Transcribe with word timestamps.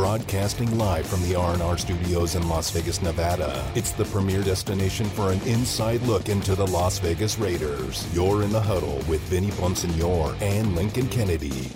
broadcasting 0.00 0.78
live 0.78 1.06
from 1.06 1.22
the 1.28 1.34
R&R 1.34 1.76
studios 1.76 2.34
in 2.34 2.48
Las 2.48 2.70
Vegas, 2.70 3.02
Nevada. 3.02 3.70
It's 3.74 3.92
the 3.92 4.06
premier 4.06 4.42
destination 4.42 5.04
for 5.10 5.30
an 5.30 5.42
inside 5.42 6.00
look 6.04 6.30
into 6.30 6.54
the 6.54 6.66
Las 6.66 6.98
Vegas 7.00 7.38
Raiders. 7.38 8.08
You're 8.14 8.42
in 8.42 8.50
the 8.50 8.62
huddle 8.62 9.02
with 9.06 9.20
Vinny 9.28 9.50
Bonsignore 9.50 10.40
and 10.40 10.74
Lincoln 10.74 11.06
Kennedy. 11.08 11.70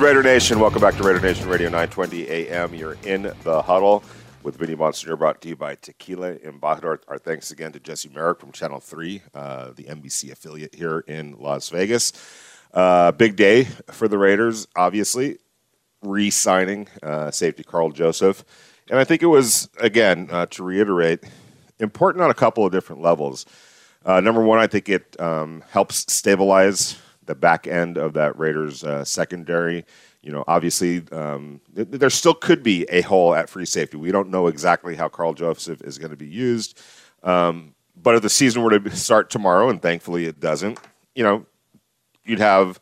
Good 0.00 0.06
Raider 0.06 0.22
Nation. 0.22 0.60
Welcome 0.60 0.80
back 0.80 0.96
to 0.96 1.02
Raider 1.02 1.20
Nation 1.20 1.46
Radio 1.46 1.68
920 1.68 2.26
AM. 2.26 2.74
You're 2.74 2.96
in 3.04 3.30
the 3.42 3.60
huddle 3.60 4.02
with 4.42 4.56
Vinny 4.56 4.74
Bonsignore 4.74 5.18
brought 5.18 5.42
to 5.42 5.48
you 5.48 5.56
by 5.56 5.74
Tequila 5.74 6.36
Embajador. 6.36 7.00
Our 7.06 7.18
thanks 7.18 7.50
again 7.50 7.70
to 7.72 7.80
Jesse 7.80 8.08
Merrick 8.08 8.40
from 8.40 8.50
Channel 8.50 8.80
3, 8.80 9.22
uh, 9.34 9.72
the 9.76 9.84
NBC 9.84 10.32
affiliate 10.32 10.74
here 10.74 11.00
in 11.00 11.36
Las 11.38 11.68
Vegas. 11.68 12.14
Uh, 12.72 13.12
big 13.12 13.36
day 13.36 13.64
for 13.90 14.08
the 14.08 14.16
Raiders, 14.16 14.66
obviously, 14.74 15.36
re 16.00 16.30
signing 16.30 16.88
uh, 17.02 17.30
safety 17.30 17.62
Karl 17.62 17.90
Joseph. 17.90 18.42
And 18.88 18.98
I 18.98 19.04
think 19.04 19.22
it 19.22 19.26
was, 19.26 19.68
again, 19.82 20.28
uh, 20.30 20.46
to 20.46 20.62
reiterate, 20.62 21.24
important 21.78 22.24
on 22.24 22.30
a 22.30 22.34
couple 22.34 22.64
of 22.64 22.72
different 22.72 23.02
levels. 23.02 23.44
Uh, 24.02 24.20
number 24.20 24.42
one, 24.42 24.60
I 24.60 24.66
think 24.66 24.88
it 24.88 25.20
um, 25.20 25.62
helps 25.68 26.10
stabilize 26.10 26.96
the 27.30 27.34
back 27.36 27.68
end 27.68 27.96
of 27.96 28.12
that 28.14 28.36
Raiders 28.36 28.82
uh, 28.82 29.04
secondary. 29.04 29.86
You 30.20 30.32
know, 30.32 30.44
obviously, 30.48 31.02
um, 31.12 31.60
th- 31.74 31.88
there 31.88 32.10
still 32.10 32.34
could 32.34 32.62
be 32.62 32.84
a 32.90 33.02
hole 33.02 33.34
at 33.34 33.48
free 33.48 33.64
safety. 33.64 33.96
We 33.96 34.10
don't 34.10 34.30
know 34.30 34.48
exactly 34.48 34.96
how 34.96 35.08
Karl 35.08 35.32
Joseph 35.32 35.80
is 35.82 35.96
going 35.96 36.10
to 36.10 36.16
be 36.16 36.26
used. 36.26 36.78
Um, 37.22 37.74
but 38.02 38.16
if 38.16 38.22
the 38.22 38.28
season 38.28 38.62
were 38.62 38.76
to 38.78 38.96
start 38.96 39.30
tomorrow, 39.30 39.68
and 39.68 39.80
thankfully 39.80 40.26
it 40.26 40.40
doesn't, 40.40 40.80
you 41.14 41.22
know, 41.22 41.46
you'd 42.24 42.40
have 42.40 42.80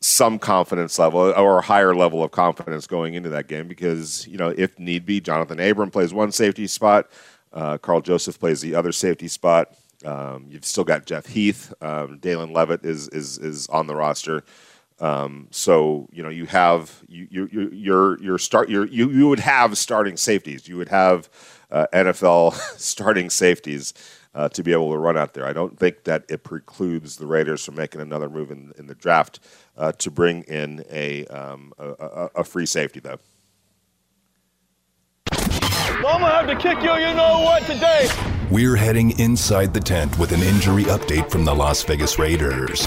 some 0.00 0.38
confidence 0.38 0.98
level 0.98 1.20
or 1.20 1.58
a 1.58 1.62
higher 1.62 1.94
level 1.94 2.22
of 2.22 2.30
confidence 2.30 2.86
going 2.86 3.14
into 3.14 3.28
that 3.28 3.48
game 3.48 3.68
because, 3.68 4.26
you 4.26 4.38
know, 4.38 4.54
if 4.56 4.78
need 4.78 5.04
be, 5.04 5.20
Johnathan 5.20 5.70
Abram 5.70 5.90
plays 5.90 6.14
one 6.14 6.32
safety 6.32 6.66
spot, 6.66 7.10
uh, 7.52 7.76
Karl 7.78 8.00
Joseph 8.00 8.38
plays 8.38 8.60
the 8.62 8.74
other 8.74 8.92
safety 8.92 9.28
spot. 9.28 9.74
Um, 10.04 10.46
you've 10.50 10.64
still 10.64 10.84
got 10.84 11.06
Jeff 11.06 11.26
Heath. 11.26 11.72
Um, 11.80 12.18
Dallin 12.18 12.54
Leavitt 12.54 12.84
is 12.84 13.08
is 13.08 13.38
is 13.38 13.66
on 13.68 13.86
the 13.86 13.94
roster. 13.94 14.44
Um, 14.98 15.48
so 15.50 16.08
you 16.12 16.22
know 16.22 16.28
you 16.28 16.46
have 16.46 17.02
you 17.08 17.28
you 17.30 17.70
you 17.72 18.16
you're 18.20 18.38
start 18.38 18.68
you 18.68 18.84
you 18.84 19.10
you 19.10 19.28
would 19.28 19.40
have 19.40 19.76
starting 19.78 20.16
safeties. 20.16 20.68
You 20.68 20.76
would 20.76 20.88
have 20.88 21.28
uh, 21.70 21.86
NFL 21.92 22.54
starting 22.78 23.30
safeties 23.30 23.94
uh, 24.36 24.48
to 24.50 24.62
be 24.62 24.72
able 24.72 24.92
to 24.92 24.98
run 24.98 25.16
out 25.16 25.32
there. 25.32 25.46
I 25.46 25.54
don't 25.54 25.78
think 25.78 26.04
that 26.04 26.24
it 26.28 26.44
precludes 26.44 27.16
the 27.16 27.26
Raiders 27.26 27.64
from 27.64 27.74
making 27.74 28.02
another 28.02 28.28
move 28.28 28.50
in, 28.50 28.72
in 28.78 28.86
the 28.86 28.94
draft 28.94 29.40
uh, 29.78 29.92
to 29.92 30.10
bring 30.10 30.42
in 30.42 30.84
a, 30.90 31.24
um, 31.26 31.72
a, 31.78 31.88
a, 31.88 32.30
a 32.36 32.44
free 32.44 32.66
safety 32.66 33.00
though. 33.00 33.18
Gonna 36.02 36.26
have 36.26 36.46
to 36.46 36.56
kick 36.56 36.82
you, 36.82 36.92
you 36.94 37.14
know 37.14 37.40
what, 37.40 37.64
today. 37.64 38.35
We're 38.48 38.76
heading 38.76 39.18
inside 39.18 39.74
the 39.74 39.80
tent 39.80 40.20
with 40.20 40.30
an 40.30 40.40
injury 40.40 40.84
update 40.84 41.32
from 41.32 41.44
the 41.44 41.52
Las 41.52 41.82
Vegas 41.82 42.16
Raiders. 42.16 42.86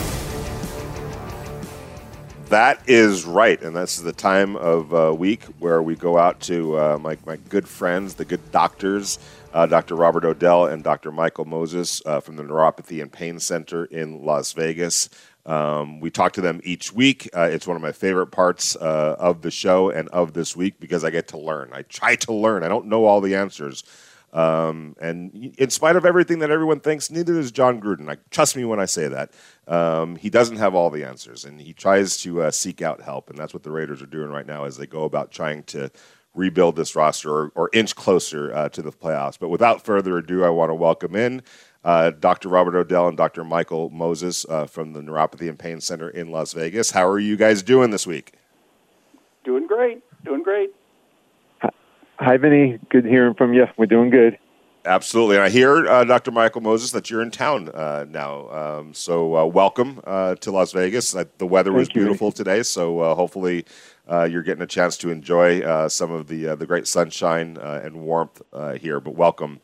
That 2.46 2.82
is 2.88 3.26
right, 3.26 3.62
and 3.62 3.76
this 3.76 3.98
is 3.98 4.04
the 4.04 4.14
time 4.14 4.56
of 4.56 4.94
uh, 4.94 5.14
week 5.14 5.44
where 5.60 5.84
we 5.84 5.98
go 5.98 6.18
out 6.18 6.40
to 6.44 6.80
uh, 6.80 6.98
my, 7.02 7.18
my 7.26 7.36
good 7.50 7.68
friends, 7.68 8.14
the 8.14 8.24
good 8.24 8.54
doctors, 8.54 9.20
uh, 9.54 9.66
Dr. 9.66 9.96
Robert 9.96 10.24
Odell 10.24 10.66
and 10.66 10.82
Dr. 10.82 11.12
Michael 11.12 11.44
Moses 11.44 12.02
uh, 12.06 12.22
from 12.22 12.38
the 12.38 12.44
Neuropathy 12.44 13.02
and 13.02 13.12
Pain 13.12 13.38
Center 13.38 13.84
in 13.84 14.24
Las 14.24 14.54
Vegas. 14.54 15.10
Um, 15.46 16.00
we 16.00 16.10
talk 16.10 16.32
to 16.34 16.42
them 16.42 16.62
each 16.64 16.94
week. 16.94 17.30
Uh, 17.36 17.50
it's 17.52 17.68
one 17.68 17.76
of 17.76 17.82
my 17.82 17.92
favorite 17.92 18.28
parts 18.28 18.78
uh, 18.78 19.18
of 19.20 19.42
the 19.42 19.52
show 19.52 19.90
and 19.90 20.08
of 20.10 20.32
this 20.32 20.56
week 20.56 20.80
because 20.80 21.04
I 21.04 21.10
get 21.10 21.28
to 21.30 21.38
learn. 21.38 21.72
I 21.74 21.82
try 21.82 22.16
to 22.16 22.32
learn. 22.32 22.64
I 22.64 22.70
don't 22.70 22.86
know 22.86 23.04
all 23.04 23.20
the 23.20 23.36
answers. 23.36 23.84
Um, 24.32 24.96
and 25.02 25.54
in 25.58 25.70
spite 25.70 25.96
of 25.96 26.06
everything 26.06 26.40
that 26.40 26.52
everyone 26.52 26.80
thinks, 26.80 27.10
neither 27.10 27.34
does 27.34 27.52
Jon 27.52 27.82
Gruden. 27.82 28.06
Like, 28.06 28.30
trust 28.30 28.56
me 28.56 28.66
when 28.66 28.80
I 28.80 28.86
say 28.86 29.08
that. 29.08 29.32
Um, 29.68 30.16
he 30.16 30.30
doesn't 30.30 30.58
have 30.58 30.76
all 30.76 30.90
the 30.90 31.04
answers, 31.04 31.46
and 31.46 31.60
he 31.60 31.74
tries 31.74 32.18
to 32.18 32.44
uh, 32.44 32.52
seek 32.52 32.82
out 32.82 33.02
help, 33.02 33.30
and 33.30 33.38
that's 33.38 33.54
what 33.54 33.64
the 33.64 33.72
Raiders 33.72 34.02
are 34.02 34.08
doing 34.08 34.30
right 34.30 34.46
now 34.46 34.66
as 34.66 34.78
they 34.78 34.88
go 34.88 35.04
about 35.04 35.32
trying 35.32 35.64
to 35.64 35.92
rebuild 36.36 36.76
this 36.76 36.96
roster 36.96 37.32
or, 37.32 37.52
or 37.56 37.70
inch 37.74 37.96
closer 37.96 38.54
uh, 38.54 38.70
to 38.70 38.82
the 38.82 38.92
playoffs. 38.92 39.38
But 39.40 39.50
without 39.50 39.84
further 39.84 40.18
ado, 40.18 40.44
I 40.44 40.50
want 40.50 40.70
to 40.70 40.76
welcome 40.76 41.16
in 41.16 41.42
uh, 41.84 42.12
Dr. 42.12 42.50
Robert 42.50 42.76
Odell 42.76 43.08
and 43.08 43.18
Dr. 43.18 43.44
Michael 43.44 43.90
Moses 43.90 44.46
uh, 44.50 44.66
from 44.66 44.94
the 44.94 45.02
Neuropathy 45.02 45.50
and 45.50 45.58
Pain 45.58 45.82
Center 45.82 46.10
in 46.10 46.32
Las 46.32 46.54
Vegas. 46.54 46.92
How 46.92 47.08
are 47.08 47.20
you 47.20 47.36
guys 47.36 47.64
doing 47.64 47.90
this 47.92 48.06
week? 48.06 48.34
Doing 49.44 49.68
great. 49.68 50.04
Doing 50.24 50.44
great. 50.44 50.72
Hi, 52.22 52.36
Vinny. 52.36 52.78
Good 52.90 53.06
hearing 53.06 53.34
from 53.34 53.54
you. 53.54 53.66
We're 53.78 53.86
doing 53.86 54.10
good. 54.10 54.38
Absolutely. 54.84 55.38
And 55.38 55.46
I 55.46 55.50
hear, 55.50 55.88
uh, 55.88 56.04
Dr. 56.04 56.32
Michael 56.32 56.60
Moses, 56.60 56.92
that 56.92 57.10
you're 57.10 57.22
in 57.22 57.32
town 57.32 57.70
uh, 57.70 58.06
now. 58.10 58.50
Um, 58.50 58.94
so 58.94 59.38
uh, 59.38 59.46
welcome 59.46 60.02
uh, 60.06 60.36
to 60.36 60.52
Las 60.52 60.74
Vegas. 60.74 61.12
the 61.14 61.48
weather 61.48 61.72
was 61.72 61.88
beautiful 61.88 62.34
today, 62.34 62.62
so 62.64 63.00
uh, 63.00 63.16
hopefully 63.16 63.64
uh, 64.10 64.26
you're 64.26 64.44
getting 64.44 64.62
a 64.62 64.68
chance 64.68 64.98
to 64.98 65.12
enjoy 65.12 65.88
some 65.88 66.12
of 66.12 66.28
the 66.28 66.56
the 66.56 66.66
great 66.66 66.88
sunshine 66.88 67.58
and 67.58 68.02
warmth 68.02 68.42
here. 68.82 69.00
But 69.00 69.16
welcome 69.16 69.62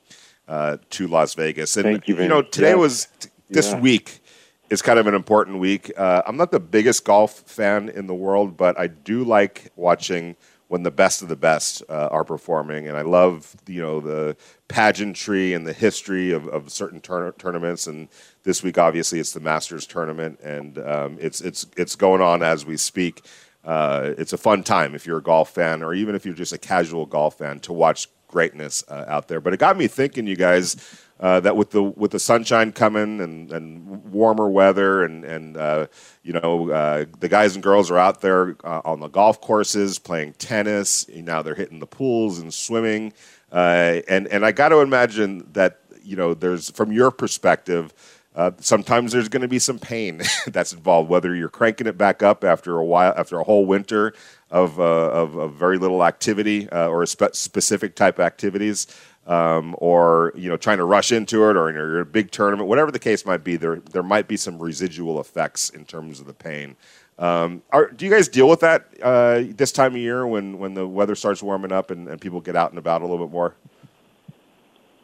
to 0.48 1.08
Las 1.08 1.34
Vegas. 1.34 1.76
And 1.76 1.84
Thank 1.84 2.08
you, 2.08 2.16
Vinny. 2.16 2.28
you 2.28 2.30
know, 2.30 2.42
today 2.42 2.70
yeah. 2.70 2.76
was 2.76 3.10
this 3.50 3.72
yeah. 3.72 3.82
week 3.82 4.22
is 4.70 4.82
kind 4.82 4.98
of 4.98 5.08
an 5.08 5.14
important 5.14 5.60
week. 5.60 5.92
I'm 5.98 6.38
not 6.38 6.52
the 6.52 6.62
biggest 6.62 7.04
golf 7.04 7.42
fan 7.42 7.90
in 7.90 8.08
the 8.08 8.16
world, 8.16 8.56
but 8.56 8.80
I 8.80 8.88
do 8.88 9.26
like 9.26 9.74
watching– 9.76 10.38
when 10.68 10.84
the 10.84 10.92
best 10.92 11.22
of 11.22 11.30
the 11.30 11.36
best 11.36 11.84
uh, 11.90 12.09
are 12.12 12.24
performing. 12.24 12.88
And 12.88 12.98
I 12.98 13.02
love 13.02 13.56
you 13.68 13.81
know 13.81 14.00
the 14.00 14.36
pageantry 14.68 15.53
and 15.53 15.66
the 15.66 15.74
history 15.74 16.31
of, 16.31 16.48
of 16.48 16.72
certain 16.72 17.02
tur- 17.02 17.34
tournaments. 17.38 17.88
And 17.88 18.09
this 18.44 18.64
week, 18.64 18.78
obviously, 18.78 19.20
it's 19.20 19.34
the 19.34 19.40
Masters 19.40 19.86
tournament, 19.86 20.40
and 20.42 20.78
um, 20.80 21.18
it's 21.20 21.42
it's 21.42 21.66
it's 21.78 21.96
going 21.96 22.22
on 22.22 22.44
as 22.44 22.66
we 22.66 22.78
speak. 22.78 23.25
Uh, 23.64 24.14
it's 24.18 24.34
a 24.34 24.38
fun 24.38 24.64
time 24.64 24.94
if 24.94 25.08
you're 25.08 25.18
a 25.18 25.24
golf 25.24 25.50
fan, 25.50 25.81
or 25.81 25.94
even 25.94 26.14
if 26.16 26.25
you're 26.25 26.36
just 26.36 26.54
a 26.54 26.58
casual 26.58 27.06
golf 27.06 27.40
fan, 27.40 27.59
to 27.59 27.74
watch 27.74 28.08
greatness 28.28 28.84
uh, 28.90 29.06
out 29.08 29.28
there. 29.28 29.40
But 29.40 29.54
it 29.54 29.59
got 29.59 29.78
me 29.78 29.88
thinking, 29.88 30.28
you 30.28 30.36
guys 30.36 30.75
uh, 31.20 31.40
that 31.40 31.56
with 31.56 31.72
the 31.72 31.81
with 31.81 32.12
the 32.12 32.20
sunshine 32.20 32.72
coming 32.72 33.22
and, 33.22 33.52
and 33.52 34.03
warmer 34.12 34.50
weather 34.50 35.03
and 35.03 35.24
and 35.24 35.56
uh, 35.56 35.88
you 36.24 36.34
know 36.34 36.70
uh, 36.72 37.06
the 37.20 37.30
guys 37.30 37.56
and 37.56 37.64
girls 37.64 37.90
are 37.90 37.98
out 37.98 38.22
there 38.22 38.58
uh, 38.66 38.81
on 38.84 39.00
the 39.00 39.08
golf 39.08 39.40
courses 39.40 39.98
playing 39.98 40.34
tennis. 40.34 41.08
Now 41.08 41.42
they're 41.42 41.56
hitting 41.56 41.80
the 41.80 41.88
pools 41.88 42.40
and 42.40 42.54
swimming. 42.54 43.14
Uh, 43.52 44.02
and 44.09 44.28
and 44.28 44.46
I 44.46 44.52
got 44.52 44.70
to 44.70 44.80
imagine 44.80 45.48
that 45.54 45.80
you 46.04 46.18
know 46.18 46.34
there's 46.34 46.70
from 46.72 46.92
your 46.92 47.12
perspective. 47.12 47.94
Uh, 48.36 48.52
sometimes 48.59 49.14
there's 49.14 49.30
going 49.30 49.44
to 49.44 49.48
be 49.48 49.59
some 49.59 49.80
pain 49.80 50.22
that's 50.48 50.74
involved, 50.74 51.09
whether 51.09 51.34
you're 51.34 51.48
cranking 51.48 51.88
it 51.88 51.98
back 51.98 52.22
up 52.22 52.44
after 52.44 52.78
a 52.78 52.84
while, 52.84 53.14
after 53.16 53.40
a 53.40 53.44
whole 53.46 53.66
winter 53.66 54.14
of, 54.52 54.78
of, 54.78 55.38
of, 55.38 55.54
very 55.54 55.78
little 55.78 56.04
activity 56.04 56.68
or 56.70 57.06
spe- 57.06 57.34
specific 57.34 57.96
type 57.96 58.20
activities 58.20 58.88
um, 59.25 59.75
or 59.80 60.31
you 60.36 60.50
know 60.50 60.58
trying 60.58 60.78
to 60.78 60.86
rush 60.86 61.12
into 61.12 61.50
it, 61.50 61.58
or 61.58 61.72
you're 61.72 61.96
in 61.96 62.02
a 62.02 62.06
big 62.06 62.31
tournament, 62.31 62.69
whatever 62.69 62.91
the 62.91 63.00
case 63.00 63.25
might 63.25 63.44
be, 63.44 63.56
there 63.56 63.77
there 63.92 64.04
might 64.04 64.27
be 64.27 64.38
some 64.38 64.60
residual 64.60 65.19
effects 65.19 65.69
in 65.69 65.86
terms 65.86 66.19
of 66.19 66.27
the 66.27 66.33
pain. 66.33 66.75
Um, 67.18 67.63
are, 67.72 67.89
do 67.92 68.06
you 68.06 68.12
guys 68.12 68.27
deal 68.27 68.50
with 68.50 68.60
that 68.60 68.88
uh, 69.01 69.44
this 69.56 69.72
time 69.72 69.94
of 69.94 70.01
year 70.01 70.27
when, 70.27 70.60
when 70.60 70.74
the 70.74 70.86
weather 70.86 71.16
starts 71.16 71.42
warming 71.42 71.72
up 71.72 71.89
and, 71.89 72.10
and 72.10 72.19
people 72.19 72.42
get 72.42 72.57
out 72.57 72.72
and 72.72 72.77
about 72.77 73.01
a 73.01 73.07
little 73.07 73.25
bit 73.25 73.31
more? 73.31 73.56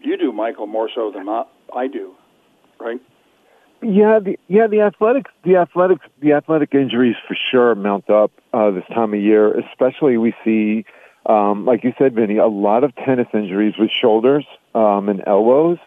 You 0.01 0.17
do, 0.17 0.31
Michael, 0.31 0.67
more 0.67 0.89
so 0.93 1.11
than 1.11 1.29
I 1.29 1.87
do, 1.87 2.13
right? 2.79 2.99
Yeah, 3.81 4.19
the, 4.19 4.37
yeah, 4.47 4.67
the 4.67 4.81
athletics, 4.81 5.31
the 5.43 5.55
athletics, 5.55 6.05
the 6.19 6.33
athletic 6.33 6.73
injuries 6.73 7.15
for 7.27 7.37
sure 7.49 7.75
mount 7.75 8.09
up 8.09 8.31
uh, 8.53 8.71
this 8.71 8.83
time 8.89 9.13
of 9.13 9.21
year. 9.21 9.57
Especially, 9.57 10.17
we 10.17 10.35
see 10.43 10.85
um, 11.25 11.65
like 11.65 11.83
you 11.83 11.93
said, 11.97 12.15
Vinny, 12.15 12.37
a 12.37 12.47
lot 12.47 12.83
of 12.83 12.95
tennis 12.95 13.27
injuries 13.33 13.75
with 13.77 13.89
shoulders 13.89 14.45
um, 14.73 15.09
and 15.09 15.21
elbows. 15.27 15.77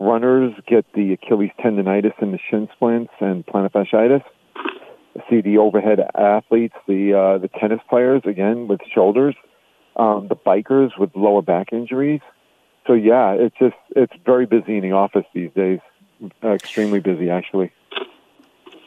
Runners 0.00 0.54
get 0.66 0.84
the 0.94 1.14
Achilles 1.14 1.50
tendonitis 1.58 2.12
and 2.20 2.32
the 2.32 2.38
shin 2.48 2.68
splints 2.74 3.12
and 3.20 3.44
plantar 3.44 3.72
fasciitis. 3.72 4.22
See 5.28 5.40
the 5.40 5.58
overhead 5.58 5.98
athletes, 6.14 6.76
the 6.86 7.12
uh, 7.12 7.38
the 7.38 7.48
tennis 7.48 7.80
players 7.90 8.22
again 8.24 8.68
with 8.68 8.80
shoulders, 8.94 9.34
um, 9.96 10.28
the 10.28 10.36
bikers 10.36 10.96
with 10.96 11.10
lower 11.16 11.42
back 11.42 11.72
injuries. 11.72 12.20
So 12.86 12.92
yeah, 12.92 13.32
it's 13.32 13.56
just 13.58 13.74
it's 13.96 14.12
very 14.24 14.46
busy 14.46 14.76
in 14.76 14.82
the 14.82 14.92
office 14.92 15.24
these 15.34 15.50
days. 15.56 15.80
Uh, 16.42 16.50
extremely 16.50 17.00
busy, 17.00 17.30
actually. 17.30 17.72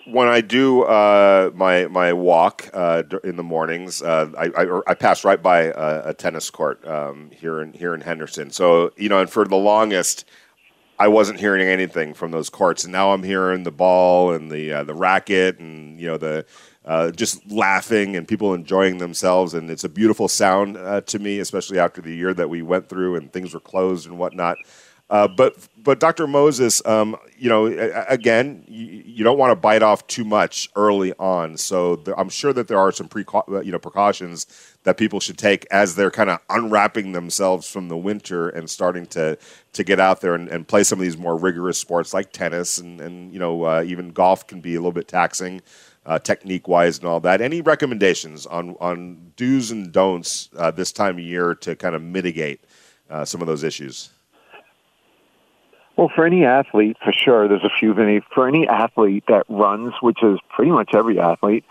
When 0.05 0.27
I 0.27 0.41
do 0.41 0.83
uh, 0.83 1.51
my 1.53 1.87
my 1.87 2.13
walk 2.13 2.69
uh, 2.73 3.03
in 3.23 3.35
the 3.35 3.43
mornings, 3.43 4.01
uh, 4.01 4.31
I, 4.37 4.63
I, 4.63 4.81
I 4.87 4.93
pass 4.93 5.23
right 5.23 5.41
by 5.41 5.63
a, 5.63 6.09
a 6.09 6.13
tennis 6.13 6.49
court 6.49 6.85
um, 6.87 7.29
here 7.31 7.61
in 7.61 7.73
here 7.73 7.93
in 7.93 8.01
Henderson. 8.01 8.51
So 8.51 8.91
you 8.97 9.09
know, 9.09 9.19
and 9.19 9.29
for 9.29 9.45
the 9.45 9.55
longest, 9.55 10.25
I 10.99 11.07
wasn't 11.07 11.39
hearing 11.39 11.67
anything 11.67 12.13
from 12.13 12.31
those 12.31 12.49
courts, 12.49 12.83
and 12.83 12.91
now 12.91 13.11
I'm 13.11 13.23
hearing 13.23 13.63
the 13.63 13.71
ball 13.71 14.31
and 14.31 14.51
the 14.51 14.73
uh, 14.73 14.83
the 14.83 14.93
racket 14.93 15.59
and 15.59 15.99
you 15.99 16.07
know 16.07 16.17
the 16.17 16.45
uh, 16.85 17.11
just 17.11 17.49
laughing 17.51 18.15
and 18.15 18.27
people 18.27 18.53
enjoying 18.53 18.97
themselves, 18.97 19.53
and 19.53 19.69
it's 19.69 19.83
a 19.83 19.89
beautiful 19.89 20.27
sound 20.27 20.77
uh, 20.77 21.01
to 21.01 21.19
me, 21.19 21.39
especially 21.39 21.79
after 21.79 22.01
the 22.01 22.15
year 22.15 22.33
that 22.33 22.49
we 22.49 22.61
went 22.61 22.89
through 22.89 23.15
and 23.15 23.31
things 23.31 23.53
were 23.53 23.59
closed 23.59 24.07
and 24.07 24.17
whatnot. 24.17 24.57
Uh, 25.11 25.27
but 25.27 25.57
but 25.77 25.99
Dr. 25.99 26.25
Moses, 26.25 26.81
um, 26.85 27.17
you 27.37 27.49
know, 27.49 27.65
again, 28.07 28.63
you, 28.67 29.03
you, 29.05 29.23
don't 29.25 29.37
want 29.37 29.51
to 29.51 29.57
bite 29.57 29.83
off 29.83 30.07
too 30.07 30.23
much 30.23 30.69
early 30.75 31.11
on. 31.19 31.57
So 31.57 32.01
I'm 32.17 32.29
sure 32.29 32.53
that 32.53 32.69
there 32.69 32.79
are 32.79 32.93
some 32.93 33.09
preca- 33.09 33.65
you 33.65 33.73
know 33.73 33.79
precautions 33.79 34.45
that 34.83 34.95
people 34.95 35.19
should 35.19 35.37
take 35.37 35.67
as 35.69 35.95
they're 35.95 36.11
kind 36.11 36.29
of 36.29 36.39
unwrapping 36.49 37.11
themselves 37.11 37.69
from 37.69 37.89
the 37.89 37.97
winter 37.97 38.47
and 38.47 38.69
starting 38.69 39.05
to 39.07 39.37
to 39.73 39.83
get 39.83 39.99
out 39.99 40.21
there 40.21 40.33
and, 40.33 40.47
and 40.47 40.65
play 40.65 40.83
some 40.83 40.97
of 40.99 41.03
these 41.03 41.17
more 41.17 41.35
rigorous 41.35 41.77
sports 41.77 42.13
like 42.13 42.31
tennis 42.31 42.77
and 42.77 43.01
and 43.01 43.33
you 43.33 43.39
know 43.39 43.63
uh, 43.63 43.83
even 43.85 44.11
golf 44.11 44.47
can 44.47 44.61
be 44.61 44.75
a 44.75 44.79
little 44.79 44.93
bit 44.93 45.09
taxing. 45.09 45.61
Uh, 46.03 46.17
technique 46.17 46.67
wise 46.67 46.97
and 46.97 47.05
all 47.05 47.19
that. 47.19 47.41
Any 47.41 47.61
recommendations 47.61 48.45
on 48.45 48.77
on 48.79 49.33
do's 49.35 49.71
and 49.71 49.91
don'ts 49.91 50.49
uh, 50.57 50.71
this 50.71 50.91
time 50.93 51.17
of 51.17 51.23
year 51.23 51.53
to 51.55 51.75
kind 51.75 51.95
of 51.95 52.01
mitigate 52.01 52.63
uh, 53.09 53.25
some 53.25 53.41
of 53.41 53.45
those 53.47 53.63
issues? 53.63 54.09
Well, 55.97 56.09
for 56.13 56.25
any 56.25 56.45
athlete, 56.45 56.97
for 57.03 57.11
sure, 57.11 57.47
there's 57.47 57.63
a 57.63 57.69
few. 57.79 57.93
Vinny. 57.93 58.21
For 58.33 58.47
any 58.47 58.67
athlete 58.67 59.25
that 59.27 59.45
runs, 59.49 59.93
which 60.01 60.23
is 60.23 60.39
pretty 60.49 60.71
much 60.71 60.91
every 60.93 61.19
athlete, 61.19 61.65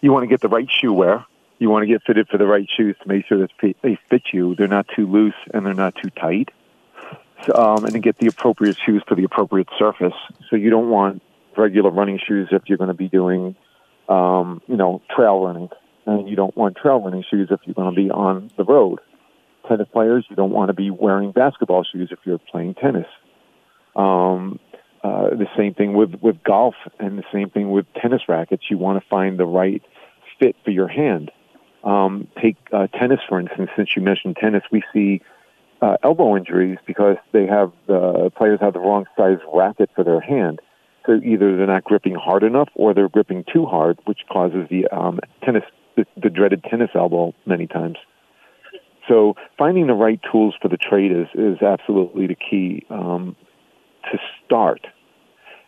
you 0.00 0.12
want 0.12 0.22
to 0.22 0.28
get 0.28 0.40
the 0.40 0.48
right 0.48 0.68
shoe 0.70 0.92
wear. 0.92 1.24
You 1.58 1.70
want 1.70 1.82
to 1.82 1.86
get 1.86 2.02
fitted 2.02 2.28
for 2.28 2.38
the 2.38 2.46
right 2.46 2.68
shoes 2.76 2.96
to 3.02 3.08
make 3.08 3.26
sure 3.26 3.38
that 3.38 3.50
they 3.82 3.98
fit 4.10 4.22
you. 4.32 4.54
They're 4.54 4.68
not 4.68 4.86
too 4.94 5.06
loose 5.06 5.34
and 5.52 5.64
they're 5.64 5.74
not 5.74 5.94
too 5.96 6.10
tight. 6.10 6.50
So, 7.46 7.54
um, 7.54 7.84
and 7.84 7.94
to 7.94 8.00
get 8.00 8.18
the 8.18 8.26
appropriate 8.26 8.76
shoes 8.84 9.02
for 9.06 9.14
the 9.14 9.24
appropriate 9.24 9.68
surface. 9.78 10.14
So 10.50 10.56
you 10.56 10.70
don't 10.70 10.90
want 10.90 11.22
regular 11.56 11.90
running 11.90 12.18
shoes 12.18 12.48
if 12.52 12.62
you're 12.66 12.78
going 12.78 12.88
to 12.88 12.94
be 12.94 13.08
doing, 13.08 13.56
um, 14.08 14.62
you 14.66 14.76
know, 14.76 15.02
trail 15.14 15.40
running, 15.44 15.68
and 16.06 16.28
you 16.28 16.36
don't 16.36 16.56
want 16.56 16.76
trail 16.76 17.00
running 17.00 17.24
shoes 17.28 17.48
if 17.50 17.60
you're 17.64 17.74
going 17.74 17.94
to 17.94 18.00
be 18.00 18.10
on 18.10 18.50
the 18.56 18.64
road. 18.64 19.00
Tennis 19.68 19.88
players, 19.92 20.26
you 20.28 20.36
don't 20.36 20.50
want 20.50 20.68
to 20.68 20.74
be 20.74 20.90
wearing 20.90 21.32
basketball 21.32 21.84
shoes 21.84 22.08
if 22.10 22.18
you're 22.24 22.38
playing 22.38 22.74
tennis. 22.74 23.06
Um, 23.96 24.58
uh, 25.02 25.30
the 25.30 25.46
same 25.56 25.74
thing 25.74 25.92
with, 25.92 26.14
with 26.22 26.42
golf 26.42 26.74
and 26.98 27.18
the 27.18 27.24
same 27.32 27.50
thing 27.50 27.70
with 27.70 27.86
tennis 28.00 28.22
rackets. 28.26 28.64
You 28.70 28.78
want 28.78 29.02
to 29.02 29.08
find 29.08 29.38
the 29.38 29.44
right 29.44 29.82
fit 30.38 30.56
for 30.64 30.70
your 30.70 30.88
hand. 30.88 31.30
Um, 31.84 32.28
take 32.40 32.56
uh, 32.72 32.86
tennis, 32.86 33.20
for 33.28 33.38
instance, 33.38 33.70
since 33.76 33.94
you 33.94 34.02
mentioned 34.02 34.36
tennis, 34.40 34.62
we 34.72 34.82
see 34.94 35.20
uh, 35.82 35.98
elbow 36.02 36.36
injuries 36.36 36.78
because 36.86 37.16
they 37.32 37.46
have 37.46 37.70
the 37.86 38.30
players 38.34 38.60
have 38.60 38.72
the 38.72 38.80
wrong 38.80 39.04
size 39.16 39.38
racket 39.52 39.90
for 39.94 40.02
their 40.02 40.20
hand. 40.20 40.60
So 41.04 41.20
either 41.22 41.56
they're 41.56 41.66
not 41.66 41.84
gripping 41.84 42.14
hard 42.14 42.42
enough 42.42 42.70
or 42.74 42.94
they're 42.94 43.10
gripping 43.10 43.44
too 43.52 43.66
hard, 43.66 43.98
which 44.06 44.20
causes 44.32 44.66
the 44.70 44.86
um, 44.88 45.20
tennis, 45.44 45.64
the, 45.96 46.06
the 46.16 46.30
dreaded 46.30 46.64
tennis 46.64 46.88
elbow 46.94 47.34
many 47.44 47.66
times. 47.66 47.98
So 49.06 49.34
finding 49.58 49.86
the 49.86 49.92
right 49.92 50.18
tools 50.32 50.54
for 50.62 50.68
the 50.68 50.78
trade 50.78 51.12
is, 51.12 51.26
is 51.34 51.60
absolutely 51.60 52.26
the 52.26 52.36
key. 52.36 52.86
Um, 52.88 53.36
to 54.12 54.18
start. 54.44 54.86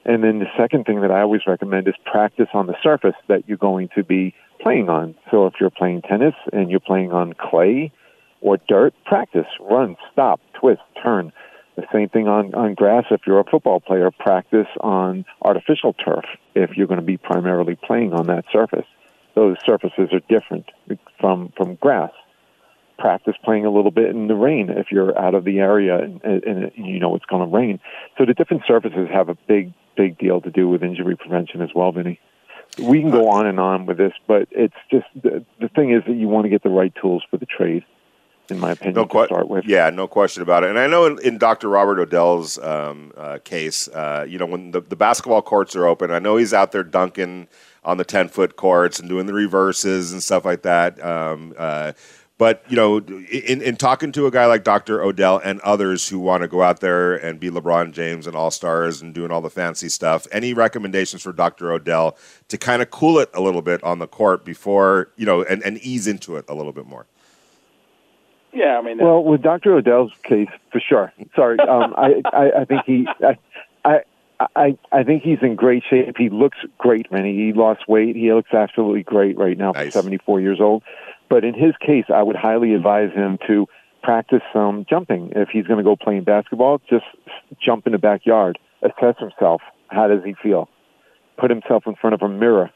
And 0.04 0.22
then 0.22 0.38
the 0.38 0.46
second 0.56 0.84
thing 0.84 1.00
that 1.00 1.10
I 1.10 1.20
always 1.22 1.42
recommend 1.46 1.88
is 1.88 1.94
practice 2.04 2.48
on 2.54 2.66
the 2.66 2.76
surface 2.82 3.16
that 3.28 3.48
you're 3.48 3.58
going 3.58 3.88
to 3.96 4.04
be 4.04 4.34
playing 4.60 4.88
on. 4.88 5.16
So 5.30 5.46
if 5.46 5.54
you're 5.60 5.70
playing 5.70 6.02
tennis 6.02 6.34
and 6.52 6.70
you're 6.70 6.80
playing 6.80 7.12
on 7.12 7.34
clay 7.34 7.92
or 8.40 8.58
dirt, 8.68 8.94
practice, 9.04 9.46
run, 9.60 9.96
stop, 10.12 10.40
twist, 10.54 10.82
turn. 11.02 11.32
The 11.74 11.84
same 11.92 12.08
thing 12.08 12.28
on, 12.28 12.54
on 12.54 12.74
grass 12.74 13.04
if 13.10 13.22
you're 13.26 13.40
a 13.40 13.44
football 13.44 13.80
player, 13.80 14.10
practice 14.10 14.68
on 14.80 15.24
artificial 15.42 15.92
turf 15.92 16.24
if 16.54 16.70
you're 16.76 16.86
going 16.86 17.00
to 17.00 17.04
be 17.04 17.18
primarily 17.18 17.76
playing 17.76 18.12
on 18.14 18.28
that 18.28 18.44
surface. 18.52 18.86
Those 19.34 19.56
surfaces 19.66 20.08
are 20.12 20.20
different 20.28 20.70
from, 21.20 21.52
from 21.56 21.74
grass 21.74 22.12
practice 22.98 23.34
playing 23.44 23.66
a 23.66 23.70
little 23.70 23.90
bit 23.90 24.10
in 24.10 24.28
the 24.28 24.34
rain 24.34 24.70
if 24.70 24.86
you're 24.90 25.16
out 25.18 25.34
of 25.34 25.44
the 25.44 25.58
area 25.58 25.98
and, 25.98 26.22
and 26.22 26.72
you 26.74 26.98
know 26.98 27.14
it's 27.14 27.26
going 27.26 27.48
to 27.48 27.56
rain. 27.56 27.80
So 28.18 28.24
the 28.24 28.34
different 28.34 28.62
surfaces 28.66 29.08
have 29.12 29.28
a 29.28 29.36
big, 29.46 29.72
big 29.96 30.18
deal 30.18 30.40
to 30.40 30.50
do 30.50 30.68
with 30.68 30.82
injury 30.82 31.16
prevention 31.16 31.62
as 31.62 31.70
well, 31.74 31.92
Vinny. 31.92 32.20
We 32.78 33.00
can 33.00 33.10
go 33.10 33.28
on 33.28 33.46
and 33.46 33.60
on 33.60 33.86
with 33.86 33.96
this, 33.96 34.12
but 34.26 34.48
it's 34.50 34.74
just 34.90 35.06
the, 35.14 35.44
the 35.60 35.68
thing 35.68 35.92
is 35.92 36.02
that 36.06 36.14
you 36.14 36.28
want 36.28 36.44
to 36.44 36.50
get 36.50 36.62
the 36.62 36.68
right 36.68 36.92
tools 37.00 37.22
for 37.30 37.36
the 37.36 37.46
trade. 37.46 37.84
In 38.48 38.60
my 38.60 38.72
opinion, 38.72 38.94
no 38.94 39.06
que- 39.06 39.22
to 39.22 39.26
start 39.26 39.48
with. 39.48 39.64
Yeah, 39.66 39.90
no 39.90 40.06
question 40.06 40.42
about 40.42 40.62
it. 40.62 40.70
And 40.70 40.78
I 40.78 40.86
know 40.86 41.06
in, 41.06 41.18
in 41.20 41.38
Dr. 41.38 41.68
Robert 41.68 41.98
Odell's 41.98 42.58
um, 42.58 43.12
uh, 43.16 43.38
case, 43.42 43.88
uh, 43.88 44.24
you 44.28 44.38
know, 44.38 44.46
when 44.46 44.70
the, 44.70 44.80
the 44.80 44.94
basketball 44.94 45.42
courts 45.42 45.74
are 45.74 45.84
open, 45.84 46.12
I 46.12 46.20
know 46.20 46.36
he's 46.36 46.54
out 46.54 46.70
there 46.70 46.84
dunking 46.84 47.48
on 47.84 47.96
the 47.96 48.04
10 48.04 48.28
foot 48.28 48.56
courts 48.56 49.00
and 49.00 49.08
doing 49.08 49.26
the 49.26 49.32
reverses 49.32 50.12
and 50.12 50.22
stuff 50.22 50.44
like 50.44 50.62
that. 50.62 51.02
Um, 51.04 51.54
uh, 51.58 51.92
but 52.38 52.62
you 52.68 52.76
know, 52.76 52.98
in, 52.98 53.62
in 53.62 53.76
talking 53.76 54.12
to 54.12 54.26
a 54.26 54.30
guy 54.30 54.46
like 54.46 54.62
Dr. 54.62 55.02
Odell 55.02 55.40
and 55.42 55.60
others 55.60 56.08
who 56.08 56.18
want 56.18 56.42
to 56.42 56.48
go 56.48 56.62
out 56.62 56.80
there 56.80 57.14
and 57.14 57.40
be 57.40 57.50
LeBron 57.50 57.92
James 57.92 58.26
and 58.26 58.36
All 58.36 58.50
Stars 58.50 59.00
and 59.00 59.14
doing 59.14 59.30
all 59.30 59.40
the 59.40 59.50
fancy 59.50 59.88
stuff, 59.88 60.26
any 60.32 60.52
recommendations 60.52 61.22
for 61.22 61.32
Dr. 61.32 61.72
Odell 61.72 62.16
to 62.48 62.58
kind 62.58 62.82
of 62.82 62.90
cool 62.90 63.18
it 63.18 63.30
a 63.32 63.40
little 63.40 63.62
bit 63.62 63.82
on 63.82 63.98
the 63.98 64.06
court 64.06 64.44
before 64.44 65.10
you 65.16 65.24
know, 65.24 65.42
and, 65.42 65.62
and 65.62 65.78
ease 65.78 66.06
into 66.06 66.36
it 66.36 66.44
a 66.48 66.54
little 66.54 66.72
bit 66.72 66.86
more? 66.86 67.06
Yeah, 68.52 68.78
I 68.78 68.82
mean, 68.82 68.98
well, 68.98 69.22
with 69.22 69.42
Dr. 69.42 69.74
Odell's 69.74 70.12
case, 70.22 70.48
for 70.72 70.80
sure. 70.80 71.12
Sorry, 71.34 71.58
um, 71.68 71.94
I, 71.96 72.22
I, 72.32 72.60
I 72.60 72.64
think 72.64 72.82
he, 72.86 73.06
I, 73.22 73.38
I, 73.84 74.00
I, 74.54 74.78
I 74.92 75.02
think 75.04 75.22
he's 75.22 75.38
in 75.42 75.56
great 75.56 75.82
shape. 75.88 76.16
He 76.16 76.28
looks 76.28 76.58
great, 76.78 77.10
man. 77.10 77.24
He 77.24 77.52
lost 77.52 77.88
weight. 77.88 78.16
He 78.16 78.32
looks 78.32 78.52
absolutely 78.52 79.02
great 79.02 79.38
right 79.38 79.56
now 79.56 79.72
nice. 79.72 79.86
for 79.86 80.02
74 80.02 80.40
years 80.40 80.60
old. 80.60 80.82
But 81.28 81.44
in 81.44 81.54
his 81.54 81.74
case, 81.84 82.04
I 82.14 82.22
would 82.22 82.36
highly 82.36 82.74
advise 82.74 83.12
him 83.12 83.38
to 83.46 83.66
practice 84.02 84.42
some 84.52 84.86
jumping. 84.88 85.32
If 85.34 85.48
he's 85.48 85.66
going 85.66 85.78
to 85.78 85.84
go 85.84 85.96
playing 85.96 86.24
basketball, 86.24 86.80
just 86.88 87.04
jump 87.60 87.86
in 87.86 87.92
the 87.92 87.98
backyard, 87.98 88.58
assess 88.82 89.18
himself. 89.18 89.62
How 89.88 90.06
does 90.06 90.22
he 90.24 90.34
feel? 90.40 90.68
Put 91.38 91.50
himself 91.50 91.84
in 91.86 91.96
front 91.96 92.14
of 92.14 92.22
a 92.22 92.28
mirror. 92.28 92.70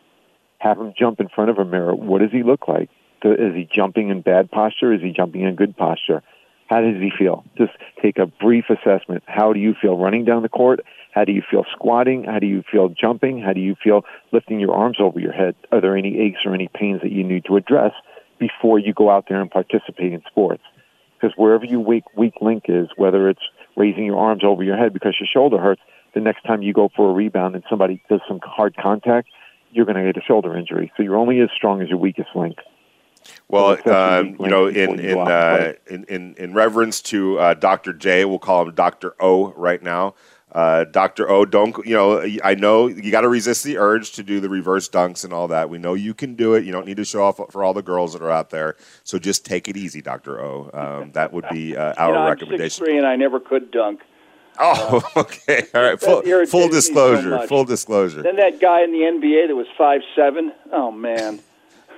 Have 0.59 0.79
him 0.79 0.93
jump 0.99 1.21
in 1.21 1.29
front 1.29 1.51
of 1.51 1.59
a 1.59 1.65
mirror. 1.65 1.95
What 1.95 2.21
does 2.21 2.33
he 2.33 2.43
look 2.43 2.67
like? 2.69 2.91
Is 3.23 3.55
he 3.55 3.69
jumping 3.73 4.09
in 4.09 4.23
bad 4.23 4.51
posture? 4.51 4.93
Is 4.93 5.01
he 5.03 5.13
jumping 5.13 5.43
in 5.43 5.55
good 5.55 5.77
posture? 5.77 6.23
How 6.69 6.81
does 6.81 7.01
he 7.01 7.11
feel? 7.17 7.45
Just 7.59 7.73
take 8.01 8.19
a 8.19 8.27
brief 8.27 8.67
assessment. 8.71 9.25
How 9.27 9.53
do 9.53 9.61
you 9.61 9.75
feel 9.81 9.97
running 9.97 10.25
down 10.25 10.43
the 10.43 10.49
court? 10.49 10.81
How 11.13 11.25
do 11.25 11.33
you 11.33 11.43
feel 11.49 11.65
squatting? 11.73 12.25
How 12.25 12.39
do 12.39 12.47
you 12.47 12.63
feel 12.71 12.89
jumping? 12.89 13.41
How 13.41 13.53
do 13.53 13.61
you 13.61 13.75
feel 13.83 14.05
lifting 14.33 14.61
your 14.61 14.73
arms 14.73 14.99
over 15.01 15.19
your 15.19 15.33
head? 15.33 15.57
Are 15.73 15.81
there 15.81 15.97
any 15.97 16.21
aches 16.21 16.41
or 16.45 16.55
any 16.55 16.69
pains 16.69 17.03
that 17.03 17.11
you 17.11 17.25
need 17.25 17.45
to 17.47 17.57
address? 17.57 17.93
Before 18.41 18.81
you 18.81 18.93
go 18.93 19.11
out 19.11 19.27
there 19.29 19.41
and 19.41 19.51
participate 19.51 20.13
in 20.13 20.23
sports. 20.29 20.65
Because 21.15 21.37
wherever 21.37 21.65
your 21.65 21.81
weak, 21.81 22.05
weak 22.17 22.35
link 22.41 22.65
is, 22.69 22.89
whether 22.97 23.29
it's 23.29 23.43
raising 23.77 24.07
your 24.07 24.19
arms 24.19 24.43
over 24.43 24.65
your 24.65 24.77
head 24.77 24.93
because 24.93 25.15
your 25.21 25.29
shoulder 25.33 25.59
hurts, 25.59 25.83
the 26.15 26.21
next 26.21 26.43
time 26.43 26.63
you 26.63 26.73
go 26.73 26.89
for 26.97 27.11
a 27.11 27.13
rebound 27.13 27.55
and 27.55 27.63
somebody 27.71 28.03
does 28.09 28.21
some 28.27 28.41
hard 28.43 28.77
contact, 28.77 29.29
you're 29.71 29.85
going 29.85 29.97
to 29.97 30.13
get 30.13 30.21
a 30.21 30.25
shoulder 30.25 30.57
injury. 30.57 30.91
So 30.97 31.03
you're 31.03 31.17
only 31.17 31.41
as 31.41 31.51
strong 31.55 31.83
as 31.83 31.89
your 31.89 31.99
weakest 31.99 32.31
link. 32.35 32.57
Well, 33.49 33.79
uh, 33.85 34.23
you 34.23 34.49
know, 34.49 34.67
in 34.67 35.01
in, 35.01 35.19
uh, 35.19 35.73
in, 35.89 36.05
in 36.05 36.35
in 36.37 36.55
reverence 36.55 37.01
to 37.03 37.39
uh, 37.39 37.55
Dr. 37.55 37.93
J, 37.93 38.25
we'll 38.25 38.39
call 38.39 38.63
him 38.63 38.75
Dr. 38.75 39.15
O 39.21 39.53
right 39.53 39.83
now. 39.83 40.15
Uh, 40.53 40.83
Dr. 40.85 41.31
O, 41.31 41.45
don't, 41.45 41.77
you 41.87 41.95
know, 41.95 42.27
I 42.43 42.57
know 42.57 42.89
you 42.89 43.13
got 43.13 43.21
to 43.21 43.29
resist 43.29 43.63
the 43.63 43.79
urge 43.79 44.13
to 44.13 44.25
do 44.25 44.41
the 44.41 44.49
reverse 44.49 44.89
dunks 44.89 45.23
and 45.23 45.33
all 45.33 45.47
that. 45.49 45.71
We 45.71 45.79
know 45.79 45.95
you 45.95 46.13
can 46.13 46.35
do 46.35 46.55
it. 46.55 46.65
You 46.65 46.73
don't 46.73 46.87
need 46.87 46.97
to 46.97 47.05
show 47.05 47.23
off 47.23 47.41
for 47.51 47.63
all 47.63 47.73
the 47.73 47.83
girls 47.83 48.15
that 48.15 48.23
are 48.23 48.33
out 48.33 48.51
there. 48.51 48.75
So 49.05 49.19
just 49.19 49.45
take 49.45 49.69
it 49.69 49.77
easy, 49.77 50.03
Dr. 50.03 50.41
O. 50.41 50.71
Um, 50.75 51.13
that 51.13 51.33
would 51.33 51.47
be 51.53 51.77
uh, 51.77 51.95
our 51.99 52.09
you 52.09 52.15
know, 52.15 52.29
recommendation. 52.29 52.85
I'm 52.85 52.93
6'3 52.93 52.99
and 52.99 53.07
I 53.07 53.15
never 53.15 53.39
could 53.39 53.71
dunk. 53.71 54.03
Oh, 54.59 55.09
okay. 55.17 55.67
All 55.73 55.83
right. 55.83 56.01
Full, 56.01 56.23
full 56.47 56.69
disclosure. 56.69 57.39
So 57.43 57.47
full 57.47 57.65
disclosure. 57.65 58.23
Then 58.23 58.37
that 58.37 58.61
guy 58.61 58.83
in 58.83 58.91
the 58.91 58.99
NBA 58.99 59.49
that 59.49 59.55
was 59.55 59.69
five 59.79 60.01
seven. 60.17 60.53
Oh, 60.73 60.91
man 60.91 61.41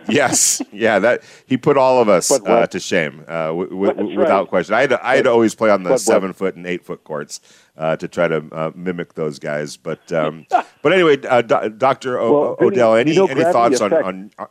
yes, 0.08 0.62
yeah, 0.72 0.98
that 0.98 1.22
he 1.46 1.56
put 1.56 1.76
all 1.76 2.00
of 2.00 2.08
us 2.08 2.30
uh, 2.30 2.66
to 2.66 2.80
shame 2.80 3.24
uh, 3.28 3.46
w- 3.48 3.68
w- 3.68 4.18
without 4.18 4.40
right. 4.40 4.48
question. 4.48 4.74
I 4.74 4.80
had 4.82 4.90
to, 4.90 5.06
I 5.06 5.16
had 5.16 5.24
to 5.24 5.30
always 5.30 5.54
play 5.54 5.70
on 5.70 5.82
the 5.82 5.96
seven 5.98 6.32
foot 6.32 6.56
and 6.56 6.66
eight 6.66 6.84
foot 6.84 7.04
courts 7.04 7.40
uh, 7.76 7.96
to 7.96 8.08
try 8.08 8.28
to 8.28 8.44
uh, 8.52 8.70
mimic 8.74 9.14
those 9.14 9.38
guys. 9.38 9.76
But 9.76 10.12
um, 10.12 10.46
but 10.82 10.92
anyway, 10.92 11.20
uh, 11.26 11.42
Doctor 11.42 12.18
o- 12.18 12.56
well, 12.58 12.68
Odell, 12.68 12.94
any 12.94 13.12
you 13.12 13.18
know, 13.18 13.26
any 13.26 13.44
thoughts 13.44 13.80
on, 13.80 13.92
on, 13.92 14.30
on? 14.38 14.48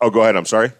Oh, 0.00 0.10
go 0.10 0.22
ahead. 0.22 0.36
I'm 0.36 0.44
sorry. 0.44 0.72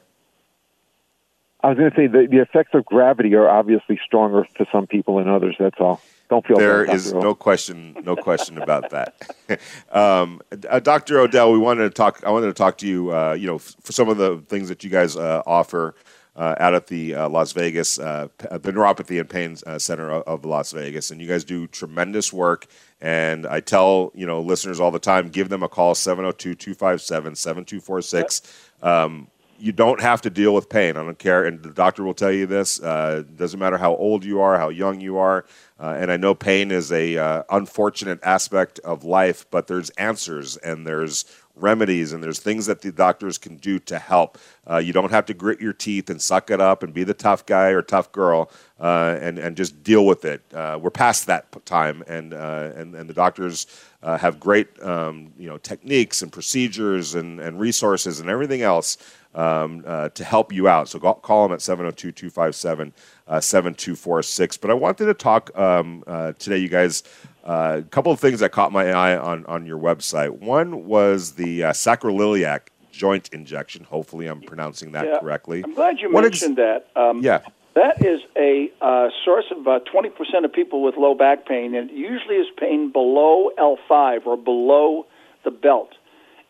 I 1.63 1.69
was 1.69 1.79
going 1.79 1.91
to 1.91 1.97
say 1.97 2.07
the, 2.09 2.27
the 2.31 2.43
effects 2.43 2.75
of 2.75 2.85
gravity 2.85 3.35
are 3.35 3.49
obviously 3.49 3.99
stronger 4.05 4.47
to 4.59 4.67
some 4.71 4.87
people 4.87 5.17
than 5.17 5.31
others. 5.31 5.57
That's 5.59 5.81
all. 5.81 6.03
Don't 6.31 6.47
feel 6.47 6.57
There 6.57 6.87
bad, 6.87 6.95
is 6.95 7.13
no 7.13 7.35
question, 7.35 7.97
no 8.03 8.17
question 8.17 8.59
about 8.59 8.91
that. 8.91 9.15
um, 9.93 10.41
uh, 10.69 10.81
Dr. 10.81 11.21
Odell, 11.21 11.53
we 11.53 11.59
wanted 11.59 11.83
to 11.83 11.91
talk. 11.91 12.23
I 12.25 12.31
wanted 12.31 12.47
to 12.47 12.55
talk 12.55 12.79
to 12.79 12.87
you. 12.87 13.15
Uh, 13.15 13.35
you 13.35 13.47
know, 13.47 13.57
f- 13.57 13.77
for 13.83 13.93
some 13.93 14.09
of 14.09 14.17
the 14.17 14.43
things 14.49 14.69
that 14.69 14.83
you 14.83 14.91
guys 14.91 15.17
uh, 15.17 15.43
offer 15.47 15.95
uh, 16.37 16.55
out 16.59 16.75
at 16.75 16.89
the 16.89 17.15
uh, 17.15 17.29
Las 17.29 17.53
Vegas, 17.53 17.99
uh, 17.99 18.29
the 18.39 18.73
Neuropathy 18.73 19.21
and 19.21 19.29
Pain 19.29 19.57
uh, 19.67 19.79
Center 19.79 20.11
of, 20.11 20.23
of 20.23 20.45
Las 20.45 20.73
Vegas, 20.73 21.11
and 21.11 21.21
you 21.21 21.29
guys 21.29 21.45
do 21.45 21.67
tremendous 21.67 22.33
work. 22.33 22.67
And 23.01 23.47
I 23.47 23.61
tell 23.61 24.11
you 24.15 24.27
know 24.27 24.41
listeners 24.41 24.81
all 24.81 24.91
the 24.91 24.99
time, 24.99 25.29
give 25.29 25.51
them 25.51 25.63
a 25.63 25.69
call 25.69 25.95
702-257-7246. 25.95 28.71
Um, 28.83 29.29
you 29.59 29.73
don't 29.73 30.01
have 30.01 30.23
to 30.23 30.31
deal 30.31 30.55
with 30.55 30.69
pain. 30.69 30.97
I 30.97 31.03
don't 31.03 31.19
care, 31.19 31.45
and 31.45 31.63
the 31.63 31.71
doctor 31.71 32.03
will 32.05 32.15
tell 32.15 32.33
you 32.33 32.47
this. 32.47 32.81
Uh, 32.83 33.25
doesn't 33.37 33.59
matter 33.59 33.79
how 33.79 33.97
old 33.97 34.25
you 34.25 34.41
are, 34.41 34.59
how 34.59 34.69
young 34.69 35.01
you 35.01 35.19
are, 35.19 35.45
uh, 35.79 35.97
and 35.99 36.11
I 36.11 36.17
know 36.17 36.35
pain 36.35 36.71
is 36.71 36.93
a 36.93 37.17
uh, 37.17 37.43
unfortunate 37.51 38.21
aspect 38.23 38.79
of 38.81 39.05
life, 39.05 39.47
but 39.51 39.67
there's 39.67 39.91
answers 39.91 40.57
and 40.57 40.87
there's 40.87 41.25
remedies 41.57 42.13
and 42.13 42.23
there's 42.23 42.41
things 42.41 42.67
that 42.67 42.81
the 42.81 42.91
doctors 42.91 43.39
can 43.39 43.57
do 43.57 43.79
to 43.79 43.99
help. 43.99 44.39
Uh, 44.69 44.79
you 44.79 44.93
don't 44.93 45.11
have 45.11 45.27
to 45.27 45.35
grit 45.35 45.61
your 45.61 45.73
teeth 45.73 46.11
and 46.11 46.21
suck 46.21 46.51
it 46.51 46.61
up 46.61 46.83
and 46.83 46.93
be 46.93 47.05
the 47.05 47.15
tough 47.15 47.47
guy 47.47 47.69
or 47.69 47.83
tough 47.83 48.11
girl 48.13 48.51
uh, 48.81 49.17
and 49.21 49.39
and 49.39 49.57
just 49.57 49.83
deal 49.83 50.05
with 50.05 50.25
it. 50.25 50.43
Uh, 50.53 50.79
we're 50.81 50.91
past 50.91 51.27
that 51.27 51.47
time, 51.65 52.03
and 52.07 52.35
uh, 52.35 52.73
and 52.75 52.95
and 52.95 53.09
the 53.09 53.15
doctors 53.15 53.67
uh, 54.03 54.19
have 54.19 54.41
great 54.41 54.83
um, 54.83 55.33
you 55.39 55.49
know 55.49 55.59
techniques 55.59 56.23
and 56.23 56.33
procedures 56.33 57.15
and, 57.15 57.41
and 57.41 57.61
resources 57.61 58.21
and 58.21 58.29
everything 58.29 58.63
else 58.63 58.99
um, 59.35 59.85
uh, 59.87 60.09
to 60.11 60.25
help 60.25 60.53
you 60.53 60.67
out. 60.67 60.89
So 60.89 60.99
go, 60.99 61.15
call 61.15 61.45
them 61.47 61.55
at 61.55 61.63
702 61.63 62.13
257 62.13 62.93
7246. 63.41 64.57
But 64.57 64.71
I 64.71 64.75
wanted 64.75 65.07
to 65.07 65.15
talk 65.15 65.57
um, 65.57 66.03
today, 66.39 66.59
you 66.59 66.69
guys. 66.69 67.05
Uh, 67.45 67.77
a 67.81 67.83
couple 67.91 68.11
of 68.11 68.19
things 68.19 68.41
that 68.41 68.53
caught 68.53 68.73
my 68.73 68.91
eye 68.91 69.17
on, 69.17 69.45
on 69.47 69.67
your 69.67 69.79
website. 69.79 70.31
One 70.31 70.87
was 70.87 71.33
the 71.33 71.65
uh, 71.65 71.73
sacroiliac 71.73 72.69
joint 72.91 73.29
injection. 73.35 73.85
Hopefully, 73.85 74.27
I'm 74.29 74.41
pronouncing 74.41 74.93
that 74.93 75.05
Yeah. 75.07 75.19
correctly. 75.21 75.63
I'm 75.63 75.75
glad 75.75 75.99
you 76.01 76.11
What 76.11 76.25
ex- 76.25 76.41
mentioned 76.41 76.57
that. 76.59 76.87
Um, 76.97 77.21
Yeah. 77.23 77.41
That 77.75 78.07
is 78.07 78.21
a 78.37 78.71
uh, 78.81 79.09
source 79.25 79.47
of 79.51 79.59
about 79.59 79.85
20% 79.87 80.45
of 80.45 80.53
people 80.53 80.81
with 80.83 80.95
low 80.97 81.15
back 81.17 81.45
pain, 81.45 81.75
and 81.75 81.91
it 81.91 81.95
usually 81.97 82.37
is 82.37 82.47
pain 82.57 82.93
below 82.93 83.51
L5 83.59 84.27
or 84.27 84.37
below 84.37 85.07
the 85.43 85.51
belt. 85.51 85.91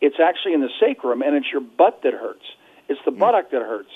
It's 0.03 0.21
actually 0.21 0.53
in 0.53 0.61
the 0.61 0.69
sacrum, 0.79 1.23
and 1.23 1.35
it's 1.35 1.47
your 1.51 1.63
butt 1.63 2.03
that 2.03 2.13
hurts. 2.13 2.45
It's 2.91 3.01
the 3.07 3.11
buttock 3.11 3.51
that 3.53 3.63
hurts. 3.63 3.89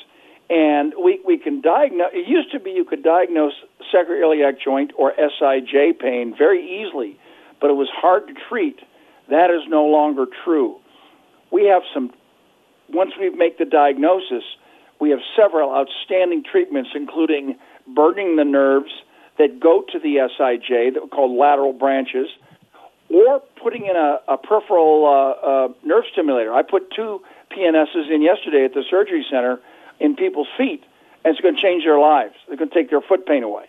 And 0.51 0.95
we, 1.03 1.21
we 1.27 1.39
can 1.39 1.61
diagnose, 1.61 2.11
it 2.15 2.27
used 2.27 2.53
to 2.53 2.61
be 2.61 2.71
you 2.71 2.85
could 2.85 3.03
diagnose 3.03 3.53
sacroiliac 3.95 4.55
joint 4.65 4.93
or 4.97 5.13
SIJ 5.13 5.99
pain 6.01 6.35
very 6.37 6.65
easily, 6.65 7.19
but 7.61 7.69
it 7.71 7.75
was 7.75 7.89
hard 7.93 8.29
to 8.29 8.35
treat. 8.49 8.79
That 9.29 9.51
is 9.51 9.69
no 9.69 9.85
longer 9.85 10.25
true. 10.45 10.77
We 11.51 11.67
have 11.67 11.83
some 11.93 12.13
once 12.89 13.13
we 13.21 13.29
make 13.31 13.59
the 13.59 13.67
diagnosis, 13.67 14.45
we 15.01 15.11
have 15.11 15.19
several 15.37 15.75
outstanding 15.75 16.43
treatments, 16.51 16.91
including 16.95 17.59
burning 17.95 18.37
the 18.37 18.45
nerves 18.45 18.91
that 19.39 19.61
go 19.61 19.85
to 19.93 19.99
the 19.99 20.17
SIJ, 20.17 20.95
that 20.95 21.03
are 21.03 21.09
called 21.09 21.37
lateral 21.39 21.73
branches, 21.73 22.27
or 23.11 23.41
putting 23.63 23.87
in 23.87 23.97
a, 23.97 24.19
a 24.29 24.37
peripheral 24.37 25.07
uh, 25.07 25.47
uh, 25.47 25.69
nerve 25.85 26.05
stimulator. 26.13 26.53
I 26.53 26.63
put 26.63 26.91
two 26.95 27.21
PNSs 27.57 28.11
in 28.13 28.23
yesterday 28.23 28.65
at 28.65 28.75
the 28.75 28.83
surgery 28.91 29.25
center 29.31 29.61
in 30.01 30.17
people's 30.17 30.49
feet, 30.57 30.85
and 31.25 31.33
it's 31.33 31.41
going 31.41 31.57
to 31.57 31.61
change 31.61 31.85
their 31.85 31.99
lives. 31.99 32.35
They're 32.47 32.57
going 32.57 32.71
to 32.71 32.75
take 32.75 32.91
their 32.91 33.01
foot 33.01 33.27
pain 33.27 33.43
away. 33.43 33.67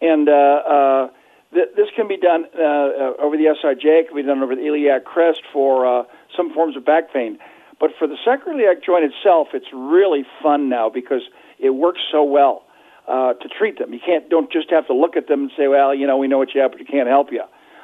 And 0.00 0.28
uh, 0.28 0.32
uh, 0.32 1.08
th- 1.52 1.68
this 1.76 1.88
can 1.96 2.08
be 2.08 2.16
done 2.16 2.46
uh, 2.58 2.62
uh, 2.62 3.12
over 3.18 3.36
the 3.36 3.44
SIJ, 3.44 3.84
it 3.84 4.08
can 4.08 4.16
be 4.16 4.22
done 4.22 4.42
over 4.42 4.54
the 4.54 4.66
iliac 4.66 5.04
crest 5.04 5.42
for 5.52 5.86
uh, 5.86 6.04
some 6.36 6.52
forms 6.52 6.76
of 6.76 6.84
back 6.84 7.12
pain. 7.12 7.38
But 7.80 7.90
for 7.98 8.06
the 8.06 8.16
sacroiliac 8.26 8.84
joint 8.84 9.04
itself, 9.04 9.48
it's 9.52 9.66
really 9.72 10.24
fun 10.42 10.68
now 10.68 10.88
because 10.90 11.22
it 11.58 11.70
works 11.70 12.00
so 12.10 12.22
well 12.22 12.64
uh, 13.08 13.34
to 13.34 13.48
treat 13.48 13.78
them. 13.78 13.92
You 13.92 14.00
can't 14.04 14.28
don't 14.28 14.50
just 14.50 14.70
have 14.70 14.86
to 14.86 14.94
look 14.94 15.16
at 15.16 15.26
them 15.26 15.42
and 15.42 15.50
say, 15.56 15.68
well, 15.68 15.94
you 15.94 16.06
know, 16.06 16.16
we 16.16 16.28
know 16.28 16.38
what 16.38 16.54
you 16.54 16.60
have, 16.60 16.70
but 16.70 16.80
we 16.80 16.86
can't 16.86 17.08
help 17.08 17.32
you. 17.32 17.42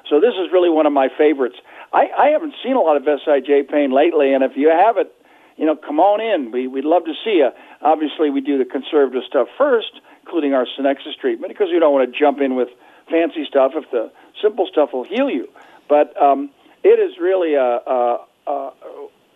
So 0.08 0.20
this 0.20 0.34
is 0.34 0.52
really 0.52 0.70
one 0.70 0.86
of 0.86 0.92
my 0.92 1.08
favorites. 1.16 1.56
I, 1.92 2.08
I 2.18 2.26
haven't 2.28 2.54
seen 2.62 2.76
a 2.76 2.80
lot 2.80 2.96
of 2.96 3.02
SIJ 3.02 3.68
pain 3.68 3.92
lately, 3.92 4.32
and 4.32 4.42
if 4.42 4.52
you 4.56 4.68
have 4.68 4.96
it, 4.96 5.14
you 5.60 5.66
know, 5.66 5.76
come 5.76 6.00
on 6.00 6.22
in. 6.22 6.50
We, 6.50 6.66
we'd 6.66 6.86
love 6.86 7.04
to 7.04 7.12
see 7.22 7.44
you. 7.44 7.50
Obviously, 7.82 8.30
we 8.30 8.40
do 8.40 8.56
the 8.56 8.64
conservative 8.64 9.22
stuff 9.28 9.46
first, 9.58 9.92
including 10.22 10.54
our 10.54 10.64
Sanexas 10.64 11.14
treatment, 11.20 11.52
because 11.52 11.68
we 11.70 11.78
don't 11.78 11.92
want 11.92 12.10
to 12.10 12.18
jump 12.18 12.40
in 12.40 12.56
with 12.56 12.68
fancy 13.10 13.44
stuff 13.44 13.72
if 13.74 13.84
the 13.90 14.10
simple 14.40 14.66
stuff 14.72 14.94
will 14.94 15.04
heal 15.04 15.28
you. 15.28 15.48
But 15.86 16.16
um, 16.20 16.48
it 16.82 16.98
is 16.98 17.18
really 17.20 17.54
a, 17.54 17.60
a, 17.60 18.18
a 18.46 18.70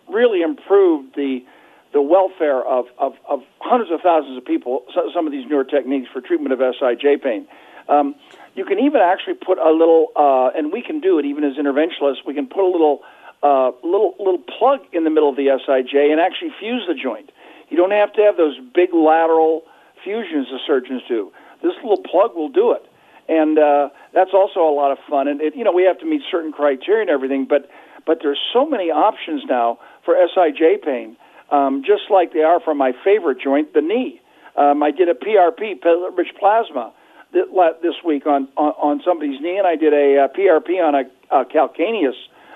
really 0.09 0.41
improved 0.41 1.15
the 1.15 1.45
the 1.93 2.01
welfare 2.01 2.61
of, 2.61 2.87
of, 2.97 3.13
of 3.29 3.39
hundreds 3.61 3.89
of 3.89 4.01
thousands 4.01 4.37
of 4.37 4.43
people. 4.43 4.83
So, 4.93 5.09
some 5.13 5.27
of 5.27 5.31
these 5.31 5.47
newer 5.47 5.63
techniques 5.63 6.09
for 6.11 6.19
treatment 6.19 6.51
of 6.51 6.59
SIJ 6.59 7.23
pain. 7.23 7.47
Um, 7.87 8.15
you 8.55 8.65
can 8.65 8.79
even 8.79 8.99
actually 8.99 9.35
put 9.35 9.59
a 9.59 9.71
little, 9.71 10.07
uh, 10.15 10.49
and 10.57 10.73
we 10.73 10.81
can 10.81 10.99
do 10.99 11.19
it 11.19 11.25
even 11.25 11.43
as 11.43 11.53
interventionalists. 11.55 12.25
We 12.25 12.33
can 12.33 12.47
put 12.47 12.65
a 12.67 12.71
little 12.71 13.01
uh, 13.43 13.71
little 13.83 14.15
little 14.19 14.43
plug 14.57 14.79
in 14.93 15.03
the 15.03 15.09
middle 15.09 15.29
of 15.29 15.35
the 15.35 15.47
SIJ 15.47 16.11
and 16.11 16.19
actually 16.19 16.51
fuse 16.59 16.83
the 16.87 16.95
joint. 16.95 17.31
You 17.69 17.77
don't 17.77 17.91
have 17.91 18.13
to 18.13 18.21
have 18.21 18.37
those 18.37 18.57
big 18.73 18.93
lateral 18.93 19.63
fusions 20.03 20.47
the 20.51 20.59
surgeons 20.65 21.01
do. 21.07 21.31
This 21.61 21.73
little 21.83 22.03
plug 22.03 22.35
will 22.35 22.49
do 22.49 22.71
it, 22.71 22.85
and 23.27 23.57
uh, 23.57 23.89
that's 24.13 24.31
also 24.33 24.61
a 24.61 24.73
lot 24.73 24.91
of 24.91 24.97
fun. 25.09 25.27
And 25.27 25.41
it, 25.41 25.55
you 25.55 25.63
know 25.63 25.71
we 25.71 25.83
have 25.83 25.99
to 25.99 26.05
meet 26.05 26.21
certain 26.29 26.51
criteria 26.51 27.01
and 27.01 27.09
everything, 27.09 27.45
but 27.45 27.69
but 28.05 28.19
there's 28.21 28.39
so 28.53 28.65
many 28.65 28.91
options 28.91 29.43
now 29.49 29.79
for 30.03 30.15
SIJ 30.15 30.83
pain, 30.83 31.17
um, 31.51 31.83
just 31.85 32.03
like 32.09 32.33
they 32.33 32.43
are 32.43 32.59
for 32.59 32.75
my 32.75 32.93
favorite 33.03 33.39
joint, 33.43 33.73
the 33.73 33.81
knee. 33.81 34.21
Um, 34.55 34.83
I 34.83 34.91
did 34.91 35.09
a 35.09 35.13
PRP, 35.13 35.83
rich 36.15 36.29
plasma, 36.39 36.93
this 37.33 37.95
week 38.05 38.25
on, 38.25 38.47
on 38.55 38.71
on 38.81 39.01
somebody's 39.03 39.41
knee, 39.41 39.57
and 39.57 39.67
I 39.67 39.75
did 39.75 39.93
a, 39.93 40.23
uh 40.23 40.27
PRP 40.29 40.81
on 40.81 40.95
a, 40.95 41.03
a 41.31 41.45
calcaneus 41.45 42.15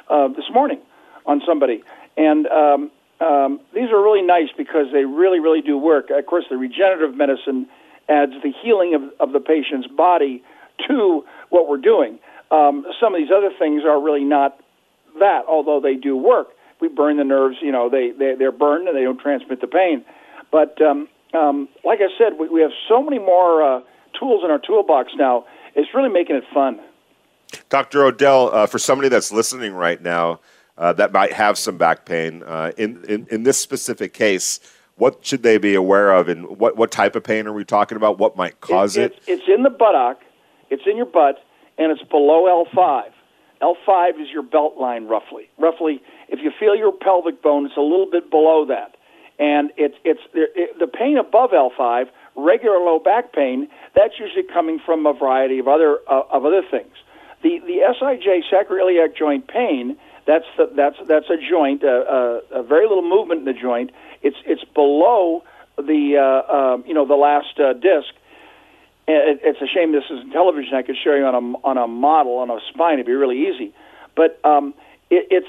uh, 0.10 0.28
this 0.30 0.46
morning 0.54 0.80
on 1.26 1.42
somebody. 1.46 1.84
And 2.18 2.48
um, 2.48 2.92
um, 3.22 3.60
these 3.74 3.90
are 3.92 4.02
really 4.02 4.22
nice 4.22 4.50
because 4.58 4.88
they 4.92 5.06
really, 5.06 5.40
really 5.40 5.62
do 5.62 5.78
work. 5.78 6.10
Of 6.10 6.26
course, 6.26 6.46
the 6.50 6.58
regenerative 6.58 7.16
medicine 7.16 7.68
adds 8.08 8.34
the 8.44 8.52
healing 8.64 8.96
of, 8.96 9.04
of 9.20 9.34
the 9.34 9.40
patient's 9.40 9.88
body 9.88 10.44
to 10.88 11.24
what 11.50 11.68
we're 11.68 11.78
doing. 11.78 12.20
Um, 12.52 12.86
some 13.00 13.14
of 13.14 13.22
these 13.22 13.30
other 13.36 13.52
things 13.60 13.84
are 13.86 14.02
really 14.02 14.24
not 14.24 14.60
that, 15.20 15.46
although 15.48 15.80
they 15.80 15.96
do 15.96 16.16
work. 16.16 16.48
We 16.82 16.88
burn 16.88 17.18
the 17.18 17.24
nerves, 17.24 17.58
you 17.62 17.72
know, 17.72 17.90
they, 17.90 18.12
they, 18.12 18.36
they're 18.36 18.54
burned 18.54 18.88
and 18.88 18.98
they 18.98 19.04
don't 19.04 19.20
transmit 19.20 19.62
the 19.62 19.68
pain. 19.68 20.06
But 20.52 20.82
um, 20.82 21.08
um, 21.34 21.68
like 21.84 22.00
I 22.00 22.08
said, 22.18 22.40
we, 22.40 22.48
we 22.48 22.62
have 22.62 22.72
so 22.88 23.04
many 23.04 23.20
more 23.20 23.62
uh, 23.62 23.82
tools 24.18 24.44
in 24.44 24.50
our 24.50 24.60
toolbox 24.60 25.12
now. 25.16 25.46
It's 25.76 25.90
really 25.94 26.10
making 26.10 26.38
it 26.38 26.46
fun. 26.54 26.80
Dr. 27.70 28.04
Odell, 28.04 28.54
uh, 28.54 28.66
for 28.66 28.80
somebody 28.80 29.10
that's 29.10 29.32
listening 29.32 29.74
right 29.74 30.02
now 30.02 30.40
uh, 30.78 30.92
that 30.94 31.12
might 31.14 31.34
have 31.34 31.58
some 31.58 31.78
back 31.78 32.06
pain, 32.06 32.44
uh, 32.44 32.72
in, 32.78 33.04
in, 33.06 33.28
in 33.30 33.44
this 33.44 33.60
specific 33.60 34.14
case, 34.14 34.60
what 34.96 35.26
should 35.26 35.44
they 35.44 35.58
be 35.58 35.76
aware 35.76 36.12
of, 36.12 36.28
and 36.28 36.58
what, 36.60 36.76
what 36.76 36.92
type 36.92 37.16
of 37.16 37.24
pain 37.24 37.48
are 37.48 37.54
we 37.54 37.64
talking 37.64 37.96
about? 37.96 38.18
What 38.18 38.36
might 38.36 38.60
cause 38.60 38.98
it? 38.98 39.14
It's, 39.18 39.28
it's 39.28 39.44
in 39.48 39.64
the 39.64 39.70
buttock, 39.70 40.22
it's 40.70 40.84
in 40.86 40.98
your 40.98 41.06
butt, 41.06 41.44
and 41.78 41.92
it's 41.92 42.04
below 42.10 42.66
L5. 42.66 43.12
L5 43.62 44.22
is 44.22 44.30
your 44.32 44.44
belt 44.44 44.78
line, 44.78 45.06
roughly. 45.06 45.50
Roughly, 45.58 46.02
if 46.28 46.40
you 46.42 46.52
feel 46.60 46.76
your 46.76 46.92
pelvic 46.92 47.42
bone, 47.42 47.66
it's 47.66 47.78
a 47.78 47.82
little 47.82 48.10
bit 48.10 48.32
below 48.32 48.66
that. 48.66 48.96
And 49.38 49.72
it's, 49.78 49.96
it's 50.04 50.22
it, 50.34 50.80
the 50.80 50.88
pain 50.88 51.18
above 51.18 51.52
L5, 51.52 52.08
regular 52.36 52.78
low 52.78 53.00
back 53.00 53.32
pain, 53.32 53.70
that's 53.96 54.14
usually 54.20 54.44
coming 54.44 54.80
from 54.86 55.06
a 55.06 55.14
variety 55.14 55.60
of 55.60 55.68
other, 55.68 56.00
uh, 56.10 56.24
of 56.32 56.46
other 56.46 56.62
things. 56.70 56.92
The, 57.42 57.60
the 57.60 57.80
SIJ 58.00 58.42
sacroiliac 58.52 59.16
joint 59.16 59.48
pain, 59.48 59.98
that's, 60.26 60.46
the, 60.58 60.70
that's, 60.76 60.98
that's 61.08 61.30
a 61.30 61.38
joint, 61.38 61.84
uh, 61.84 61.88
uh, 61.88 62.40
a 62.52 62.64
very 62.64 62.88
little 62.88 63.08
movement 63.08 63.40
in 63.40 63.46
the 63.46 63.60
joint. 63.60 63.92
It's, 64.22 64.38
it's 64.46 64.64
below 64.74 65.44
the, 65.78 66.18
uh, 66.18 66.54
uh, 66.54 66.78
you 66.86 66.94
know, 66.94 67.06
the 67.06 67.16
last 67.16 67.60
uh, 67.60 67.74
disc. 67.74 68.14
It, 69.08 69.40
it's 69.44 69.62
a 69.62 69.68
shame 69.68 69.92
this 69.92 70.04
isn't 70.12 70.32
television. 70.32 70.76
I 70.76 70.84
could 70.84 70.98
show 71.02 71.16
you 71.16 71.26
on 71.26 71.36
a, 71.36 71.58
on 71.66 71.78
a 71.78 71.88
model, 71.88 72.38
on 72.40 72.50
a 72.50 72.60
spine. 72.74 72.96
It'd 72.96 73.06
be 73.06 73.14
really 73.14 73.48
easy. 73.48 73.74
But 74.16 74.40
um, 74.44 74.74
it, 75.10 75.28
it's, 75.32 75.48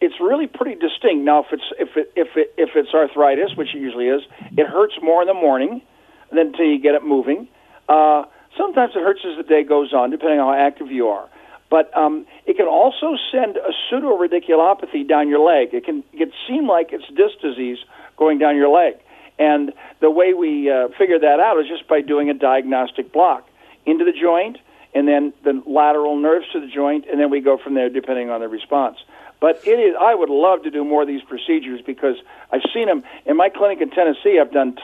it's 0.00 0.20
really 0.20 0.46
pretty 0.46 0.74
distinct. 0.74 1.24
Now, 1.24 1.44
if 1.44 1.46
it's, 1.52 1.62
if, 1.78 1.96
it, 1.96 2.12
if, 2.16 2.36
it, 2.36 2.54
if 2.58 2.70
it's 2.74 2.92
arthritis, 2.92 3.56
which 3.56 3.74
it 3.74 3.78
usually 3.78 4.08
is, 4.08 4.22
it 4.56 4.66
hurts 4.66 4.94
more 5.02 5.22
in 5.22 5.28
the 5.28 5.34
morning 5.34 5.82
than 6.30 6.48
until 6.48 6.66
you 6.66 6.78
get 6.80 6.94
it 6.94 7.04
moving. 7.04 7.48
Uh, 7.88 8.24
sometimes 8.58 8.92
it 8.94 9.02
hurts 9.02 9.20
as 9.24 9.38
the 9.38 9.42
day 9.42 9.62
goes 9.62 9.94
on, 9.94 10.10
depending 10.10 10.40
on 10.40 10.54
how 10.54 10.60
active 10.60 10.90
you 10.90 11.08
are. 11.08 11.28
But 11.70 11.96
um, 11.96 12.26
it 12.46 12.56
can 12.56 12.66
also 12.66 13.16
send 13.30 13.56
a 13.56 13.72
pseudo-radiculopathy 13.88 15.08
down 15.08 15.28
your 15.28 15.40
leg. 15.40 15.72
It 15.72 15.84
can, 15.84 16.02
it 16.12 16.18
can 16.18 16.32
seem 16.46 16.66
like 16.66 16.92
it's 16.92 17.06
disc 17.08 17.40
disease 17.40 17.78
going 18.16 18.38
down 18.38 18.56
your 18.56 18.68
leg. 18.68 18.94
And 19.38 19.72
the 20.00 20.10
way 20.10 20.34
we 20.34 20.70
uh, 20.70 20.88
figure 20.98 21.18
that 21.18 21.40
out 21.40 21.58
is 21.60 21.68
just 21.68 21.86
by 21.88 22.00
doing 22.00 22.28
a 22.28 22.34
diagnostic 22.34 23.12
block 23.12 23.48
into 23.86 24.04
the 24.04 24.12
joint 24.12 24.58
and 24.94 25.06
then 25.06 25.32
the 25.44 25.62
lateral 25.66 26.16
nerves 26.16 26.46
to 26.52 26.60
the 26.60 26.66
joint, 26.66 27.04
and 27.10 27.20
then 27.20 27.30
we 27.30 27.40
go 27.40 27.58
from 27.58 27.74
there 27.74 27.90
depending 27.90 28.30
on 28.30 28.40
the 28.40 28.48
response. 28.48 28.96
But 29.40 29.60
it 29.66 29.78
is. 29.78 29.94
I 30.00 30.14
would 30.14 30.30
love 30.30 30.62
to 30.64 30.70
do 30.70 30.84
more 30.84 31.02
of 31.02 31.08
these 31.08 31.22
procedures 31.22 31.80
because 31.82 32.16
I've 32.50 32.62
seen 32.74 32.86
them 32.86 33.04
in 33.24 33.36
my 33.36 33.50
clinic 33.50 33.80
in 33.80 33.90
Tennessee. 33.90 34.38
I've 34.40 34.50
done 34.50 34.76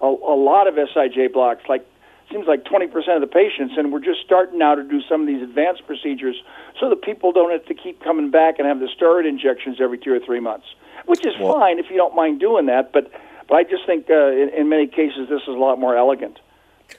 a, 0.00 0.06
a 0.06 0.36
lot 0.36 0.68
of 0.68 0.74
SIJ 0.74 1.32
blocks, 1.32 1.62
like 1.68 1.84
seems 2.30 2.46
like 2.46 2.64
20% 2.64 2.86
of 3.14 3.20
the 3.20 3.26
patients, 3.26 3.74
and 3.76 3.92
we're 3.92 4.00
just 4.00 4.20
starting 4.24 4.58
now 4.58 4.74
to 4.74 4.82
do 4.82 5.00
some 5.08 5.22
of 5.22 5.26
these 5.26 5.42
advanced 5.42 5.86
procedures 5.86 6.36
so 6.80 6.88
that 6.88 7.02
people 7.02 7.32
don't 7.32 7.50
have 7.50 7.64
to 7.66 7.74
keep 7.74 8.02
coming 8.02 8.30
back 8.30 8.58
and 8.58 8.66
have 8.66 8.80
the 8.80 8.88
steroid 8.88 9.28
injections 9.28 9.78
every 9.80 9.98
two 9.98 10.12
or 10.12 10.20
three 10.20 10.40
months, 10.40 10.66
which 11.06 11.24
is 11.24 11.34
well, 11.40 11.54
fine 11.54 11.78
if 11.78 11.86
you 11.90 11.96
don't 11.96 12.14
mind 12.14 12.40
doing 12.40 12.66
that. 12.66 12.92
But 12.92 13.10
but 13.48 13.54
I 13.54 13.62
just 13.62 13.86
think 13.86 14.10
uh, 14.10 14.32
in, 14.32 14.50
in 14.56 14.68
many 14.68 14.86
cases 14.86 15.28
this 15.28 15.42
is 15.42 15.48
a 15.48 15.52
lot 15.52 15.78
more 15.78 15.96
elegant. 15.96 16.40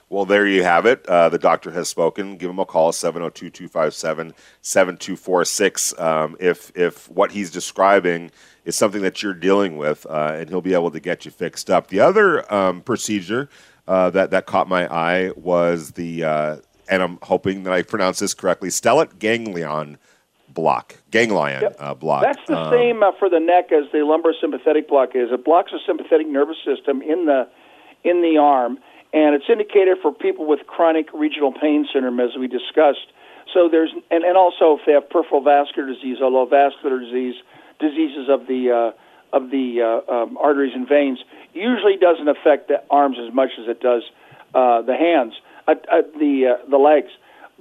Well, 0.10 0.26
there 0.26 0.46
you 0.46 0.64
have 0.64 0.86
it. 0.86 1.06
Uh, 1.06 1.30
the 1.30 1.38
doctor 1.38 1.72
has 1.72 1.88
spoken. 1.88 2.38
Give 2.38 2.50
him 2.50 2.60
a 2.60 2.66
call, 2.66 2.92
702 2.92 3.50
257 3.50 4.34
7246. 4.62 6.00
Um, 6.00 6.38
if 6.40 6.72
if 6.76 7.10
what 7.10 7.32
he's 7.32 7.52
describing 7.52 8.32
is 8.66 8.76
something 8.76 9.02
that 9.02 9.24
you're 9.24 9.34
dealing 9.34 9.78
with, 9.78 10.06
uh, 10.10 10.36
and 10.36 10.50
he'll 10.50 10.62
be 10.62 10.74
able 10.74 10.92
to 10.92 11.00
get 11.00 11.26
you 11.26 11.32
fixed 11.32 11.70
up. 11.70 11.88
The 11.88 12.00
other 12.00 12.52
um, 12.54 12.82
procedure 12.82 13.50
uh, 13.88 14.10
that, 14.12 14.32
that 14.32 14.46
caught 14.46 14.68
my 14.68 14.88
eye 14.94 15.32
was 15.36 15.92
the, 15.92 16.24
uh, 16.24 16.58
and 16.90 17.02
I'm 17.02 17.20
hoping 17.22 17.64
that 17.64 17.74
I 17.74 17.82
pronounce 17.82 18.20
this 18.20 18.34
correctly, 18.34 18.70
stellate 18.70 19.20
ganglion 19.20 19.98
block, 20.50 20.98
ganglion 21.12 21.62
yep. 21.62 21.76
uh, 21.80 21.94
block. 21.94 22.24
That's 22.24 22.48
the 22.48 22.58
um, 22.58 22.74
same 22.74 23.04
uh, 23.04 23.12
for 23.20 23.30
the 23.30 23.40
neck 23.40 23.72
as 23.72 23.92
the 23.92 24.00
lumbar 24.00 24.34
sympathetic 24.40 24.90
block 24.90 25.10
is. 25.16 25.30
It 25.32 25.46
blocks 25.46 25.72
the 25.72 25.80
sympathetic 25.86 26.28
nervous 26.28 26.58
system 26.66 27.02
in 27.02 27.26
the 27.26 27.48
in 28.04 28.22
the 28.22 28.38
arm, 28.40 28.80
and 29.14 29.36
it's 29.36 29.46
indicated 29.50 29.98
for 30.02 30.14
people 30.14 30.48
with 30.48 30.66
chronic 30.68 31.08
regional 31.14 31.52
pain 31.52 31.88
syndrome, 31.92 32.20
as 32.20 32.36
we 32.40 32.48
discussed. 32.48 33.08
So 33.54 33.70
there's 33.70 33.92
and, 34.12 34.24
and 34.24 34.36
also 34.36 34.78
if 34.78 34.82
they 34.86 34.94
have 34.94 35.10
peripheral 35.10 35.42
vascular 35.42 35.88
disease 35.88 36.18
or 36.22 36.30
low 36.30 36.46
vascular 36.46 37.00
disease, 37.00 37.36
diseases 37.80 38.28
of 38.28 38.48
the 38.48 38.72
uh, 38.72 38.98
of 39.34 39.52
the 39.52 39.82
uh, 39.82 40.12
um, 40.12 40.38
arteries 40.38 40.74
and 40.74 40.88
veins, 40.88 41.20
usually 41.54 41.98
doesn't 41.98 42.28
affect 42.28 42.68
the 42.68 42.82
arms 42.90 43.18
as 43.20 43.34
much 43.34 43.52
as 43.60 43.68
it 43.68 43.80
does 43.82 44.04
uh, 44.54 44.82
the 44.82 44.96
hands, 44.96 45.34
uh, 45.68 45.76
uh, 45.92 46.02
the 46.18 46.56
uh, 46.56 46.70
the 46.70 46.78
legs, 46.78 47.12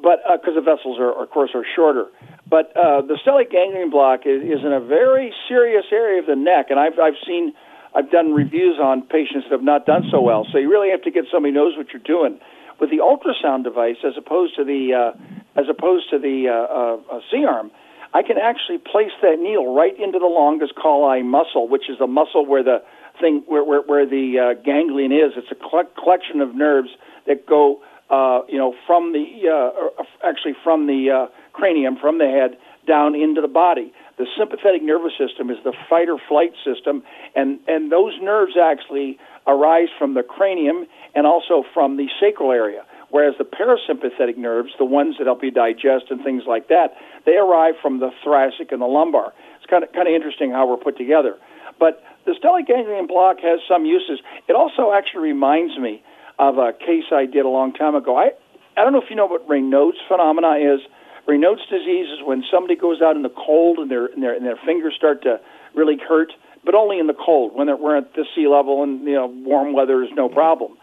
but 0.01 0.21
because 0.41 0.55
the 0.55 0.61
vessels 0.61 0.99
are, 0.99 1.13
of 1.13 1.31
course, 1.31 1.51
are 1.55 1.65
shorter. 1.75 2.07
But 2.49 2.73
the 2.75 3.19
stellate 3.27 3.51
ganglion 3.51 3.91
block 3.91 4.21
is, 4.25 4.43
is 4.43 4.65
in 4.65 4.73
a 4.73 4.81
very 4.81 5.35
serious 5.49 5.85
area 5.91 6.21
of 6.21 6.27
the 6.27 6.37
neck, 6.37 6.67
and 6.71 6.79
I've 6.79 6.99
I've 6.99 7.19
seen. 7.27 7.53
I've 7.95 8.11
done 8.11 8.35
reviews 8.35 8.79
on 8.79 9.03
patients 9.09 9.45
that 9.49 9.53
have 9.53 9.63
not 9.63 9.87
done 9.87 10.05
so 10.11 10.21
well. 10.21 10.47
So 10.53 10.59
you 10.59 10.71
really 10.71 10.91
have 10.91 11.01
to 11.05 11.11
get 11.11 11.25
somebody 11.33 11.55
who 11.55 11.61
knows 11.61 11.79
what 11.79 11.87
you're 11.95 12.03
doing. 12.05 12.39
With 12.79 12.91
the 12.91 12.99
ultrasound 12.99 13.65
device, 13.65 13.97
as 14.05 14.13
opposed 14.19 14.55
to 14.57 14.65
the 14.65 14.93
uh, 14.93 15.59
as 15.59 15.65
opposed 15.71 16.11
to 16.11 16.19
the 16.19 16.49
uh, 16.49 17.15
uh, 17.17 17.21
C-arm, 17.31 17.71
I 18.15 18.23
can 18.23 18.39
actually 18.39 18.79
place 18.79 19.13
that 19.23 19.39
needle 19.39 19.75
right 19.75 19.99
into 19.99 20.19
the 20.19 20.27
longus 20.27 20.71
colli 20.81 21.23
muscle, 21.23 21.69
which 21.69 21.89
is 21.89 21.99
the 21.99 22.07
muscle 22.07 22.47
where 22.47 22.63
the 22.63 22.83
thing 23.21 23.43
where 23.47 23.65
where, 23.65 23.83
where 23.83 24.07
the 24.07 24.39
uh, 24.39 24.63
ganglion 24.63 25.13
is. 25.13 25.33
It's 25.37 25.51
a 25.51 26.01
collection 26.01 26.41
of 26.41 26.55
nerves 26.55 26.91
that 27.27 27.47
go, 27.47 27.83
uh, 28.11 28.41
you 28.49 28.59
know, 28.59 28.75
from 28.87 29.13
the 29.13 29.25
uh, 29.49 30.03
actually 30.27 30.55
from 30.63 30.87
the 30.87 31.11
uh, 31.11 31.33
cranium, 31.53 31.97
from 31.97 32.19
the 32.19 32.27
head 32.27 32.59
down 32.87 33.15
into 33.15 33.41
the 33.41 33.49
body. 33.49 33.93
The 34.19 34.27
sympathetic 34.39 34.83
nervous 34.83 35.13
system 35.19 35.51
is 35.51 35.59
the 35.65 35.75
fight 35.91 36.09
or 36.09 36.19
flight 36.29 36.53
system, 36.65 37.03
and 37.35 37.61
and 37.67 37.91
those 37.91 38.15
nerves 38.23 38.53
actually 38.61 39.19
arise 39.47 39.89
from 39.99 40.15
the 40.15 40.23
cranium 40.23 40.87
and 41.15 41.27
also 41.27 41.65
from 41.75 41.97
the 41.97 42.09
sacral 42.21 42.53
area. 42.53 42.85
Whereas 43.11 43.35
the 43.39 43.45
parasympathetic 43.45 44.37
nerves, 44.37 44.73
the 44.79 44.85
ones 44.85 45.17
that 45.19 45.27
help 45.27 45.43
you 45.45 45.51
digest 45.51 46.07
and 46.11 46.23
things 46.23 46.43
like 46.47 46.69
that, 46.69 46.97
they 47.25 47.37
arrive 47.37 47.75
from 47.81 48.01
the 48.01 48.11
thoracic 48.25 48.73
and 48.73 48.81
the 48.81 48.87
lumbar. 48.87 49.33
It's 49.57 49.67
kind 49.67 49.85
of 49.85 49.93
kind 49.93 50.09
of 50.09 50.15
interesting 50.15 50.51
how 50.51 50.69
we're 50.69 50.77
put 50.77 50.97
together. 50.97 51.37
But 51.79 52.03
the 52.25 52.33
stellate 52.33 52.67
ganglion 52.67 53.07
block 53.07 53.39
has 53.41 53.61
some 53.69 53.85
uses. 53.85 54.21
It 54.49 54.55
also 54.55 54.93
actually 54.93 55.23
reminds 55.23 55.79
me 55.79 56.03
of 56.39 56.59
a 56.59 56.73
case 56.73 57.05
I 57.13 57.27
did 57.27 57.45
a 57.45 57.49
long 57.49 57.73
time 57.73 57.95
ago. 57.95 58.17
I 58.17 58.33
I 58.77 58.83
don't 58.83 58.93
know 58.93 59.01
if 59.01 59.09
you 59.09 59.17
know 59.17 59.27
what 59.27 59.49
Raynaud's 59.49 59.99
phenomena 60.09 60.57
is. 60.57 60.81
Raynaud's 61.27 61.67
disease 61.67 62.09
is 62.11 62.25
when 62.25 62.45
somebody 62.51 62.77
goes 62.77 63.01
out 63.01 63.17
in 63.17 63.23
the 63.23 63.31
cold 63.31 63.79
and 63.79 63.91
their 63.91 64.07
and 64.07 64.23
their 64.23 64.35
and 64.35 64.45
their 64.45 64.59
fingers 64.65 64.95
start 64.95 65.23
to 65.23 65.41
really 65.75 65.97
hurt, 65.97 66.33
but 66.65 66.75
only 66.75 66.99
in 66.99 67.07
the 67.07 67.15
cold. 67.15 67.55
When 67.55 67.67
they're, 67.67 67.77
we're 67.77 67.97
at 67.97 68.15
the 68.15 68.27
sea 68.35 68.49
level 68.49 68.83
and 68.83 69.05
you 69.05 69.15
know 69.15 69.27
warm 69.27 69.73
weather 69.73 70.03
is 70.03 70.11
no 70.15 70.29
problem. 70.29 70.77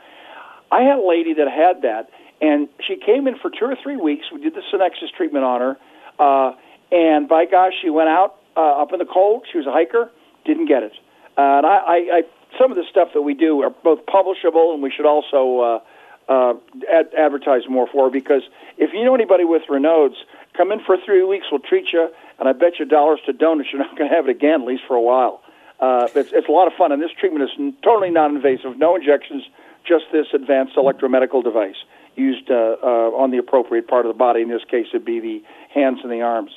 I 0.74 0.82
had 0.82 0.98
a 0.98 1.08
lady 1.08 1.36
that 1.36 1.48
had 1.48 1.84
that, 1.84 2.10
and 2.42 2.68
she 2.86 2.96
came 2.96 3.28
in 3.28 3.38
for 3.38 3.52
two 3.52 3.66
or 3.66 3.78
three 3.84 3.96
weeks. 3.96 4.26
We 4.34 4.42
did 4.42 4.56
the 4.56 4.64
Sanexas 4.74 5.12
treatment 5.16 5.46
on 5.46 5.62
her, 5.62 5.78
uh, 6.18 6.54
and 6.92 7.30
by 7.30 7.46
gosh, 7.46 7.74
she 7.82 7.92
went 7.92 8.10
out 8.10 8.38
uh, 8.58 8.82
up 8.82 8.92
in 8.92 8.98
the 8.98 9.06
cold. 9.06 9.46
She 9.52 9.60
was 9.60 9.68
a 9.68 9.72
hiker, 9.72 10.10
didn't 10.46 10.66
get 10.66 10.82
it. 10.82 10.94
Uh, 11.38 11.42
and 11.42 11.66
I, 11.66 11.78
I, 11.78 11.98
I, 12.18 12.22
some 12.60 12.72
of 12.72 12.78
the 12.78 12.86
stuff 12.90 13.10
that 13.14 13.22
we 13.22 13.36
do 13.36 13.62
are 13.62 13.70
both 13.70 14.00
publishable, 14.08 14.74
and 14.74 14.82
we 14.82 14.92
should 14.92 15.06
also 15.06 15.82
uh, 16.28 16.32
uh, 16.32 16.54
ad- 16.92 17.14
advertise 17.16 17.64
more 17.70 17.88
for. 17.92 18.10
Because 18.10 18.42
if 18.78 18.94
you 18.94 19.04
know 19.06 19.14
anybody 19.14 19.46
with 19.46 19.62
Raynaud's, 19.70 20.18
come 20.58 20.72
in 20.72 20.80
for 20.84 20.98
three 21.06 21.24
weeks. 21.24 21.46
We'll 21.52 21.62
treat 21.62 21.94
you, 21.94 22.10
and 22.40 22.50
I 22.50 22.54
bet 22.54 22.80
you 22.80 22.86
dollars 22.86 23.20
to 23.28 23.34
donuts 23.34 23.70
you're 23.72 23.82
not 23.82 23.96
going 23.98 24.10
to 24.10 24.16
have 24.16 24.28
it 24.28 24.32
again, 24.32 24.62
at 24.62 24.68
least 24.68 24.84
for 24.88 24.96
a 24.96 25.02
while. 25.02 25.42
Uh, 25.80 26.08
it's, 26.16 26.32
it's 26.32 26.48
a 26.48 26.52
lot 26.52 26.68
of 26.68 26.74
fun, 26.74 26.92
and 26.92 27.02
this 27.02 27.12
treatment 27.20 27.44
is 27.44 27.74
totally 27.84 28.10
non-invasive, 28.10 28.78
no 28.78 28.96
injections, 28.96 29.44
just 29.86 30.06
this 30.12 30.28
advanced 30.34 30.76
electromedical 30.76 31.44
device 31.44 31.76
used 32.16 32.50
uh, 32.50 32.78
uh, 32.82 33.12
on 33.16 33.32
the 33.32 33.38
appropriate 33.38 33.88
part 33.88 34.06
of 34.06 34.14
the 34.14 34.18
body. 34.18 34.42
In 34.42 34.50
this 34.50 34.64
case, 34.70 34.88
it'd 34.94 35.06
be 35.06 35.20
the 35.20 35.44
hands 35.74 36.00
and 36.04 36.12
the 36.12 36.22
arms. 36.22 36.52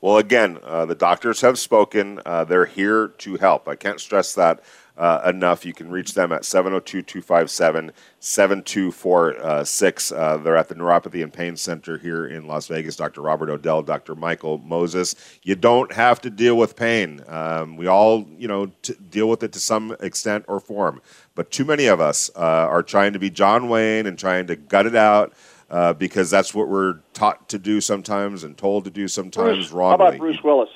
Well, 0.00 0.18
again, 0.18 0.58
uh, 0.64 0.84
the 0.86 0.94
doctors 0.94 1.40
have 1.40 1.58
spoken. 1.58 2.20
Uh, 2.26 2.44
they're 2.44 2.66
here 2.66 3.08
to 3.08 3.36
help. 3.36 3.68
I 3.68 3.76
can't 3.76 4.00
stress 4.00 4.34
that 4.34 4.62
uh, 4.96 5.22
enough. 5.26 5.64
You 5.64 5.72
can 5.72 5.90
reach 5.90 6.14
them 6.14 6.32
at 6.32 6.44
702 6.44 7.02
257 7.02 7.92
7246. 8.20 10.12
Uh, 10.12 10.36
they're 10.38 10.56
at 10.56 10.68
the 10.68 10.74
Neuropathy 10.74 11.22
and 11.22 11.32
Pain 11.32 11.56
Center 11.56 11.98
here 11.98 12.26
in 12.26 12.46
Las 12.46 12.66
Vegas. 12.68 12.96
Dr. 12.96 13.22
Robert 13.22 13.50
Odell, 13.50 13.82
Dr. 13.82 14.14
Michael 14.14 14.58
Moses. 14.58 15.14
You 15.42 15.54
don't 15.54 15.92
have 15.92 16.20
to 16.22 16.30
deal 16.30 16.56
with 16.56 16.76
pain. 16.76 17.22
Um, 17.26 17.76
we 17.76 17.86
all, 17.86 18.26
you 18.36 18.48
know, 18.48 18.66
t- 18.82 18.94
deal 19.10 19.28
with 19.28 19.42
it 19.42 19.52
to 19.52 19.60
some 19.60 19.96
extent 20.00 20.44
or 20.48 20.60
form. 20.60 21.00
But 21.34 21.50
too 21.50 21.64
many 21.64 21.86
of 21.86 22.00
us 22.00 22.30
uh, 22.36 22.40
are 22.40 22.82
trying 22.82 23.14
to 23.14 23.18
be 23.18 23.30
John 23.30 23.68
Wayne 23.68 24.06
and 24.06 24.18
trying 24.18 24.46
to 24.48 24.56
gut 24.56 24.86
it 24.86 24.94
out 24.94 25.32
uh, 25.70 25.94
because 25.94 26.30
that's 26.30 26.54
what 26.54 26.68
we're 26.68 27.00
taught 27.14 27.48
to 27.48 27.58
do 27.58 27.80
sometimes 27.80 28.44
and 28.44 28.56
told 28.58 28.84
to 28.84 28.90
do 28.90 29.08
sometimes 29.08 29.56
Bruce, 29.56 29.72
wrongly. 29.72 30.04
How 30.04 30.08
about 30.10 30.18
Bruce 30.18 30.42
Willis? 30.44 30.68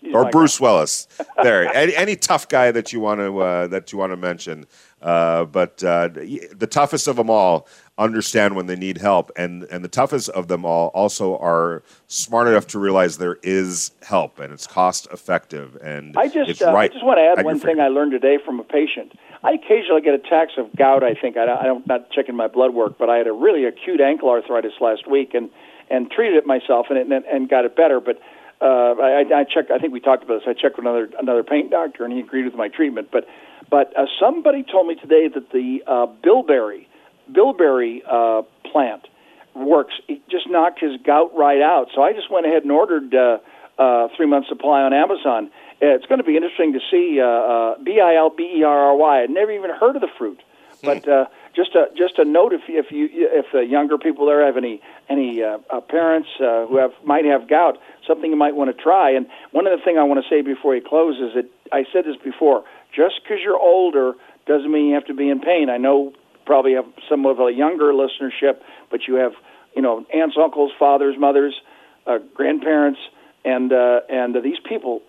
He's 0.00 0.14
or 0.14 0.30
Bruce 0.30 0.58
guy. 0.58 0.64
Willis. 0.64 1.08
there, 1.42 1.74
any, 1.74 1.94
any, 1.96 2.16
tough 2.16 2.48
guy 2.48 2.70
that 2.70 2.92
you 2.92 3.00
want 3.00 3.20
to 3.20 3.38
uh, 3.38 3.66
that 3.66 3.92
you 3.92 3.98
want 3.98 4.12
to 4.12 4.16
mention. 4.16 4.66
Uh, 5.02 5.44
but 5.44 5.82
uh, 5.82 6.08
the 6.08 6.68
toughest 6.70 7.08
of 7.08 7.16
them 7.16 7.30
all 7.30 7.66
understand 7.98 8.54
when 8.54 8.66
they 8.66 8.76
need 8.76 8.98
help, 8.98 9.30
and 9.36 9.64
and 9.64 9.84
the 9.84 9.88
toughest 9.88 10.28
of 10.30 10.46
them 10.48 10.64
all 10.64 10.88
also 10.88 11.36
are 11.38 11.82
smart 12.06 12.46
enough 12.46 12.66
to 12.68 12.78
realize 12.78 13.18
there 13.18 13.38
is 13.42 13.90
help 14.02 14.38
and 14.38 14.52
it's 14.52 14.66
cost 14.66 15.08
effective 15.12 15.76
and 15.82 16.16
I 16.16 16.28
just 16.28 16.50
it's 16.50 16.60
right 16.62 16.90
I 16.90 16.94
just 16.94 17.04
want 17.04 17.18
to 17.18 17.40
add 17.40 17.44
one 17.44 17.58
thing 17.58 17.80
I 17.80 17.88
learned 17.88 18.12
today 18.12 18.38
from 18.44 18.60
a 18.60 18.64
patient. 18.64 19.18
I 19.42 19.52
occasionally 19.52 20.00
get 20.00 20.14
attacks 20.14 20.52
of 20.56 20.74
gout. 20.76 21.04
I 21.04 21.14
think 21.14 21.36
I, 21.36 21.46
I'm 21.46 21.82
not 21.86 22.10
checking 22.10 22.36
my 22.36 22.48
blood 22.48 22.74
work, 22.74 22.98
but 22.98 23.08
I 23.08 23.16
had 23.16 23.26
a 23.26 23.32
really 23.32 23.64
acute 23.64 24.00
ankle 24.00 24.30
arthritis 24.30 24.74
last 24.80 25.08
week 25.08 25.34
and 25.34 25.50
and 25.90 26.10
treated 26.10 26.36
it 26.36 26.46
myself 26.46 26.86
and 26.90 26.98
and, 26.98 27.24
and 27.24 27.48
got 27.48 27.64
it 27.64 27.76
better. 27.76 28.00
But 28.00 28.20
uh, 28.60 28.94
I, 29.00 29.24
I 29.34 29.44
checked. 29.44 29.70
I 29.70 29.78
think 29.78 29.92
we 29.92 30.00
talked 30.00 30.24
about 30.24 30.40
this. 30.40 30.48
I 30.48 30.60
checked 30.60 30.76
with 30.76 30.86
another 30.86 31.08
another 31.18 31.42
pain 31.42 31.70
doctor, 31.70 32.04
and 32.04 32.12
he 32.12 32.20
agreed 32.20 32.44
with 32.44 32.54
my 32.54 32.68
treatment. 32.68 33.08
But 33.12 33.26
but 33.70 33.96
uh, 33.96 34.06
somebody 34.20 34.64
told 34.64 34.86
me 34.86 34.94
today 34.94 35.28
that 35.28 35.50
the 35.50 35.82
uh, 35.86 36.06
bilberry 36.22 36.88
bilberry 37.32 38.02
uh, 38.10 38.42
plant 38.70 39.06
works. 39.54 39.94
It 40.08 40.28
just 40.28 40.48
knocked 40.48 40.80
his 40.80 41.00
gout 41.04 41.36
right 41.36 41.60
out. 41.60 41.88
So 41.94 42.02
I 42.02 42.12
just 42.12 42.30
went 42.30 42.46
ahead 42.46 42.62
and 42.62 42.72
ordered 42.72 43.14
uh, 43.14 43.38
uh, 43.78 44.08
three 44.16 44.26
months 44.26 44.48
supply 44.48 44.82
on 44.82 44.92
Amazon 44.92 45.50
it's 45.80 46.06
going 46.06 46.18
to 46.18 46.24
be 46.24 46.36
interesting 46.36 46.72
to 46.72 46.80
see 46.90 47.20
uh, 47.20 47.26
uh, 47.26 47.78
B 47.82 48.00
I 48.00 48.16
L 48.16 48.30
B 48.30 48.58
E 48.58 48.62
R 48.62 48.78
R 48.78 48.96
Y. 48.96 49.22
I'd 49.22 49.30
never 49.30 49.52
even 49.52 49.70
heard 49.70 49.96
of 49.96 50.02
the 50.02 50.08
fruit, 50.18 50.40
hmm. 50.80 50.86
but 50.86 51.08
uh, 51.08 51.26
just 51.58 51.74
a 51.74 51.86
just 51.96 52.18
a 52.18 52.24
note 52.24 52.52
if 52.52 52.62
if 52.68 52.92
you 52.92 53.08
if 53.10 53.46
the 53.52 53.66
younger 53.66 53.98
people 53.98 54.26
there 54.26 54.46
have 54.46 54.56
any 54.56 54.80
any 55.10 55.42
uh, 55.42 55.58
uh, 55.68 55.80
parents 55.80 56.28
uh, 56.38 56.66
who 56.66 56.78
have 56.78 56.92
might 57.04 57.24
have 57.24 57.48
gout, 57.48 57.78
something 58.06 58.30
you 58.30 58.36
might 58.36 58.54
want 58.54 58.74
to 58.74 58.80
try. 58.80 59.10
And 59.10 59.26
one 59.50 59.66
of 59.66 59.76
the 59.76 59.84
things 59.84 59.98
I 59.98 60.04
want 60.04 60.22
to 60.22 60.28
say 60.30 60.40
before 60.42 60.76
you 60.76 60.82
close 60.86 61.16
is 61.16 61.34
that 61.34 61.50
I 61.72 61.84
said 61.92 62.04
this 62.04 62.16
before. 62.22 62.62
Just 62.94 63.20
because 63.22 63.38
you're 63.42 63.58
older 63.58 64.12
doesn't 64.46 64.70
mean 64.70 64.86
you 64.86 64.94
have 64.94 65.06
to 65.06 65.14
be 65.14 65.28
in 65.28 65.40
pain. 65.40 65.68
I 65.68 65.78
know 65.78 66.12
probably 66.46 66.74
have 66.74 66.86
some 67.10 67.26
of 67.26 67.40
a 67.40 67.52
younger 67.52 67.92
listenership, 67.92 68.62
but 68.90 69.08
you 69.08 69.16
have 69.16 69.32
you 69.74 69.82
know 69.82 70.06
aunts, 70.14 70.36
uncles, 70.40 70.70
fathers, 70.78 71.16
mothers, 71.18 71.60
uh, 72.06 72.18
grandparents 72.34 73.00
and 73.44 73.72
uh, 73.72 74.00
and 74.08 74.36
uh, 74.36 74.40
these 74.40 74.58
people, 74.68 75.02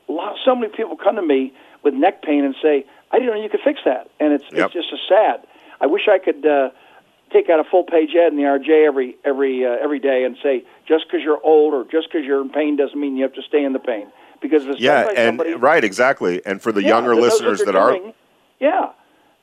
so 0.45 0.55
many 0.55 0.71
people 0.75 0.97
come 0.97 1.15
to 1.15 1.21
me 1.21 1.53
with 1.83 1.93
neck 1.93 2.23
pain 2.23 2.43
and 2.43 2.55
say, 2.61 2.85
"I 3.11 3.19
didn't 3.19 3.35
know 3.35 3.41
you 3.41 3.49
could 3.49 3.61
fix 3.63 3.81
that," 3.85 4.09
and 4.19 4.33
it's 4.33 4.45
yep. 4.51 4.65
it's 4.65 4.73
just 4.73 4.93
a 4.93 4.97
sad. 5.07 5.45
I 5.81 5.87
wish 5.87 6.07
I 6.07 6.17
could 6.19 6.45
uh, 6.45 6.69
take 7.31 7.49
out 7.49 7.59
a 7.59 7.63
full 7.63 7.83
page 7.83 8.09
ad 8.15 8.31
in 8.31 8.37
the 8.37 8.43
RJ 8.43 8.87
every 8.87 9.17
every 9.23 9.65
uh, 9.65 9.77
every 9.81 9.99
day 9.99 10.23
and 10.23 10.37
say 10.41 10.63
just 10.87 11.05
because 11.07 11.23
you're 11.23 11.43
old 11.43 11.73
or 11.73 11.83
just 11.89 12.07
because 12.11 12.25
you're 12.25 12.41
in 12.41 12.49
pain 12.49 12.75
doesn't 12.75 12.99
mean 12.99 13.15
you 13.17 13.23
have 13.23 13.33
to 13.33 13.43
stay 13.43 13.63
in 13.63 13.73
the 13.73 13.79
pain. 13.79 14.07
Because 14.41 14.63
if 14.63 14.69
it's 14.71 14.81
Yeah, 14.81 15.05
by 15.05 15.13
and 15.13 15.27
somebody, 15.27 15.53
right, 15.53 15.83
exactly. 15.83 16.45
And 16.45 16.61
for 16.61 16.71
the 16.71 16.81
yeah, 16.81 16.89
younger 16.89 17.09
that 17.15 17.21
knows 17.21 17.31
what 17.41 17.41
listeners 17.41 17.65
that 17.65 17.75
are, 17.75 17.91
doing, 17.91 18.13
yeah, 18.59 18.91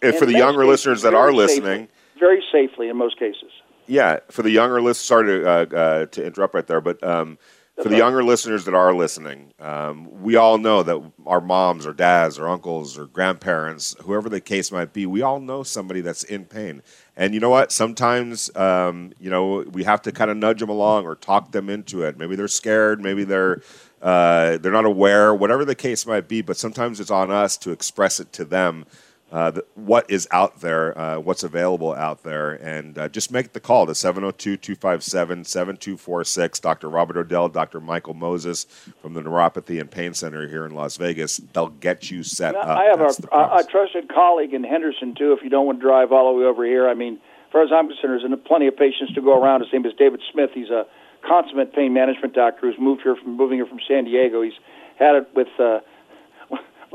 and 0.02 0.14
for 0.14 0.26
the 0.26 0.32
younger 0.32 0.66
listeners 0.66 1.02
that 1.02 1.14
are 1.14 1.30
very 1.30 1.48
safely. 1.48 1.70
listening, 1.70 1.88
very 2.18 2.42
safely 2.50 2.88
in 2.88 2.96
most 2.96 3.18
cases. 3.18 3.50
Yeah, 3.86 4.20
for 4.30 4.42
the 4.42 4.50
younger 4.50 4.80
listeners, 4.80 5.04
sorry 5.06 5.26
to, 5.26 5.48
uh, 5.48 5.78
uh, 5.78 6.06
to 6.06 6.26
interrupt 6.26 6.54
right 6.54 6.66
there, 6.66 6.80
but 6.80 7.02
um, 7.04 7.38
for 7.82 7.88
the 7.90 7.98
younger 7.98 8.24
listeners 8.24 8.64
that 8.64 8.74
are 8.74 8.94
listening, 8.94 9.52
um, 9.60 10.22
we 10.22 10.36
all 10.36 10.56
know 10.56 10.82
that 10.82 11.00
our 11.26 11.40
moms 11.40 11.86
or 11.86 11.92
dads 11.92 12.38
or 12.38 12.48
uncles 12.48 12.96
or 12.96 13.06
grandparents, 13.06 13.94
whoever 14.02 14.28
the 14.28 14.40
case 14.40 14.72
might 14.72 14.92
be, 14.92 15.04
we 15.04 15.20
all 15.20 15.40
know 15.40 15.62
somebody 15.62 16.00
that's 16.00 16.24
in 16.24 16.46
pain. 16.46 16.82
And 17.16 17.34
you 17.34 17.40
know 17.40 17.50
what? 17.50 17.72
Sometimes, 17.72 18.54
um, 18.56 19.12
you 19.20 19.28
know, 19.28 19.64
we 19.72 19.84
have 19.84 20.00
to 20.02 20.12
kind 20.12 20.30
of 20.30 20.38
nudge 20.38 20.60
them 20.60 20.70
along 20.70 21.04
or 21.04 21.14
talk 21.14 21.52
them 21.52 21.68
into 21.68 22.02
it. 22.02 22.18
Maybe 22.18 22.34
they're 22.34 22.48
scared. 22.48 23.00
Maybe 23.00 23.24
they're 23.24 23.60
uh, 24.00 24.58
they're 24.58 24.72
not 24.72 24.84
aware. 24.84 25.34
Whatever 25.34 25.64
the 25.64 25.74
case 25.74 26.06
might 26.06 26.28
be, 26.28 26.42
but 26.42 26.56
sometimes 26.56 27.00
it's 27.00 27.10
on 27.10 27.30
us 27.30 27.56
to 27.58 27.72
express 27.72 28.20
it 28.20 28.32
to 28.34 28.44
them 28.44 28.86
uh, 29.32 29.50
the, 29.50 29.64
what 29.74 30.08
is 30.08 30.28
out 30.30 30.60
there, 30.60 30.96
uh, 30.96 31.18
what's 31.18 31.42
available 31.42 31.92
out 31.94 32.22
there, 32.22 32.52
and 32.52 32.96
uh, 32.96 33.08
just 33.08 33.32
make 33.32 33.52
the 33.52 33.60
call 33.60 33.84
to 33.86 33.94
702 33.94 34.56
257 34.56 35.44
7246. 35.44 36.60
Dr. 36.60 36.88
Robert 36.88 37.16
Odell, 37.16 37.48
Dr. 37.48 37.80
Michael 37.80 38.14
Moses 38.14 38.64
from 39.02 39.14
the 39.14 39.22
Neuropathy 39.22 39.80
and 39.80 39.90
Pain 39.90 40.14
Center 40.14 40.46
here 40.46 40.64
in 40.64 40.74
Las 40.74 40.96
Vegas. 40.96 41.38
They'll 41.52 41.68
get 41.68 42.10
you 42.10 42.22
set 42.22 42.54
Now, 42.54 42.60
up. 42.60 42.78
I 42.78 42.84
have 42.84 43.00
a, 43.00 43.36
a, 43.36 43.56
a 43.58 43.64
trusted 43.64 44.08
colleague 44.08 44.54
in 44.54 44.62
Henderson 44.62 45.14
too. 45.16 45.32
If 45.32 45.42
you 45.42 45.50
don't 45.50 45.66
want 45.66 45.80
to 45.80 45.82
drive 45.82 46.12
all 46.12 46.32
the 46.32 46.38
way 46.38 46.46
over 46.46 46.64
here, 46.64 46.88
I 46.88 46.94
mean, 46.94 47.14
as 47.14 47.52
far 47.52 47.64
as 47.64 47.70
I'm 47.72 47.88
concerned, 47.88 48.20
there's 48.22 48.40
plenty 48.46 48.68
of 48.68 48.76
patients 48.76 49.12
to 49.14 49.20
go 49.20 49.42
around. 49.42 49.62
His 49.62 49.72
name 49.72 49.86
is 49.86 49.92
David 49.98 50.20
Smith. 50.32 50.50
He's 50.54 50.70
a 50.70 50.86
consummate 51.26 51.72
pain 51.74 51.92
management 51.92 52.34
doctor 52.34 52.60
who's 52.70 52.78
moved 52.78 53.02
here 53.02 53.16
from 53.16 53.36
moving 53.36 53.58
here 53.58 53.66
from 53.66 53.80
San 53.88 54.04
Diego. 54.04 54.42
He's 54.42 54.58
had 54.98 55.16
it 55.16 55.28
with 55.34 55.48
uh, 55.58 55.80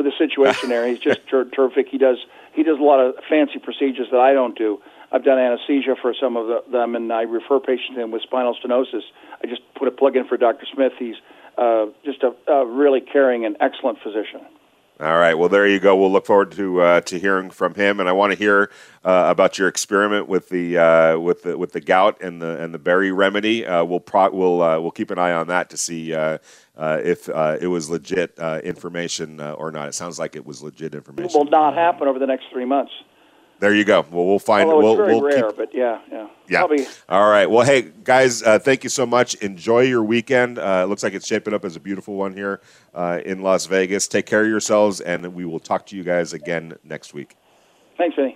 with 0.02 0.14
the 0.14 0.18
situation 0.18 0.70
there. 0.70 0.88
He's 0.88 1.00
just 1.00 1.20
ter- 1.30 1.46
terrific. 1.46 1.88
He 1.90 1.98
does 1.98 2.18
he 2.54 2.64
does 2.64 2.80
a 2.80 2.84
lot 2.84 3.00
of 3.00 3.16
fancy 3.30 3.60
procedures 3.60 4.08
that 4.12 4.20
I 4.20 4.34
don't 4.34 4.58
do. 4.58 4.80
I've 5.12 5.24
done 5.24 5.40
anesthesia 5.40 5.96
for 6.02 6.14
some 6.20 6.38
of 6.38 6.48
the, 6.48 6.64
them, 6.72 6.96
and 6.96 7.12
I 7.12 7.24
refer 7.24 7.60
patients 7.60 7.98
in 7.98 8.12
with 8.12 8.22
spinal 8.22 8.56
stenosis. 8.56 9.04
I 9.44 9.48
just 9.48 9.62
put 9.76 9.88
a 9.88 9.92
plug 9.92 10.16
in 10.16 10.26
for 10.28 10.38
Dr. 10.38 10.66
Smith. 10.74 10.94
He's 10.98 11.16
uh, 11.58 11.88
just 12.06 12.24
a, 12.24 12.34
a 12.52 12.66
really 12.66 13.02
caring 13.02 13.46
and 13.46 13.58
excellent 13.60 14.00
physician. 14.02 14.42
All 15.02 15.18
right. 15.18 15.34
Well, 15.34 15.50
there 15.50 15.66
you 15.66 15.80
go. 15.80 15.96
We'll 15.96 16.12
look 16.12 16.28
forward 16.28 16.52
to 16.52 16.80
uh, 16.82 17.02
to 17.02 17.18
hearing 17.18 17.50
from 17.50 17.74
him, 17.74 18.00
and 18.00 18.08
I 18.08 18.12
want 18.12 18.34
to 18.34 18.38
hear 18.38 18.70
uh, 19.04 19.26
about 19.30 19.58
your 19.58 19.68
experiment 19.68 20.28
with 20.28 20.50
the 20.50 20.78
uh, 20.78 21.18
with 21.18 21.42
the 21.42 21.58
with 21.58 21.72
the 21.72 21.82
gout 21.82 22.22
and 22.22 22.40
the 22.40 22.62
and 22.62 22.72
the 22.72 22.78
berry 22.78 23.12
remedy. 23.12 23.66
Uh, 23.66 23.84
we'll 23.84 24.00
pro- 24.00 24.30
we'll 24.30 24.62
uh, 24.62 24.80
we'll 24.80 24.92
keep 24.92 25.10
an 25.10 25.18
eye 25.18 25.32
on 25.32 25.48
that 25.48 25.72
to 25.72 25.78
see 25.78 26.14
uh, 26.14 26.38
uh, 26.78 27.02
if 27.04 27.28
uh, 27.30 27.58
it 27.60 27.66
was 27.66 27.90
legit 27.90 28.38
uh, 28.38 28.62
information 28.64 29.40
uh, 29.40 29.54
or 29.54 29.72
not. 29.72 29.88
It 29.88 29.96
sounds 29.96 30.20
like 30.20 30.36
it 30.36 30.46
was 30.46 30.62
legit 30.62 30.94
information. 30.94 31.32
It 31.32 31.34
will 31.36 31.50
not 31.50 31.74
happen 31.74 32.08
over 32.08 32.20
the 32.20 32.28
next 32.28 32.46
three 32.52 32.66
months. 32.66 32.92
There 33.62 33.76
you 33.76 33.86
go. 33.86 34.04
Well, 34.10 34.26
we'll 34.26 34.39
find. 34.39 34.67
Although 34.67 34.82
we'll, 34.82 34.91
it's 34.93 34.97
very 34.97 35.13
we'll 35.13 35.24
rare, 35.43 35.50
keep- 35.50 35.58
but 35.58 35.74
yeah, 35.76 36.02
yeah. 36.12 36.28
yeah. 36.50 36.60
Probably, 36.62 36.86
All 37.08 37.30
right. 37.30 37.47
Well, 37.47 37.63
hey 37.63 37.91
guys, 38.04 38.41
uh, 38.41 38.58
thank 38.58 38.84
you 38.84 38.89
so 38.89 39.06
much. 39.06 39.36
Enjoy 39.36 39.82
your 39.82 40.04
weekend. 40.04 40.58
Uh, 40.58 40.82
it 40.84 40.89
looks 40.89 41.04
like 41.04 41.13
it's 41.13 41.28
shaping 41.28 41.54
up 41.54 41.63
as 41.63 41.76
a 41.76 41.80
beautiful 41.80 42.15
one 42.15 42.34
here 42.34 42.60
uh, 42.95 43.19
in 43.24 43.43
Las 43.43 43.67
Vegas. 43.67 44.08
Take 44.08 44.26
care 44.26 44.41
of 44.41 44.47
yourselves, 44.47 45.00
and 45.00 45.36
we 45.36 45.45
will 45.45 45.60
talk 45.60 45.86
to 45.86 45.95
you 45.95 46.02
guys 46.04 46.34
again 46.34 46.74
next 46.84 47.13
week. 47.13 47.36
thanks, 48.00 48.15
Vinny. 48.15 48.36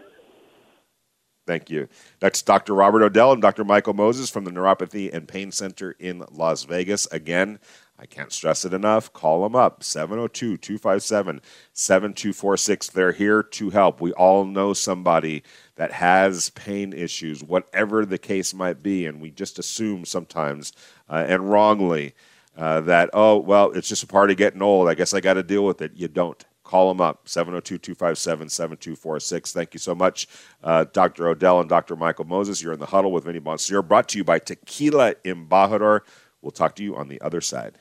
Thank 1.47 1.69
you. 1.71 1.88
That's 2.19 2.41
Dr. 2.41 2.73
Robert 2.73 3.03
Odell 3.03 3.31
and 3.31 3.41
Dr. 3.41 3.63
Michael 3.63 3.93
Moses 3.93 4.29
from 4.31 4.45
the 4.45 4.51
Neuropathy 4.51 5.13
and 5.13 5.27
Pain 5.27 5.51
Center 5.51 5.95
in 5.99 6.23
Las 6.31 6.63
Vegas. 6.63 7.07
Again, 7.11 7.59
I 7.97 8.05
can't 8.05 8.34
stress 8.34 8.65
it 8.65 8.73
enough. 8.73 9.13
Call 9.13 9.43
them 9.43 9.55
up 9.55 9.81
702 9.81 10.58
257 10.58 11.41
7246. 11.73 12.89
They're 12.89 13.12
here 13.13 13.41
to 13.41 13.69
help. 13.69 14.01
We 14.01 14.12
all 14.13 14.43
know 14.43 14.73
somebody 14.73 15.43
that 15.75 15.93
has 15.93 16.49
pain 16.49 16.91
issues, 16.91 17.43
whatever 17.43 18.05
the 18.05 18.17
case 18.17 18.53
might 18.53 18.84
be, 18.84 19.05
and 19.05 19.21
we 19.21 19.31
just 19.31 19.60
assume 19.60 20.03
sometimes 20.03 20.73
uh, 21.10 21.25
and 21.27 21.49
wrongly 21.49 22.13
uh, 22.58 22.81
that, 22.81 23.10
oh, 23.13 23.38
well, 23.38 23.71
it's 23.71 23.88
just 23.88 24.03
a 24.03 24.08
part 24.08 24.29
of 24.29 24.38
getting 24.38 24.62
old. 24.62 24.89
I 24.89 24.93
guess 24.93 25.13
I 25.13 25.21
got 25.21 25.36
to 25.36 25.43
deal 25.43 25.65
with 25.65 25.81
it. 25.81 25.93
You 25.95 26.08
don't. 26.08 26.43
Call 26.63 26.88
them 26.89 26.99
up, 26.99 27.29
702 27.29 27.77
257 27.77 28.49
7246. 28.49 29.53
Thank 29.53 29.75
you 29.75 29.79
so 29.79 29.93
much, 29.93 30.27
uh, 30.63 30.86
Dr. 30.91 31.27
Odell 31.27 31.60
and 31.60 31.69
Dr. 31.69 31.95
Michael 31.95 32.25
Moses. 32.25 32.60
You're 32.60 32.73
in 32.73 32.79
the 32.79 32.88
huddle 32.88 33.12
with 33.12 33.25
Vinny 33.25 33.39
Bonsignore, 33.39 33.88
brought 33.88 34.10
to 34.10 34.17
you 34.17 34.23
by 34.23 34.39
Tequila 34.39 35.13
Embajador. 35.23 36.01
We'll 36.41 36.51
talk 36.51 36.75
to 36.77 36.84
you 36.84 36.95
on 36.95 37.08
the 37.08 37.21
other 37.21 37.39
side. 37.39 37.77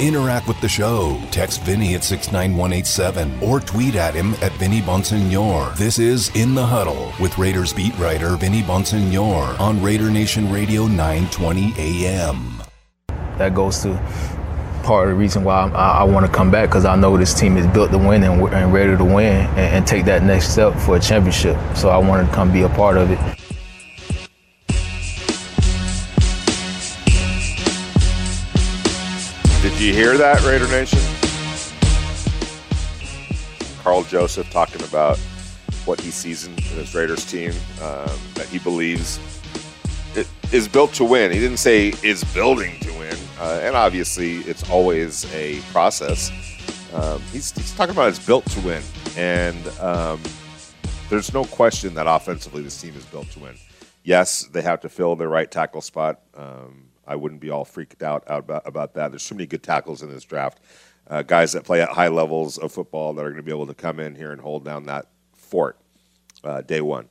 Interact 0.00 0.46
with 0.46 0.60
the 0.60 0.68
show. 0.68 1.20
Text 1.32 1.60
Vinny 1.62 1.96
at 1.96 2.04
69187 2.04 3.42
or 3.42 3.58
tweet 3.58 3.96
at 3.96 4.14
him 4.14 4.34
at 4.34 4.52
Vinny 4.52 4.80
Bonsignore. 4.80 5.76
This 5.76 5.98
is 5.98 6.30
In 6.36 6.54
the 6.54 6.64
Huddle 6.64 7.12
with 7.18 7.36
Raiders 7.36 7.72
beat 7.72 7.98
writer 7.98 8.36
Vinny 8.36 8.62
Bonsignore 8.62 9.58
on 9.58 9.82
Raider 9.82 10.08
Nation 10.08 10.52
Radio 10.52 10.86
920 10.86 11.74
AM. 11.76 12.62
that 13.38 13.56
goes 13.56 13.82
to 13.82 13.94
part 14.84 15.08
of 15.08 15.14
the 15.14 15.18
reason 15.18 15.42
why 15.42 15.68
I, 15.74 15.98
I 15.98 16.02
want 16.04 16.24
to 16.24 16.30
come 16.30 16.48
back 16.52 16.68
because 16.68 16.84
I 16.84 16.94
know 16.94 17.16
this 17.16 17.34
team 17.34 17.56
is 17.56 17.66
built 17.66 17.90
to 17.90 17.98
win 17.98 18.22
and, 18.22 18.40
and 18.54 18.72
ready 18.72 18.96
to 18.96 19.04
win 19.04 19.46
and, 19.48 19.58
and 19.58 19.86
take 19.86 20.04
that 20.04 20.22
next 20.22 20.50
step 20.52 20.78
for 20.78 20.94
a 20.94 21.00
championship. 21.00 21.56
So 21.74 21.88
I 21.88 21.98
want 21.98 22.24
to 22.24 22.32
come 22.32 22.52
be 22.52 22.62
a 22.62 22.68
part 22.68 22.98
of 22.98 23.10
it. 23.10 23.37
Did 29.78 29.86
you 29.86 29.94
hear 29.94 30.18
that, 30.18 30.42
Raider 30.42 30.66
Nation? 30.66 30.98
Karl 33.80 34.02
Joseph 34.02 34.50
talking 34.50 34.82
about 34.82 35.16
what 35.84 36.00
he 36.00 36.10
sees 36.10 36.44
in 36.48 36.56
this 36.74 36.96
Raiders 36.96 37.24
team 37.24 37.52
um, 37.80 38.10
that 38.34 38.46
he 38.50 38.58
believes 38.58 39.20
it 40.16 40.26
is 40.50 40.66
built 40.66 40.92
to 40.94 41.04
win. 41.04 41.30
He 41.30 41.38
didn't 41.38 41.58
say 41.58 41.94
is 42.02 42.24
building 42.34 42.80
to 42.80 42.92
win, 42.94 43.16
uh, 43.38 43.60
and 43.62 43.76
obviously 43.76 44.38
it's 44.38 44.68
always 44.68 45.32
a 45.32 45.60
process. 45.70 46.32
Um, 46.92 47.22
he's, 47.30 47.52
he's 47.52 47.72
talking 47.76 47.92
about 47.92 48.08
it's 48.08 48.18
built 48.18 48.46
to 48.46 48.60
win, 48.62 48.82
and 49.16 49.64
um, 49.78 50.20
there's 51.08 51.32
no 51.32 51.44
question 51.44 51.94
that 51.94 52.08
offensively 52.08 52.62
this 52.62 52.80
team 52.80 52.96
is 52.96 53.04
built 53.04 53.30
to 53.30 53.38
win. 53.38 53.54
Yes, 54.02 54.42
they 54.42 54.62
have 54.62 54.80
to 54.80 54.88
fill 54.88 55.14
their 55.14 55.28
right 55.28 55.48
tackle 55.48 55.82
spot. 55.82 56.20
Um, 56.34 56.87
I 57.08 57.16
wouldn't 57.16 57.40
be 57.40 57.50
all 57.50 57.64
freaked 57.64 58.02
out 58.02 58.22
about, 58.26 58.62
about 58.66 58.94
that. 58.94 59.10
There's 59.10 59.22
so 59.22 59.34
many 59.34 59.46
good 59.46 59.62
tackles 59.62 60.02
in 60.02 60.10
this 60.10 60.24
draft. 60.24 60.60
Uh, 61.08 61.22
guys 61.22 61.52
that 61.52 61.64
play 61.64 61.80
at 61.80 61.88
high 61.88 62.08
levels 62.08 62.58
of 62.58 62.70
football 62.70 63.14
that 63.14 63.24
are 63.24 63.30
going 63.30 63.38
to 63.38 63.42
be 63.42 63.50
able 63.50 63.66
to 63.66 63.74
come 63.74 63.98
in 63.98 64.14
here 64.14 64.30
and 64.30 64.40
hold 64.40 64.64
down 64.64 64.84
that 64.86 65.06
fort 65.34 65.78
uh, 66.44 66.60
day 66.60 66.82
one. 66.82 67.08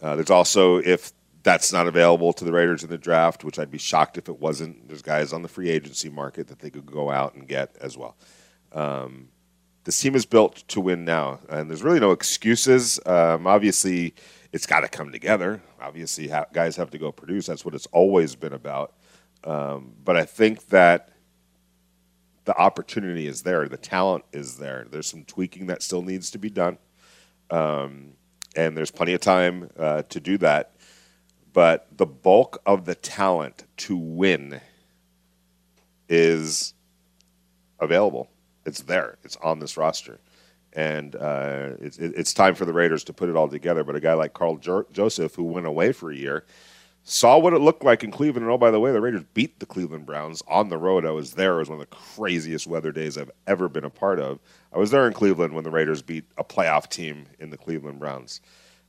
Uh, 0.00 0.14
there's 0.14 0.30
also, 0.30 0.76
if 0.76 1.12
that's 1.42 1.72
not 1.72 1.88
available 1.88 2.32
to 2.32 2.44
the 2.44 2.52
Raiders 2.52 2.84
in 2.84 2.90
the 2.90 2.98
draft, 2.98 3.42
which 3.42 3.58
I'd 3.58 3.70
be 3.70 3.78
shocked 3.78 4.16
if 4.16 4.28
it 4.28 4.38
wasn't, 4.38 4.86
there's 4.86 5.02
guys 5.02 5.32
on 5.32 5.42
the 5.42 5.48
free 5.48 5.70
agency 5.70 6.08
market 6.08 6.46
that 6.48 6.60
they 6.60 6.70
could 6.70 6.86
go 6.86 7.10
out 7.10 7.34
and 7.34 7.48
get 7.48 7.76
as 7.80 7.98
well. 7.98 8.16
Um, 8.72 9.28
this 9.84 10.00
team 10.00 10.14
is 10.14 10.24
built 10.24 10.56
to 10.68 10.80
win 10.80 11.04
now, 11.04 11.40
and 11.48 11.68
there's 11.68 11.82
really 11.82 11.98
no 11.98 12.12
excuses. 12.12 13.00
Um, 13.04 13.48
obviously, 13.48 14.14
it's 14.52 14.66
got 14.66 14.80
to 14.80 14.88
come 14.88 15.10
together. 15.10 15.60
Obviously, 15.80 16.28
ha- 16.28 16.46
guys 16.52 16.76
have 16.76 16.90
to 16.90 16.98
go 16.98 17.10
produce. 17.10 17.46
That's 17.46 17.64
what 17.64 17.74
it's 17.74 17.86
always 17.86 18.36
been 18.36 18.52
about. 18.52 18.94
Um, 19.44 19.94
but 20.04 20.16
I 20.16 20.24
think 20.24 20.68
that 20.68 21.10
the 22.44 22.56
opportunity 22.56 23.26
is 23.26 23.42
there, 23.42 23.68
the 23.68 23.76
talent 23.76 24.24
is 24.32 24.58
there. 24.58 24.86
There's 24.90 25.06
some 25.06 25.24
tweaking 25.24 25.66
that 25.66 25.82
still 25.82 26.02
needs 26.02 26.30
to 26.32 26.38
be 26.38 26.50
done, 26.50 26.78
um, 27.50 28.12
and 28.56 28.76
there's 28.76 28.90
plenty 28.90 29.14
of 29.14 29.20
time 29.20 29.70
uh, 29.78 30.02
to 30.02 30.20
do 30.20 30.38
that. 30.38 30.74
But 31.52 31.86
the 31.96 32.06
bulk 32.06 32.60
of 32.64 32.84
the 32.84 32.94
talent 32.94 33.64
to 33.78 33.96
win 33.96 34.60
is 36.08 36.74
available. 37.78 38.28
It's 38.64 38.82
there. 38.82 39.18
It's 39.22 39.36
on 39.36 39.58
this 39.58 39.76
roster, 39.76 40.18
and 40.72 41.14
uh, 41.14 41.70
it's, 41.80 41.98
it's 41.98 42.32
time 42.32 42.54
for 42.54 42.64
the 42.64 42.72
Raiders 42.72 43.04
to 43.04 43.12
put 43.12 43.28
it 43.28 43.36
all 43.36 43.48
together. 43.48 43.84
But 43.84 43.96
a 43.96 44.00
guy 44.00 44.14
like 44.14 44.32
Karl 44.32 44.56
jo- 44.56 44.86
Joseph, 44.92 45.34
who 45.34 45.44
went 45.44 45.66
away 45.66 45.92
for 45.92 46.10
a 46.10 46.16
year, 46.16 46.44
saw 47.04 47.38
what 47.38 47.52
it 47.52 47.58
looked 47.58 47.84
like 47.84 48.04
in 48.04 48.10
Cleveland. 48.10 48.44
And 48.44 48.52
oh, 48.52 48.58
by 48.58 48.70
the 48.70 48.80
way, 48.80 48.92
the 48.92 49.00
Raiders 49.00 49.24
beat 49.34 49.58
the 49.58 49.66
Cleveland 49.66 50.06
Browns 50.06 50.42
on 50.46 50.68
the 50.68 50.78
road. 50.78 51.04
I 51.04 51.10
was 51.10 51.32
there. 51.34 51.56
It 51.56 51.60
was 51.60 51.68
one 51.68 51.80
of 51.80 51.88
the 51.88 51.96
craziest 51.96 52.66
weather 52.66 52.92
days 52.92 53.18
I've 53.18 53.30
ever 53.46 53.68
been 53.68 53.84
a 53.84 53.90
part 53.90 54.20
of. 54.20 54.38
I 54.72 54.78
was 54.78 54.90
there 54.90 55.06
in 55.06 55.12
Cleveland 55.12 55.54
when 55.54 55.64
the 55.64 55.70
Raiders 55.70 56.02
beat 56.02 56.24
a 56.38 56.44
playoff 56.44 56.88
team 56.88 57.26
in 57.38 57.50
the 57.50 57.58
Cleveland 57.58 57.98
Browns. 57.98 58.40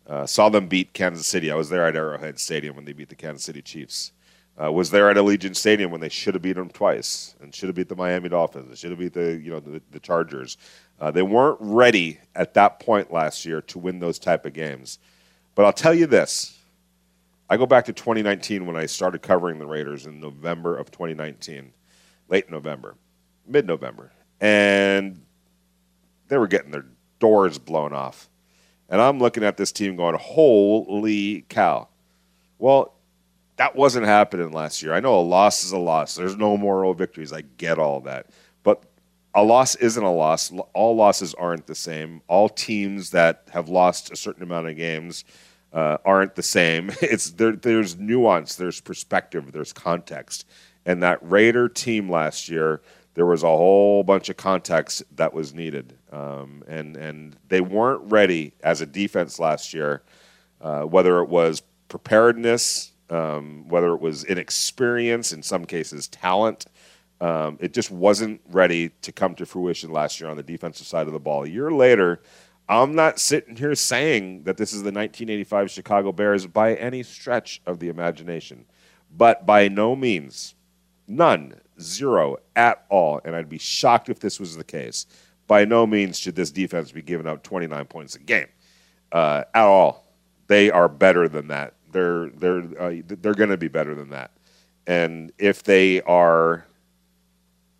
Uh, 0.05 0.25
saw 0.25 0.49
them 0.49 0.67
beat 0.67 0.93
Kansas 0.93 1.27
City. 1.27 1.51
I 1.51 1.55
was 1.55 1.69
there 1.69 1.85
at 1.85 1.95
Arrowhead 1.95 2.39
Stadium 2.39 2.75
when 2.75 2.85
they 2.85 2.93
beat 2.93 3.09
the 3.09 3.15
Kansas 3.15 3.45
City 3.45 3.61
Chiefs. 3.61 4.11
Uh, 4.61 4.71
was 4.71 4.91
there 4.91 5.09
at 5.09 5.17
Allegiant 5.17 5.55
Stadium 5.55 5.89
when 5.89 6.01
they 6.01 6.09
should 6.09 6.35
have 6.35 6.43
beat 6.43 6.53
them 6.53 6.69
twice 6.69 7.35
and 7.41 7.55
should 7.55 7.69
have 7.69 7.75
beat 7.75 7.89
the 7.89 7.95
Miami 7.95 8.29
Dolphins. 8.29 8.69
They 8.69 8.75
should 8.75 8.91
have 8.91 8.99
beat 8.99 9.13
the 9.13 9.39
you 9.41 9.49
know 9.49 9.59
the, 9.59 9.81
the 9.91 9.99
Chargers. 9.99 10.57
Uh, 10.99 11.09
they 11.09 11.23
weren't 11.23 11.57
ready 11.59 12.19
at 12.35 12.53
that 12.53 12.79
point 12.79 13.11
last 13.11 13.45
year 13.45 13.61
to 13.61 13.79
win 13.79 13.99
those 13.99 14.19
type 14.19 14.45
of 14.45 14.53
games. 14.53 14.99
But 15.55 15.65
I'll 15.65 15.73
tell 15.73 15.93
you 15.93 16.05
this: 16.05 16.59
I 17.53 17.57
go 17.57 17.67
back 17.67 17.85
to 17.85 17.93
2019 17.93 18.65
when 18.65 18.75
I 18.75 18.87
started 18.87 19.21
covering 19.21 19.59
the 19.59 19.67
Raiders 19.67 20.07
in 20.07 20.19
November 20.19 20.75
of 20.75 20.89
2019, 20.89 21.71
late 22.27 22.49
November, 22.49 22.95
mid 23.45 23.67
November, 23.67 24.11
and 24.41 25.21
they 26.29 26.39
were 26.39 26.47
getting 26.47 26.71
their 26.71 26.87
doors 27.19 27.59
blown 27.59 27.93
off. 27.93 28.27
And 28.89 28.99
I'm 28.99 29.19
looking 29.19 29.43
at 29.43 29.57
this 29.57 29.71
team 29.71 29.95
going, 29.95 30.15
holy 30.15 31.45
cow. 31.47 31.89
Well, 32.57 32.95
that 33.57 33.75
wasn't 33.75 34.07
happening 34.07 34.51
last 34.51 34.81
year. 34.81 34.95
I 34.95 34.99
know 34.99 35.19
a 35.19 35.21
loss 35.21 35.63
is 35.63 35.73
a 35.73 35.77
loss. 35.77 36.15
There's 36.15 36.35
no 36.35 36.57
moral 36.57 36.95
victories. 36.95 37.31
I 37.31 37.41
get 37.41 37.77
all 37.77 38.01
that. 38.01 38.31
But 38.63 38.81
a 39.35 39.43
loss 39.43 39.75
isn't 39.75 40.03
a 40.03 40.11
loss. 40.11 40.51
All 40.73 40.95
losses 40.95 41.35
aren't 41.35 41.67
the 41.67 41.75
same. 41.75 42.23
All 42.27 42.49
teams 42.49 43.11
that 43.11 43.47
have 43.53 43.69
lost 43.69 44.11
a 44.11 44.15
certain 44.15 44.41
amount 44.41 44.69
of 44.69 44.75
games 44.75 45.23
uh, 45.73 45.97
aren't 46.05 46.35
the 46.35 46.43
same. 46.43 46.91
It's 47.01 47.31
there, 47.31 47.53
there's 47.53 47.97
nuance, 47.97 48.55
there's 48.55 48.79
perspective, 48.79 49.51
there's 49.51 49.73
context. 49.73 50.45
And 50.85 51.01
that 51.03 51.19
Raider 51.21 51.69
team 51.69 52.09
last 52.09 52.49
year, 52.49 52.81
there 53.15 53.25
was 53.25 53.43
a 53.43 53.47
whole 53.47 54.03
bunch 54.03 54.29
of 54.29 54.37
context 54.37 55.03
that 55.15 55.33
was 55.33 55.53
needed, 55.53 55.97
um, 56.11 56.63
and 56.67 56.97
and 56.97 57.35
they 57.47 57.61
weren't 57.61 58.11
ready 58.11 58.53
as 58.63 58.81
a 58.81 58.85
defense 58.85 59.39
last 59.39 59.73
year. 59.73 60.01
Uh, 60.59 60.83
whether 60.83 61.19
it 61.19 61.29
was 61.29 61.61
preparedness, 61.89 62.91
um, 63.09 63.67
whether 63.67 63.93
it 63.93 64.01
was 64.01 64.23
inexperience, 64.23 65.31
in 65.31 65.43
some 65.43 65.65
cases 65.65 66.07
talent, 66.07 66.65
um, 67.21 67.57
it 67.61 67.73
just 67.73 67.91
wasn't 67.91 68.41
ready 68.49 68.89
to 69.01 69.11
come 69.11 69.35
to 69.35 69.45
fruition 69.45 69.91
last 69.91 70.19
year 70.19 70.29
on 70.29 70.37
the 70.37 70.43
defensive 70.43 70.87
side 70.87 71.07
of 71.07 71.13
the 71.13 71.19
ball. 71.19 71.43
A 71.43 71.47
year 71.47 71.71
later, 71.71 72.21
I'm 72.69 72.95
not 72.95 73.19
sitting 73.19 73.55
here 73.55 73.75
saying 73.75 74.43
that 74.43 74.57
this 74.57 74.71
is 74.71 74.79
the 74.79 74.91
1985 74.91 75.69
Chicago 75.69 76.11
Bears 76.11 76.47
by 76.47 76.75
any 76.75 77.03
stretch 77.03 77.61
of 77.65 77.79
the 77.79 77.89
imagination, 77.89 78.65
but 79.15 79.45
by 79.45 79.67
no 79.67 79.95
means, 79.95 80.55
none, 81.07 81.59
zero 81.79 82.37
at 82.55 82.85
all. 82.89 83.19
And 83.25 83.35
I'd 83.35 83.49
be 83.49 83.57
shocked 83.57 84.09
if 84.09 84.19
this 84.19 84.39
was 84.39 84.55
the 84.55 84.63
case. 84.63 85.05
By 85.47 85.65
no 85.65 85.85
means 85.85 86.17
should 86.17 86.35
this 86.35 86.51
defense 86.51 86.91
be 86.91 87.01
giving 87.01 87.27
up 87.27 87.43
29 87.43 87.85
points 87.85 88.15
a 88.15 88.19
game 88.19 88.47
uh, 89.11 89.43
at 89.53 89.63
all. 89.63 90.05
They 90.47 90.71
are 90.71 90.87
better 90.87 91.27
than 91.27 91.47
that. 91.47 91.73
They're 91.91 92.29
they're 92.29 92.63
uh, 92.79 92.95
they're 93.05 93.35
going 93.35 93.49
to 93.49 93.57
be 93.57 93.67
better 93.67 93.93
than 93.93 94.09
that. 94.09 94.31
And 94.87 95.31
if 95.37 95.63
they 95.63 96.01
are 96.01 96.65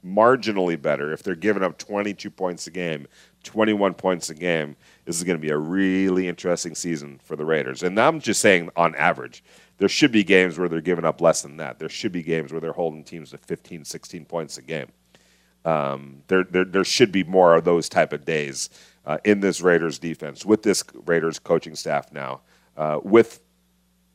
marginally 0.06 0.82
better, 0.82 1.12
if 1.12 1.24
they're 1.24 1.36
giving 1.36 1.64
up 1.64 1.78
22 1.78 2.30
points 2.30 2.68
a 2.68 2.72
game, 2.72 3.08
21 3.44 3.94
points 3.94 4.30
a 4.30 4.34
game, 4.34 4.76
this 5.06 5.18
is 5.18 5.24
going 5.24 5.38
to 5.38 5.42
be 5.42 5.52
a 5.52 5.58
really 5.58 6.28
interesting 6.28 6.76
season 6.76 7.20
for 7.24 7.36
the 7.36 7.46
Raiders. 7.46 7.84
And 7.84 8.00
I'm 8.00 8.20
just 8.20 8.42
saying 8.42 8.70
on 8.76 8.96
average. 8.96 9.44
There 9.78 9.90
should 9.90 10.12
be 10.12 10.24
games 10.24 10.58
where 10.58 10.70
they're 10.70 10.82
giving 10.82 11.04
up 11.04 11.20
less 11.20 11.42
than 11.42 11.58
that. 11.58 11.80
There 11.80 11.90
should 11.90 12.12
be 12.12 12.24
games 12.24 12.52
where 12.52 12.62
they're 12.62 12.72
holding 12.72 13.04
teams 13.04 13.32
to 13.32 13.38
15, 13.38 13.84
16 13.84 14.26
points 14.26 14.58
a 14.58 14.62
game. 14.62 14.88
Um, 15.66 16.22
there, 16.28 16.44
there, 16.44 16.66
there 16.66 16.84
should 16.84 17.12
be 17.12 17.24
more 17.24 17.56
of 17.56 17.64
those 17.64 17.90
type 17.90 18.14
of 18.14 18.24
days 18.24 18.70
uh, 19.06 19.18
in 19.24 19.40
this 19.40 19.62
Raiders 19.62 20.00
defense 20.00 20.46
with 20.46 20.64
this 20.64 20.84
Raiders 21.06 21.40
coaching 21.40 21.76
staff 21.76 22.12
now, 22.12 22.42
uh, 22.78 23.00
with 23.04 23.40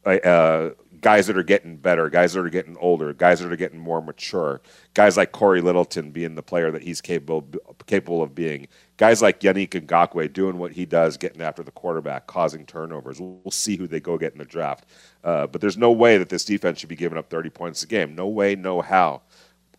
uh, 0.05 0.71
guys 1.01 1.27
that 1.27 1.37
are 1.37 1.43
getting 1.43 1.77
better, 1.77 2.09
guys 2.09 2.33
that 2.33 2.41
are 2.41 2.51
getting 2.51 2.77
older, 2.79 3.13
guys 3.13 3.41
that 3.41 3.53
are 3.53 3.57
getting 3.57 3.79
more 3.79 4.01
mature, 4.01 4.61
guys 4.95 5.17
like 5.17 5.33
Cory 5.33 5.61
Littleton 5.61 6.11
being 6.11 6.35
the 6.35 6.43
player 6.43 6.71
that 6.71 6.83
he's 6.83 7.01
capable 7.01 7.47
capable 7.87 8.23
of 8.23 8.35
being, 8.35 8.69
guys 8.99 9.23
like 9.23 9.41
Yannick 9.41 9.71
Ngakoue 9.71 10.31
doing 10.31 10.59
what 10.59 10.73
he 10.73 10.85
does, 10.85 11.17
getting 11.17 11.41
after 11.41 11.63
the 11.63 11.71
quarterback, 11.71 12.27
causing 12.27 12.67
turnovers. 12.67 13.19
We'll, 13.19 13.41
we'll 13.45 13.53
see 13.53 13.77
who 13.77 13.87
they 13.87 14.01
go 14.01 14.19
get 14.19 14.33
in 14.33 14.39
the 14.39 14.45
draft. 14.45 14.85
Uh, 15.25 15.47
but 15.47 15.63
there's 15.63 15.79
no 15.79 15.91
way 15.91 16.19
that 16.19 16.29
this 16.29 16.45
defense 16.45 16.81
should 16.81 16.91
be 16.91 16.97
giving 16.97 17.17
up 17.17 17.31
30 17.31 17.49
points 17.49 17.83
a 17.83 17.87
game. 17.87 18.15
No 18.15 18.27
way, 18.27 18.55
no 18.55 18.83
how. 18.83 19.23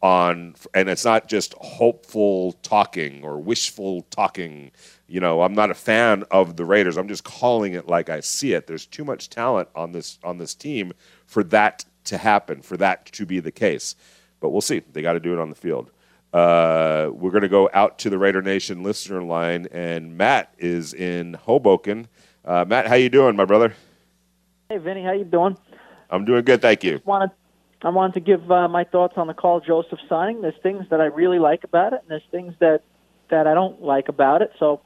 On 0.02 0.56
and 0.74 0.88
it's 0.88 1.04
not 1.04 1.28
just 1.28 1.54
hopeful 1.56 2.54
talking 2.64 3.22
or 3.22 3.38
wishful 3.38 4.04
talking. 4.04 4.72
You 5.10 5.20
know, 5.20 5.42
I'm 5.42 5.54
not 5.54 5.72
a 5.72 5.74
fan 5.74 6.24
of 6.32 6.56
the 6.56 6.64
Raiders. 6.64 6.96
I'm 6.96 7.10
just 7.10 7.26
calling 7.26 7.74
it 7.74 7.88
like 7.88 8.10
I 8.10 8.22
see 8.22 8.54
it. 8.54 8.66
There's 8.66 8.86
too 8.86 9.04
much 9.04 9.30
talent 9.30 9.68
on 9.76 9.92
this 9.92 10.18
on 10.24 10.38
this 10.38 10.56
team 10.56 10.94
for 11.26 11.44
that 11.46 11.84
to 12.06 12.18
happen, 12.18 12.62
for 12.62 12.78
that 12.78 13.08
to 13.08 13.26
be 13.26 13.42
the 13.42 13.52
case. 13.52 13.98
But 14.40 14.52
we'll 14.52 14.62
see. 14.62 14.80
They 14.94 15.02
got 15.02 15.14
to 15.14 15.20
do 15.20 15.34
it 15.34 15.40
on 15.40 15.50
the 15.50 15.56
field. 15.56 15.92
Uh, 16.34 17.10
we're 17.12 17.32
going 17.32 17.42
to 17.42 17.50
go 17.50 17.70
out 17.74 17.98
to 18.00 18.10
the 18.10 18.18
Raider 18.18 18.42
Nation 18.42 18.84
listener 18.84 19.24
line, 19.24 19.68
and 19.72 20.16
Matt 20.16 20.54
is 20.58 20.94
in 20.94 21.34
Hoboken. 21.34 22.08
Uh, 22.46 22.66
Matt, 22.68 22.88
how 22.88 22.96
you 22.96 23.10
doing, 23.10 23.36
my 23.36 23.46
brother? 23.46 23.74
Hey, 24.70 24.78
Vinny, 24.78 25.04
how 25.04 25.12
you 25.12 25.26
doing? 25.26 25.58
I'm 26.12 26.26
doing 26.26 26.44
good, 26.46 26.62
thank 26.62 26.84
you. 26.84 27.02
Wanted, 27.04 27.32
I 27.82 27.90
wanted 27.90 28.14
to 28.14 28.20
give 28.20 28.52
uh, 28.52 28.68
my 28.68 28.84
thoughts 28.84 29.14
on 29.18 29.28
the 29.28 29.34
Karl 29.34 29.60
Joseph 29.60 30.00
signing. 30.08 30.42
There's 30.42 30.60
things 30.62 30.86
that 30.92 31.02
I 31.02 31.06
really 31.06 31.40
like 31.40 31.64
about 31.64 31.94
it, 31.94 32.02
and 32.02 32.10
there's 32.10 32.30
things 32.32 32.54
that 32.60 32.84
that 33.30 33.46
I 33.46 33.54
don't 33.54 33.82
like 33.84 34.10
about 34.10 34.42
it. 34.42 34.52
So, 34.58 34.82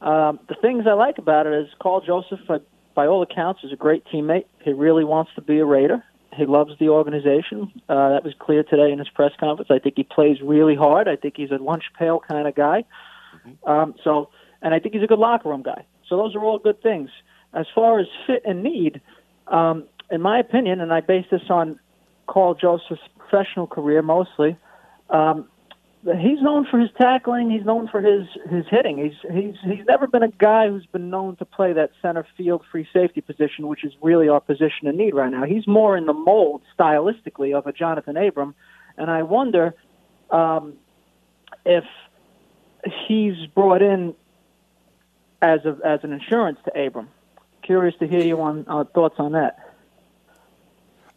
um, 0.00 0.38
the 0.48 0.54
things 0.54 0.84
I 0.86 0.92
like 0.92 1.18
about 1.18 1.46
it 1.46 1.52
is 1.52 1.68
Karl 1.82 2.00
Joseph, 2.00 2.38
uh, 2.48 2.60
by 2.94 3.06
all 3.06 3.22
accounts, 3.22 3.64
is 3.64 3.72
a 3.72 3.76
great 3.76 4.04
teammate. 4.06 4.44
He 4.60 4.72
really 4.72 5.02
wants 5.02 5.32
to 5.34 5.40
be 5.40 5.58
a 5.58 5.64
Raider. 5.64 6.04
He 6.36 6.46
loves 6.46 6.72
the 6.78 6.88
organization. 6.88 7.72
Uh, 7.88 8.10
that 8.10 8.24
was 8.24 8.34
clear 8.38 8.62
today 8.62 8.92
in 8.92 8.98
his 8.98 9.08
press 9.08 9.32
conference. 9.38 9.70
I 9.70 9.78
think 9.78 9.94
he 9.96 10.04
plays 10.04 10.40
really 10.40 10.76
hard. 10.76 11.08
I 11.08 11.16
think 11.16 11.34
he's 11.36 11.50
a 11.50 11.56
lunch 11.56 11.84
pail 11.98 12.20
kind 12.20 12.46
of 12.46 12.54
guy. 12.54 12.84
Mm-hmm. 13.36 13.70
Um, 13.70 13.94
so, 14.04 14.30
and 14.62 14.72
I 14.72 14.78
think 14.78 14.94
he's 14.94 15.02
a 15.02 15.08
good 15.08 15.18
locker 15.18 15.48
room 15.48 15.62
guy. 15.62 15.84
So 16.08 16.16
those 16.16 16.34
are 16.34 16.44
all 16.44 16.58
good 16.58 16.82
things. 16.82 17.10
As 17.52 17.66
far 17.74 17.98
as 17.98 18.06
fit 18.26 18.42
and 18.44 18.62
need, 18.62 19.00
um, 19.48 19.84
in 20.10 20.20
my 20.20 20.38
opinion, 20.38 20.80
and 20.80 20.92
I 20.92 21.00
base 21.00 21.26
this 21.30 21.42
on 21.50 21.80
Karl 22.28 22.54
Joseph's 22.54 23.00
professional 23.18 23.66
career 23.66 24.02
mostly, 24.02 24.56
um, 25.08 25.48
he's 26.04 26.40
known 26.40 26.66
for 26.70 26.78
his 26.78 26.90
tackling. 26.98 27.50
He's 27.50 27.64
known 27.64 27.88
for 27.88 28.00
his 28.00 28.26
his 28.48 28.64
hitting. 28.70 28.98
He's 28.98 29.32
he's 29.32 29.54
he's 29.62 29.84
never 29.86 30.06
been 30.06 30.22
a 30.22 30.30
guy 30.30 30.68
who's 30.68 30.86
been 30.86 31.10
known 31.10 31.36
to 31.36 31.44
play 31.44 31.72
that 31.74 31.90
center 32.00 32.26
field 32.36 32.62
free 32.70 32.88
safety 32.92 33.20
position, 33.20 33.68
which 33.68 33.84
is 33.84 33.92
really 34.00 34.28
our 34.28 34.40
position 34.40 34.86
in 34.86 34.96
need 34.96 35.14
right 35.14 35.30
now. 35.30 35.44
He's 35.44 35.66
more 35.66 35.96
in 35.96 36.06
the 36.06 36.14
mold 36.14 36.62
stylistically 36.78 37.56
of 37.56 37.66
a 37.66 37.72
Johnathan 37.72 38.28
Abram, 38.28 38.54
and 38.96 39.10
I 39.10 39.22
wonder 39.22 39.74
um, 40.30 40.74
if 41.66 41.84
he's 43.06 43.46
brought 43.54 43.82
in 43.82 44.14
as 45.42 45.60
a 45.66 45.76
as 45.84 46.00
an 46.02 46.12
insurance 46.12 46.58
to 46.64 46.86
Abram. 46.86 47.08
Curious 47.62 47.94
to 48.00 48.06
hear 48.06 48.22
you 48.22 48.40
on 48.40 48.64
uh, 48.68 48.84
thoughts 48.84 49.16
on 49.18 49.32
that. 49.32 49.69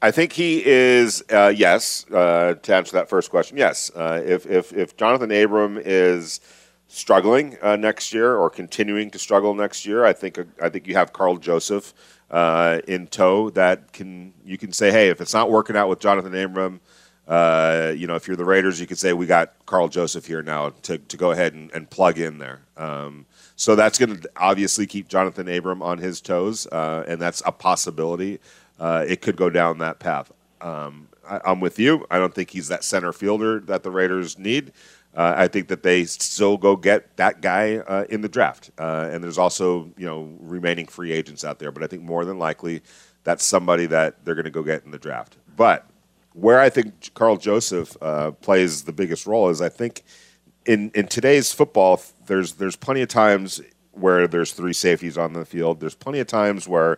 I 0.04 0.12
think 0.12 0.34
he 0.34 0.62
is 0.66 1.24
uh, 1.32 1.54
yes. 1.56 2.06
Uh, 2.12 2.56
to 2.56 2.76
answer 2.76 2.92
that 2.98 3.08
first 3.08 3.30
question, 3.30 3.56
yes. 3.56 3.90
Uh, 3.96 4.22
if 4.26 4.46
if 4.46 4.74
if 4.74 4.98
Johnathan 4.98 5.44
Abram 5.44 5.80
is 5.82 6.42
struggling 6.90 7.56
uh, 7.62 7.78
next 7.78 8.14
year 8.14 8.36
or 8.36 8.50
continuing 8.50 9.10
to 9.12 9.18
struggle 9.18 9.54
next 9.54 9.86
year, 9.86 10.04
I 10.04 10.12
think 10.12 10.38
I 10.62 10.68
think 10.68 10.88
you 10.88 10.96
have 10.96 11.14
Karl 11.14 11.38
Joseph 11.38 11.94
uh, 12.30 12.82
in 12.86 13.08
tow 13.08 13.50
that 13.52 13.94
can 13.94 14.34
you 14.44 14.58
can 14.58 14.74
say, 14.74 14.92
hey, 14.92 15.08
if 15.08 15.22
it's 15.22 15.34
not 15.34 15.50
working 15.50 15.78
out 15.78 15.88
with 15.88 16.00
Johnathan 16.00 16.44
Abram. 16.44 16.82
Uh, 17.26 17.94
you 17.96 18.06
know, 18.06 18.16
if 18.16 18.28
you're 18.28 18.36
the 18.36 18.44
Raiders, 18.44 18.82
you 18.82 18.86
could 18.86 18.98
say 18.98 19.14
we 19.14 19.26
got 19.26 19.54
Karl 19.66 19.88
Joseph 19.88 20.26
here 20.26 20.44
now 20.44 20.72
to, 20.82 20.98
to 20.98 21.16
go 21.16 21.32
ahead 21.32 21.54
and, 21.54 21.72
and 21.72 21.90
plug 21.90 22.20
in 22.20 22.38
there. 22.38 22.64
Um, 22.76 23.26
so 23.56 23.78
that's 23.78 23.98
going 23.98 24.20
to 24.20 24.30
obviously 24.36 24.86
keep 24.86 25.08
Johnathan 25.08 25.58
Abram 25.58 25.82
on 25.82 26.00
his 26.00 26.20
toes, 26.20 26.68
and 26.70 27.22
that's 27.22 27.42
a 27.46 27.54
possibility 27.54 28.42
uh, 28.80 29.06
it 29.08 29.22
could 29.22 29.36
go 29.36 29.50
down 29.50 29.80
that 29.80 30.00
path. 30.00 30.32
Um, 30.62 31.08
I, 31.28 31.52
am 31.52 31.60
with 31.60 31.80
you. 31.80 32.06
I 32.10 32.18
don't 32.18 32.34
think 32.34 32.50
he's 32.50 32.68
that 32.70 32.84
center 32.84 33.14
fielder 33.14 33.60
that 33.62 33.84
the 33.84 33.92
Raiders 33.92 34.38
need. 34.38 34.72
Uh, 35.16 35.34
I 35.38 35.48
think 35.48 35.68
that 35.68 35.84
they 35.84 36.06
still 36.06 36.58
go 36.58 36.76
get 36.76 37.18
that 37.18 37.42
guy 37.42 37.78
uh, 37.78 38.06
in 38.10 38.22
the 38.22 38.30
draft. 38.30 38.72
Uh, 38.80 39.10
and 39.12 39.24
there's 39.24 39.38
also 39.38 39.92
you 39.98 40.06
know 40.06 40.34
remaining 40.40 40.88
free 40.88 41.12
agents 41.12 41.44
out 41.44 41.60
there, 41.60 41.72
but 41.72 41.84
I 41.84 41.88
think 41.88 42.04
more 42.04 42.26
than 42.26 42.40
likely 42.40 42.82
that's 43.24 43.46
somebody 43.46 43.86
that 43.88 44.26
they're 44.26 44.36
going 44.36 44.46
to 44.46 44.52
go 44.52 44.64
get 44.64 44.84
in 44.86 44.92
the 44.92 44.98
draft. 44.98 45.38
But 45.56 45.88
where 46.34 46.60
I 46.60 46.70
think 46.70 47.14
Karl 47.14 47.38
Joseph 47.38 47.96
uh, 48.02 48.32
plays 48.32 48.84
the 48.84 48.92
biggest 48.92 49.28
role 49.28 49.50
is 49.50 49.62
I 49.62 49.70
think 49.70 50.04
in 50.66 50.92
in 50.96 51.08
today's 51.08 51.54
football, 51.54 52.02
there's 52.26 52.54
there's 52.54 52.76
plenty 52.76 53.02
of 53.02 53.10
times 53.10 53.62
where 53.92 54.28
there's 54.28 54.52
three 54.52 54.74
safeties 54.74 55.18
on 55.18 55.34
the 55.34 55.46
field. 55.46 55.80
There's 55.80 55.96
plenty 55.96 56.20
of 56.20 56.28
times 56.28 56.68
where 56.68 56.98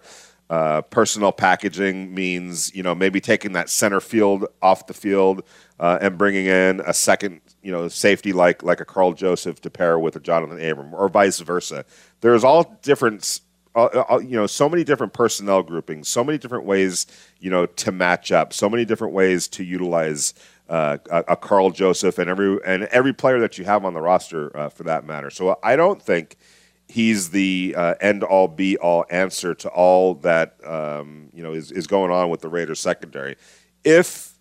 uh, 0.50 0.82
personal 0.84 1.32
packaging 1.32 2.14
means 2.14 2.74
you 2.76 2.84
know 2.84 2.94
maybe 2.94 3.20
taking 3.20 3.54
that 3.54 3.70
center 3.70 4.00
field 4.00 4.46
off 4.62 4.88
the 4.88 4.94
field 4.94 5.44
uh, 5.80 5.98
and 6.02 6.18
bringing 6.18 6.46
in 6.46 6.82
a 6.86 6.94
second 6.94 7.42
you 7.64 7.72
know 7.72 7.88
safety 7.88 8.32
like 8.34 8.64
like 8.64 8.80
a 8.80 8.86
Karl 8.86 9.14
Joseph 9.14 9.62
to 9.62 9.70
pair 9.70 9.98
with 9.98 10.16
a 10.16 10.20
Johnathan 10.20 10.72
Abram 10.72 10.94
or 10.94 11.10
vice 11.10 11.40
versa. 11.40 11.86
There's 12.22 12.44
all 12.44 12.78
different 12.82 13.42
uh, 13.76 14.06
uh, 14.10 14.20
you 14.20 14.38
know, 14.38 14.48
so 14.48 14.70
many 14.70 14.86
different 14.86 15.12
personnel 15.12 15.62
groupings, 15.62 16.08
so 16.08 16.24
many 16.24 16.38
different 16.38 16.64
ways, 16.64 17.06
you 17.40 17.50
know, 17.50 17.66
to 17.66 17.92
match 17.92 18.32
up, 18.32 18.54
so 18.54 18.70
many 18.70 18.86
different 18.86 19.14
ways 19.14 19.50
to 19.50 19.66
utilize 19.66 20.34
uh, 20.70 20.98
a, 21.12 21.26
a 21.30 21.36
Karl 21.36 21.72
Joseph 21.72 22.18
and 22.18 22.30
every 22.30 22.58
and 22.66 22.84
every 22.86 23.14
player 23.14 23.40
that 23.40 23.58
you 23.58 23.66
have 23.66 23.84
on 23.84 23.94
the 23.94 24.00
roster 24.00 24.56
uh, 24.56 24.70
for 24.70 24.84
that 24.84 25.06
matter. 25.06 25.30
So 25.30 25.60
I 25.62 25.76
don't 25.76 26.02
think 26.02 26.38
he's 26.88 27.30
the 27.30 27.76
uh, 27.78 27.96
end 28.00 28.24
all 28.24 28.48
be 28.48 28.78
all 28.78 29.06
answer 29.10 29.54
to 29.56 29.70
all 29.70 30.16
that 30.16 30.56
um, 30.66 31.30
you 31.34 31.44
know 31.44 31.54
is, 31.54 31.72
is 31.72 31.88
going 31.88 32.12
on 32.12 32.30
with 32.30 32.42
the 32.42 32.50
Raiders 32.50 32.80
secondary. 32.80 33.36
If 33.84 34.34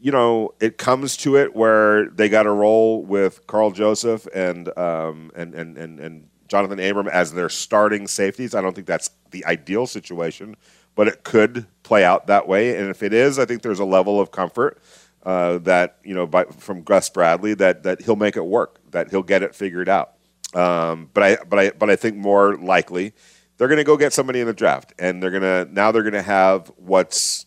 you 0.00 0.12
know 0.12 0.54
it 0.60 0.78
comes 0.78 1.16
to 1.18 1.36
it 1.36 1.54
where 1.54 2.08
they 2.08 2.28
got 2.28 2.44
to 2.44 2.50
roll 2.50 3.02
with 3.02 3.46
Karl 3.46 3.70
Joseph 3.70 4.26
and 4.34 4.76
um, 4.78 5.30
and, 5.34 5.54
and 5.54 5.76
and 5.76 6.00
and 6.00 6.28
Johnathan 6.48 6.90
Abram 6.90 7.08
as 7.08 7.32
their 7.32 7.48
starting 7.48 8.06
safeties, 8.06 8.54
I 8.54 8.60
don't 8.60 8.74
think 8.74 8.86
that's 8.86 9.10
the 9.30 9.44
ideal 9.46 9.86
situation, 9.86 10.56
but 10.94 11.08
it 11.08 11.24
could 11.24 11.66
play 11.82 12.04
out 12.04 12.26
that 12.26 12.46
way. 12.46 12.76
And 12.76 12.90
if 12.90 13.02
it 13.02 13.12
is, 13.12 13.38
I 13.38 13.44
think 13.44 13.62
there's 13.62 13.80
a 13.80 13.84
level 13.84 14.20
of 14.20 14.30
comfort 14.30 14.80
uh, 15.24 15.58
that 15.58 15.98
you 16.04 16.14
know 16.14 16.26
by, 16.26 16.44
from 16.44 16.82
Gus 16.82 17.08
Bradley 17.10 17.54
that 17.54 17.82
that 17.84 18.02
he'll 18.02 18.16
make 18.16 18.36
it 18.36 18.44
work, 18.44 18.80
that 18.90 19.10
he'll 19.10 19.22
get 19.22 19.42
it 19.42 19.54
figured 19.54 19.88
out. 19.88 20.13
Um, 20.54 21.10
but 21.12 21.22
I 21.22 21.36
but 21.44 21.58
I 21.58 21.70
but 21.70 21.90
I 21.90 21.96
think 21.96 22.16
more 22.16 22.56
likely 22.56 23.12
they're 23.56 23.68
going 23.68 23.78
to 23.78 23.84
go 23.84 23.96
get 23.96 24.12
somebody 24.12 24.40
in 24.40 24.46
the 24.46 24.52
draft, 24.52 24.92
and 24.98 25.22
they're 25.22 25.30
gonna 25.30 25.66
now 25.66 25.92
they're 25.92 26.02
going 26.02 26.14
to 26.14 26.22
have 26.22 26.70
what's 26.76 27.46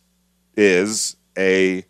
is 0.55 1.15
a 1.37 1.85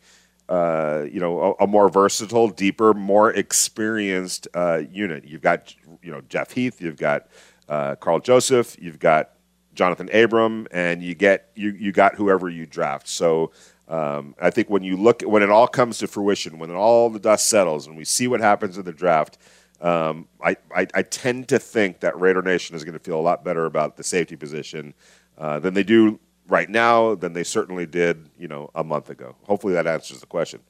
uh, 0.50 1.06
you 1.12 1.20
know 1.20 1.56
a, 1.60 1.64
a, 1.64 1.68
more 1.68 1.90
versatile, 1.90 2.50
deeper, 2.50 2.94
more 2.94 3.32
experienced 3.32 4.48
uh, 4.54 4.82
unit. 4.92 5.26
You've 5.26 5.42
got 5.42 5.74
you 6.02 6.12
know 6.12 6.22
Jeff 6.30 6.52
Heath, 6.52 6.82
you've 6.82 6.98
got 6.98 7.28
uh, 7.68 7.96
Karl 7.96 8.20
Joseph, 8.20 8.78
you've 8.80 9.00
got 9.00 9.32
Johnathan 9.76 10.14
Abram, 10.14 10.68
and 10.72 11.02
you 11.02 11.16
get 11.16 11.50
you 11.56 11.72
you 11.72 11.92
got 11.92 12.16
whoever 12.16 12.50
you 12.50 12.66
draft. 12.66 13.08
So 13.08 13.52
um, 13.88 14.36
I 14.42 14.50
think 14.50 14.70
when 14.70 14.84
you 14.84 14.98
look 14.98 15.22
when 15.22 15.44
it 15.44 15.50
all 15.50 15.68
comes 15.68 15.98
to 16.00 16.08
fruition, 16.08 16.60
when 16.60 16.72
all 16.72 17.10
the 17.10 17.20
dust 17.20 17.48
settles, 17.48 17.88
and 17.88 17.98
we 17.98 18.06
see 18.06 18.28
what 18.28 18.40
happens 18.40 18.78
in 18.78 18.86
the 18.86 18.94
draft, 18.94 19.38
um, 19.82 20.28
I, 20.44 20.58
I, 20.76 20.88
I 20.94 21.02
tend 21.04 21.50
to 21.50 21.60
think 21.60 22.00
that 22.00 22.20
Raider 22.20 22.42
Nation 22.42 22.76
is 22.76 22.84
going 22.84 22.94
to 22.94 23.00
feel 23.00 23.20
a 23.20 23.22
lot 23.22 23.44
better 23.44 23.66
about 23.66 23.98
the 23.98 24.04
safety 24.04 24.36
position 24.36 24.94
uh, 25.38 25.60
than 25.60 25.74
they 25.74 25.84
do 25.84 26.20
right 26.48 26.70
now 26.70 27.16
than 27.16 27.34
they 27.34 27.44
certainly 27.44 27.86
did 27.86 28.30
you 28.40 28.48
know 28.48 28.70
a 28.76 28.84
month 28.84 29.10
ago. 29.10 29.36
Hopefully 29.44 29.74
that 29.74 29.88
answers 29.88 30.20
the 30.20 30.26
question. 30.26 30.62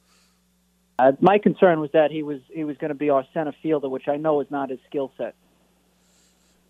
Uh, 0.98 1.12
my 1.20 1.38
concern 1.38 1.80
was 1.80 1.90
that 1.92 2.10
he 2.10 2.22
was 2.22 2.40
he 2.52 2.64
was 2.64 2.76
going 2.76 2.88
to 2.88 2.94
be 2.94 3.10
our 3.10 3.24
center 3.32 3.54
fielder, 3.62 3.88
which 3.88 4.08
I 4.08 4.16
know 4.16 4.40
is 4.40 4.50
not 4.50 4.70
his 4.70 4.80
skill 4.86 5.12
set. 5.16 5.34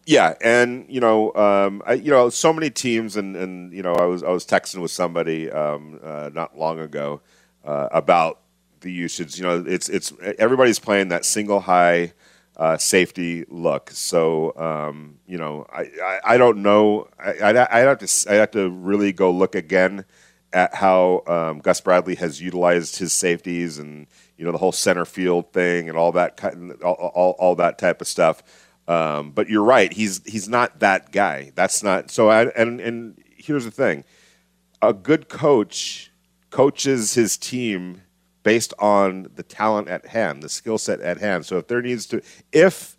Yeah, 0.04 0.34
and 0.42 0.86
you 0.88 1.00
know, 1.00 1.34
um, 1.34 1.82
I, 1.86 1.94
you 1.94 2.10
know, 2.10 2.30
so 2.30 2.52
many 2.52 2.70
teams, 2.70 3.16
and, 3.16 3.36
and 3.36 3.72
you 3.72 3.82
know, 3.82 3.92
I 3.94 4.04
was 4.04 4.22
I 4.22 4.30
was 4.30 4.46
texting 4.46 4.80
with 4.80 4.90
somebody 4.90 5.50
um, 5.50 6.00
uh, 6.02 6.30
not 6.32 6.58
long 6.58 6.78
ago 6.78 7.20
uh, 7.64 7.88
about 7.92 8.40
the 8.80 8.92
usage. 8.92 9.38
You 9.38 9.44
know, 9.44 9.64
it's 9.66 9.88
it's 9.88 10.12
everybody's 10.38 10.78
playing 10.78 11.08
that 11.08 11.24
single 11.24 11.60
high 11.60 12.12
uh, 12.58 12.76
safety 12.76 13.44
look. 13.48 13.90
So 13.90 14.56
um, 14.56 15.18
you 15.26 15.38
know, 15.38 15.66
I, 15.72 15.82
I, 16.02 16.20
I 16.24 16.36
don't 16.38 16.62
know. 16.62 17.08
I 17.18 17.50
I 17.70 17.78
have 17.80 17.98
to 17.98 18.30
I 18.30 18.34
have 18.34 18.50
to 18.52 18.70
really 18.70 19.12
go 19.12 19.30
look 19.30 19.54
again 19.54 20.04
at 20.52 20.74
how 20.74 21.22
um, 21.26 21.60
Gus 21.60 21.80
Bradley 21.80 22.14
has 22.16 22.40
utilized 22.40 22.96
his 22.96 23.12
safeties 23.12 23.78
and 23.78 24.06
you 24.36 24.44
know 24.44 24.52
the 24.52 24.58
whole 24.58 24.72
center 24.72 25.04
field 25.04 25.52
thing 25.52 25.88
and 25.88 25.96
all 25.96 26.12
that 26.12 26.42
all, 26.82 26.94
all, 26.94 27.36
all 27.38 27.54
that 27.56 27.78
type 27.78 28.00
of 28.00 28.06
stuff. 28.06 28.42
Um, 28.88 29.32
but 29.32 29.48
you're 29.48 29.64
right. 29.64 29.92
He's 29.92 30.24
he's 30.24 30.48
not 30.48 30.80
that 30.80 31.12
guy. 31.12 31.52
That's 31.54 31.82
not 31.82 32.10
so. 32.10 32.28
I, 32.28 32.46
and 32.48 32.80
and 32.80 33.22
here's 33.36 33.64
the 33.64 33.70
thing: 33.70 34.04
a 34.80 34.92
good 34.92 35.28
coach 35.28 36.10
coaches 36.50 37.14
his 37.14 37.36
team 37.36 38.02
based 38.48 38.72
on 38.78 39.28
the 39.34 39.42
talent 39.42 39.88
at 39.88 40.06
hand, 40.06 40.42
the 40.42 40.48
skill 40.48 40.78
set 40.78 41.02
at 41.02 41.18
hand. 41.18 41.44
So 41.44 41.58
if 41.58 41.66
there 41.66 41.82
needs 41.82 42.06
to, 42.06 42.22
if 42.50 42.96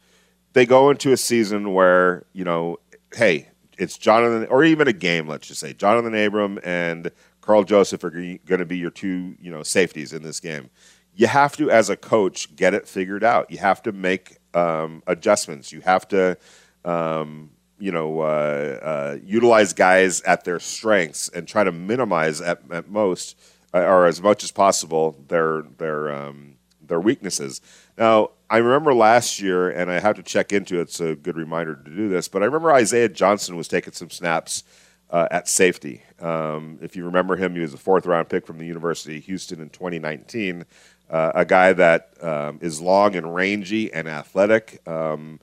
they 0.53 0.63
go 0.63 0.91
into 0.91 1.11
a 1.11 1.17
season 1.17 1.73
where 1.73 2.27
you 2.33 2.43
know, 2.43 2.77
hey, 3.15 3.49
it's 3.79 3.97
Johnathan, 3.97 4.45
or 4.51 4.63
even 4.63 4.87
a 4.87 4.93
game, 4.93 5.27
let's 5.27 5.47
just 5.47 5.59
say 5.59 5.73
Johnathan 5.73 6.27
Abram 6.27 6.59
and 6.63 7.09
Karl 7.41 7.63
Joseph 7.63 8.03
are 8.03 8.11
going 8.11 8.39
to 8.45 8.65
be 8.65 8.77
your 8.77 8.91
two, 8.91 9.35
you 9.41 9.49
know, 9.49 9.63
safeties 9.63 10.13
in 10.13 10.21
this 10.21 10.39
game. 10.39 10.69
You 11.15 11.25
have 11.25 11.57
to, 11.57 11.71
as 11.71 11.89
a 11.89 11.97
coach, 11.97 12.55
get 12.55 12.75
it 12.75 12.87
figured 12.87 13.23
out. 13.23 13.49
You 13.49 13.57
have 13.57 13.81
to 13.83 13.91
make 13.91 14.37
um, 14.53 15.01
adjustments. 15.07 15.71
You 15.71 15.81
have 15.81 16.07
to, 16.09 16.37
um, 16.85 17.49
you 17.79 17.91
know, 17.91 18.19
uh, 18.19 18.79
uh, 18.83 19.17
utilize 19.23 19.73
guys 19.73 20.21
at 20.21 20.43
their 20.43 20.59
strengths 20.59 21.27
and 21.29 21.47
try 21.47 21.63
to 21.63 21.71
minimize 21.71 22.39
at, 22.39 22.61
at 22.69 22.87
most 22.87 23.35
or 23.73 24.05
as 24.05 24.21
much 24.21 24.43
as 24.43 24.51
possible 24.51 25.17
their 25.27 25.63
their 25.77 26.11
um, 26.11 26.55
their 26.81 26.99
weaknesses. 26.99 27.61
Now, 27.97 28.31
I 28.49 28.57
remember 28.57 28.93
last 28.93 29.39
year, 29.41 29.69
and 29.69 29.91
I 29.91 29.99
have 29.99 30.15
to 30.15 30.23
check 30.23 30.51
into 30.51 30.79
it. 30.79 30.83
It's 30.83 30.99
a 30.99 31.15
good 31.15 31.37
reminder 31.37 31.75
to 31.75 31.89
do 31.95 32.09
this. 32.09 32.27
But 32.27 32.41
I 32.41 32.45
remember 32.45 32.71
Isaiah 32.71 33.09
Johnson 33.09 33.55
was 33.55 33.67
taking 33.67 33.93
some 33.93 34.09
snaps 34.09 34.63
uh, 35.09 35.27
at 35.29 35.47
safety. 35.47 36.03
Um, 36.19 36.79
if 36.81 36.95
you 36.95 37.05
remember 37.05 37.35
him, 37.35 37.53
he 37.53 37.61
was 37.61 37.73
a 37.73 37.77
fourth 37.77 38.05
round 38.05 38.29
pick 38.29 38.45
from 38.47 38.57
the 38.57 38.65
University 38.65 39.17
of 39.17 39.25
Houston 39.25 39.61
in 39.61 39.69
2019 39.69 40.65
uh, 41.09 41.31
a 41.35 41.45
guy 41.45 41.73
that 41.73 42.13
um, 42.21 42.59
is 42.61 42.81
long 42.81 43.15
and 43.15 43.33
rangy 43.33 43.91
and 43.91 44.07
athletic. 44.07 44.87
Um, 44.87 45.39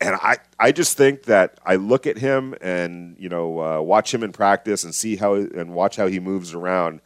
and 0.00 0.16
I, 0.16 0.38
I 0.58 0.72
just 0.72 0.96
think 0.96 1.24
that 1.24 1.58
I 1.64 1.76
look 1.76 2.06
at 2.06 2.18
him 2.18 2.54
and 2.60 3.16
you 3.18 3.28
know 3.28 3.60
uh, 3.60 3.80
watch 3.80 4.12
him 4.12 4.22
in 4.22 4.32
practice 4.32 4.84
and 4.84 4.94
see 4.94 5.16
how 5.16 5.34
and 5.34 5.74
watch 5.74 5.96
how 5.96 6.06
he 6.06 6.20
moves 6.20 6.54
around. 6.54 7.00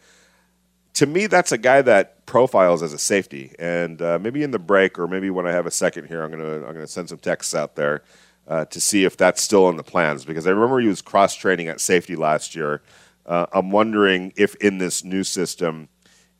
To 0.96 1.06
me, 1.06 1.26
that's 1.26 1.52
a 1.52 1.58
guy 1.58 1.82
that 1.82 2.24
profiles 2.26 2.82
as 2.82 2.92
a 2.92 2.98
safety. 2.98 3.54
And 3.58 4.00
uh, 4.00 4.18
maybe 4.18 4.42
in 4.42 4.50
the 4.50 4.58
break, 4.58 4.98
or 4.98 5.06
maybe 5.06 5.30
when 5.30 5.46
I 5.46 5.52
have 5.52 5.66
a 5.66 5.70
second 5.70 6.06
here, 6.06 6.22
I'm 6.22 6.30
gonna 6.30 6.66
I'm 6.66 6.72
gonna 6.72 6.86
send 6.86 7.10
some 7.10 7.18
texts 7.18 7.54
out 7.54 7.76
there 7.76 8.02
uh, 8.48 8.64
to 8.66 8.80
see 8.80 9.04
if 9.04 9.16
that's 9.16 9.42
still 9.42 9.68
in 9.68 9.76
the 9.76 9.82
plans 9.82 10.24
because 10.24 10.46
I 10.46 10.50
remember 10.50 10.80
he 10.80 10.88
was 10.88 11.02
cross 11.02 11.34
training 11.34 11.68
at 11.68 11.80
safety 11.80 12.16
last 12.16 12.56
year. 12.56 12.82
Uh, 13.26 13.46
I'm 13.52 13.70
wondering 13.70 14.32
if 14.36 14.54
in 14.56 14.78
this 14.78 15.04
new 15.04 15.24
system 15.24 15.88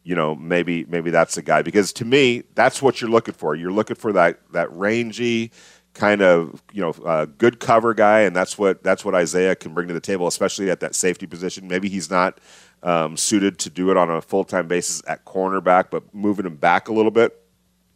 you 0.06 0.14
know, 0.14 0.36
maybe 0.36 0.84
maybe 0.84 1.10
that's 1.10 1.34
the 1.34 1.42
guy 1.42 1.62
because 1.62 1.92
to 1.94 2.04
me, 2.04 2.44
that's 2.54 2.80
what 2.80 3.00
you're 3.00 3.10
looking 3.10 3.34
for. 3.34 3.56
You're 3.56 3.72
looking 3.72 3.96
for 3.96 4.12
that 4.12 4.38
that 4.52 4.70
rangy 4.70 5.50
kind 5.94 6.22
of 6.22 6.62
you 6.72 6.80
know 6.80 6.90
uh, 7.04 7.24
good 7.24 7.58
cover 7.58 7.92
guy, 7.92 8.20
and 8.20 8.34
that's 8.36 8.56
what 8.56 8.84
that's 8.84 9.04
what 9.04 9.16
Isaiah 9.16 9.56
can 9.56 9.74
bring 9.74 9.88
to 9.88 9.94
the 9.94 10.00
table, 10.00 10.28
especially 10.28 10.70
at 10.70 10.78
that 10.78 10.94
safety 10.94 11.26
position. 11.26 11.66
Maybe 11.66 11.88
he's 11.88 12.08
not 12.08 12.38
um, 12.82 13.16
suited 13.16 13.58
to 13.60 13.70
do 13.70 13.90
it 13.90 13.96
on 13.96 14.10
a 14.10 14.20
full 14.20 14.44
time 14.44 14.68
basis 14.68 15.02
at 15.06 15.24
cornerback, 15.24 15.86
but 15.90 16.14
moving 16.14 16.46
him 16.46 16.56
back 16.56 16.88
a 16.88 16.92
little 16.92 17.10
bit 17.10 17.42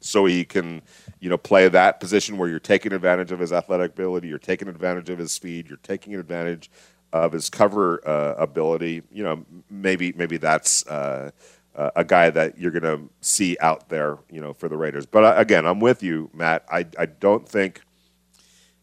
so 0.01 0.25
he 0.25 0.45
can 0.45 0.83
you 1.21 1.29
know 1.29 1.37
play 1.37 1.69
that 1.69 2.01
position 2.01 2.39
where 2.39 2.49
you're 2.49 2.59
taking 2.59 2.93
advantage 2.93 3.31
of 3.33 3.39
his 3.39 3.53
athletic 3.53 3.93
ability, 3.93 4.29
you're 4.29 4.39
taking 4.39 4.69
advantage 4.69 5.11
of 5.11 5.19
his 5.19 5.33
speed, 5.33 5.69
you're 5.69 5.79
taking 5.79 6.15
advantage 6.15 6.71
of 7.13 7.33
his 7.33 7.51
cover 7.51 8.07
uh, 8.09 8.35
ability. 8.37 9.03
You 9.13 9.25
know, 9.25 9.45
maybe 9.71 10.13
maybe 10.13 10.37
that's. 10.37 10.87
Uh, 10.87 11.31
uh, 11.73 11.89
a 11.95 12.05
guy 12.05 12.29
that 12.31 12.59
you're 12.59 12.73
going 12.73 12.83
to 12.83 13.09
see 13.21 13.57
out 13.61 13.89
there, 13.89 14.19
you 14.29 14.41
know, 14.41 14.53
for 14.53 14.69
the 14.69 14.77
Raiders. 14.77 15.07
But 15.07 15.23
uh, 15.23 15.35
again, 15.37 15.65
I'm 15.65 15.79
with 15.79 16.03
you, 16.03 16.29
Matt. 16.35 16.65
I, 16.69 16.85
I 16.99 17.07
don't 17.07 17.49
think, 17.49 17.83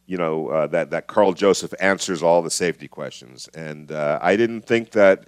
you 0.06 0.18
know, 0.18 0.48
uh, 0.48 0.68
that 0.68 0.92
that 0.92 1.08
Karl 1.08 1.34
Joseph 1.34 1.74
answers 1.82 2.24
all 2.24 2.42
the 2.42 2.50
safety 2.50 2.88
questions, 2.88 3.50
and 3.54 3.92
I 3.92 4.38
didn't 4.38 4.62
think 4.62 4.92
that, 4.92 5.28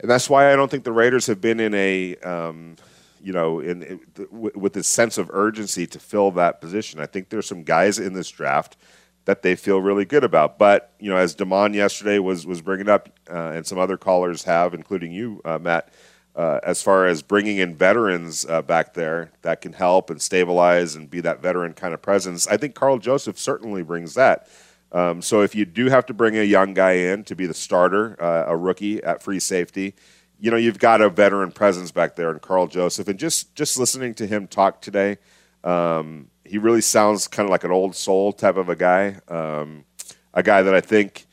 and 0.00 0.10
that's 0.10 0.30
why 0.30 0.52
I 0.52 0.56
don't 0.56 0.70
think 0.70 0.84
the 0.84 0.92
Raiders 0.92 1.26
have 1.26 1.40
been 1.40 1.60
in 1.60 1.74
a, 1.74 2.16
um, 2.16 2.76
you 3.22 3.32
know, 3.32 3.60
in, 3.60 3.82
in 3.82 4.00
with 4.30 4.72
this 4.72 4.88
sense 4.88 5.18
of 5.18 5.30
urgency 5.32 5.86
to 5.86 5.98
fill 5.98 6.30
that 6.32 6.60
position. 6.60 7.00
I 7.00 7.06
think 7.06 7.28
there's 7.28 7.46
some 7.46 7.62
guys 7.62 7.98
in 7.98 8.14
this 8.14 8.30
draft 8.30 8.76
that 9.24 9.42
they 9.42 9.56
feel 9.56 9.80
really 9.82 10.04
good 10.04 10.24
about. 10.24 10.58
But 10.58 10.92
you 10.98 11.10
know, 11.10 11.16
as 11.16 11.34
Damon 11.34 11.74
yesterday 11.74 12.18
was 12.18 12.46
was 12.46 12.62
bringing 12.62 12.88
up, 12.88 13.08
uh, 13.30 13.52
and 13.54 13.66
some 13.66 13.78
other 13.78 13.96
callers 13.96 14.44
have, 14.44 14.74
including 14.74 15.12
you, 15.12 15.40
uh, 15.44 15.58
Matt 15.58 15.92
uh, 16.38 16.60
as 16.62 16.80
far 16.80 17.06
as 17.06 17.20
bringing 17.20 17.58
in 17.58 17.74
veterans 17.74 18.46
uh, 18.48 18.62
back 18.62 18.94
there 18.94 19.32
that 19.42 19.60
can 19.60 19.72
help 19.72 20.08
and 20.08 20.22
stabilize 20.22 20.94
and 20.94 21.10
be 21.10 21.20
that 21.20 21.42
veteran 21.42 21.74
kind 21.74 21.92
of 21.92 22.00
presence. 22.00 22.46
I 22.46 22.56
think 22.56 22.76
Karl 22.76 22.98
Joseph 22.98 23.36
certainly 23.36 23.82
brings 23.82 24.14
that. 24.14 24.48
Um, 24.92 25.20
so 25.20 25.42
if 25.42 25.54
you 25.54 25.64
do 25.64 25.86
have 25.86 26.06
to 26.06 26.14
bring 26.14 26.36
a 26.36 26.42
young 26.42 26.74
guy 26.74 26.92
in 26.92 27.24
to 27.24 27.36
be 27.36 27.46
the 27.46 27.54
starter, 27.54 28.16
uh, 28.22 28.44
a 28.46 28.56
rookie 28.56 29.02
at 29.02 29.22
free 29.22 29.40
safety, 29.40 29.94
you 30.40 30.50
know 30.50 30.56
you've 30.56 30.78
got 30.78 31.00
a 31.00 31.10
veteran 31.10 31.52
presence 31.52 31.90
back 31.90 32.16
there 32.16 32.30
in 32.30 32.38
Karl 32.38 32.66
Joseph. 32.66 33.08
And 33.08 33.18
just 33.18 33.54
just 33.54 33.78
listening 33.78 34.14
to 34.14 34.26
him 34.26 34.46
talk 34.46 34.80
today, 34.80 35.18
um, 35.64 36.28
he 36.44 36.58
really 36.58 36.80
sounds 36.80 37.28
kind 37.28 37.46
of 37.46 37.50
like 37.50 37.64
an 37.64 37.70
old 37.70 37.94
soul 37.94 38.32
type 38.32 38.56
of 38.56 38.68
a 38.68 38.76
guy, 38.76 39.18
um, 39.28 39.84
a 40.32 40.42
guy 40.42 40.62
that 40.62 40.74
I 40.74 40.80
think 40.80 41.26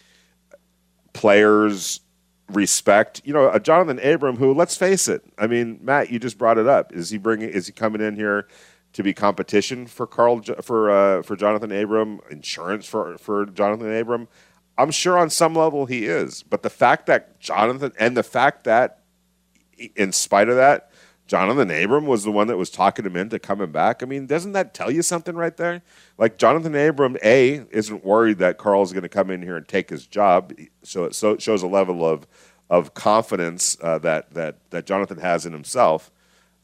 players 1.14 2.02
respect. 2.52 3.22
You 3.24 3.34
know, 3.34 3.50
a 3.50 3.60
Johnathan 3.60 4.04
Abram, 4.04 4.38
who 4.38 4.54
let's 4.54 4.76
face 4.76 5.08
it, 5.08 5.24
I 5.38 5.48
mean, 5.48 5.80
Matt, 5.82 6.10
you 6.12 6.20
just 6.20 6.38
brought 6.38 6.58
it 6.58 6.68
up. 6.68 6.94
Is 6.94 7.10
he 7.10 7.18
bringing? 7.18 7.50
Is 7.50 7.68
he 7.68 7.74
coming 7.74 8.02
in 8.02 8.16
here 8.16 8.48
to 8.96 9.04
be 9.04 9.14
competition 9.14 9.88
for 9.88 10.08
Karl 10.08 10.42
for 10.62 10.90
uh, 10.90 11.22
for 11.22 11.36
Johnathan 11.36 11.84
Abram? 11.84 12.22
Insurance 12.32 12.88
for 12.88 13.18
for 13.18 13.46
Johnathan 13.46 14.00
Abram? 14.00 14.30
I'm 14.78 14.92
sure 14.92 15.18
on 15.18 15.30
some 15.30 15.54
level 15.54 15.86
he 15.86 16.06
is. 16.06 16.44
But 16.44 16.64
the 16.64 16.70
fact 16.70 17.06
that 17.08 17.40
Johnathan 17.42 17.94
and 18.00 18.16
the 18.16 18.24
fact 18.24 18.64
that 18.64 19.02
in 19.98 20.14
spite 20.14 20.48
of 20.48 20.56
that, 20.56 20.92
Johnathan 21.28 21.84
Abram 21.84 22.06
was 22.06 22.24
the 22.24 22.32
one 22.32 22.48
that 22.48 22.56
was 22.56 22.70
talking 22.70 23.06
him 23.06 23.18
into 23.18 23.38
coming 23.38 23.70
back. 23.70 24.02
I 24.02 24.06
mean, 24.06 24.28
doesn't 24.28 24.54
that 24.54 24.74
tell 24.74 24.90
you 24.90 25.02
something 25.02 25.36
right 25.36 25.58
there? 25.58 25.82
Like 26.18 26.38
Johnathan 26.38 26.90
Abram, 26.90 27.18
A, 27.22 27.66
isn't 27.72 28.06
worried 28.06 28.38
that 28.38 28.58
Karl's 28.58 28.94
going 28.94 29.04
to 29.04 29.10
come 29.10 29.30
in 29.30 29.42
here 29.42 29.58
and 29.58 29.68
take 29.68 29.90
his 29.90 30.08
job. 30.08 30.54
So 30.84 31.04
it, 31.04 31.16
so 31.16 31.38
shows 31.38 31.64
a 31.64 31.68
level 31.68 32.08
of 32.08 32.26
of 32.70 32.94
confidence 32.94 33.76
uh, 33.82 33.98
that 34.00 34.34
that 34.36 34.70
that 34.70 34.86
Johnathan 34.86 35.20
has 35.20 35.46
in 35.46 35.52
himself. 35.52 36.12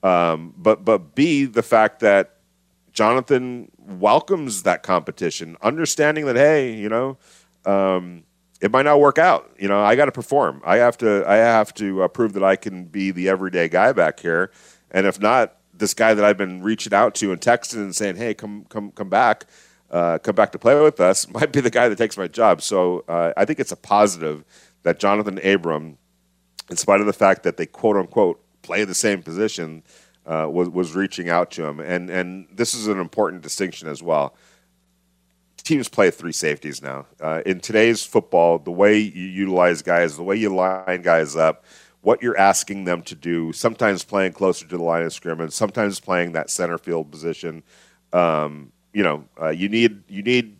Um, 0.03 0.53
but 0.57 0.83
but 0.83 1.15
B, 1.15 1.45
the 1.45 1.63
fact 1.63 1.99
that 1.99 2.37
Johnathan 2.93 3.69
welcomes 3.77 4.63
that 4.63 4.83
competition, 4.83 5.57
understanding 5.61 6.25
that 6.25 6.35
hey, 6.35 6.73
you 6.73 6.89
know, 6.89 7.17
um, 7.65 8.23
it 8.61 8.71
might 8.71 8.83
not 8.83 8.99
work 8.99 9.17
out. 9.17 9.51
You 9.57 9.67
know, 9.67 9.81
I 9.81 9.95
got 9.95 10.05
to 10.05 10.11
perform. 10.11 10.61
I 10.65 10.77
have 10.77 10.97
to. 10.99 11.23
I 11.27 11.35
have 11.35 11.73
to 11.75 12.03
uh, 12.03 12.07
prove 12.07 12.33
that 12.33 12.43
I 12.43 12.55
can 12.55 12.85
be 12.85 13.11
the 13.11 13.29
everyday 13.29 13.69
guy 13.69 13.91
back 13.91 14.19
here. 14.19 14.51
And 14.91 15.05
if 15.05 15.19
not, 15.19 15.55
this 15.73 15.93
guy 15.93 16.13
that 16.13 16.23
I've 16.23 16.37
been 16.37 16.61
reaching 16.61 16.93
out 16.93 17.15
to 17.15 17.31
and 17.31 17.41
texting 17.41 17.77
and 17.77 17.95
saying, 17.95 18.17
"Hey, 18.17 18.33
come, 18.33 18.65
come, 18.69 18.91
come 18.91 19.09
back, 19.09 19.45
uh, 19.89 20.19
come 20.19 20.35
back 20.35 20.51
to 20.51 20.59
play 20.59 20.79
with 20.79 20.99
us," 20.99 21.27
might 21.33 21.51
be 21.51 21.61
the 21.61 21.69
guy 21.69 21.89
that 21.89 21.97
takes 21.97 22.17
my 22.17 22.27
job. 22.27 22.61
So 22.61 23.03
uh, 23.07 23.33
I 23.37 23.45
think 23.45 23.59
it's 23.59 23.71
a 23.71 23.77
positive 23.77 24.43
that 24.83 24.99
Johnathan 24.99 25.43
Abram, 25.45 25.97
in 26.69 26.77
spite 26.77 27.01
of 27.01 27.05
the 27.05 27.13
fact 27.13 27.43
that 27.43 27.57
they 27.57 27.65
quote 27.65 27.95
unquote 27.95 28.40
play 28.61 28.85
the 28.85 28.95
same 28.95 29.23
position, 29.23 29.83
uh, 30.25 30.47
was 30.49 30.69
was 30.69 30.95
reaching 30.95 31.29
out 31.29 31.51
to 31.51 31.65
him. 31.65 31.79
And 31.79 32.09
and 32.09 32.47
this 32.53 32.73
is 32.73 32.87
an 32.87 32.99
important 32.99 33.41
distinction 33.41 33.87
as 33.87 34.01
well 34.01 34.35
teams 35.63 35.87
play 35.87 36.11
three 36.11 36.31
safeties 36.31 36.81
now. 36.81 37.05
Uh, 37.19 37.41
in 37.45 37.59
today's 37.59 38.03
football, 38.03 38.59
the 38.59 38.71
way 38.71 38.97
you 38.97 39.25
utilize 39.25 39.81
guys, 39.81 40.17
the 40.17 40.23
way 40.23 40.35
you 40.35 40.53
line 40.53 41.01
guys 41.01 41.35
up, 41.35 41.63
what 42.01 42.21
you're 42.21 42.37
asking 42.37 42.85
them 42.85 43.01
to 43.03 43.15
do, 43.15 43.53
sometimes 43.53 44.03
playing 44.03 44.33
closer 44.33 44.67
to 44.67 44.77
the 44.77 44.83
line 44.83 45.03
of 45.03 45.13
scrimmage, 45.13 45.51
sometimes 45.51 45.99
playing 45.99 46.31
that 46.31 46.49
center 46.49 46.77
field 46.77 47.11
position. 47.11 47.63
Um, 48.11 48.71
you 48.93 49.03
know, 49.03 49.23
uh, 49.41 49.49
you 49.49 49.69
need 49.69 50.03
you 50.09 50.23
need 50.23 50.57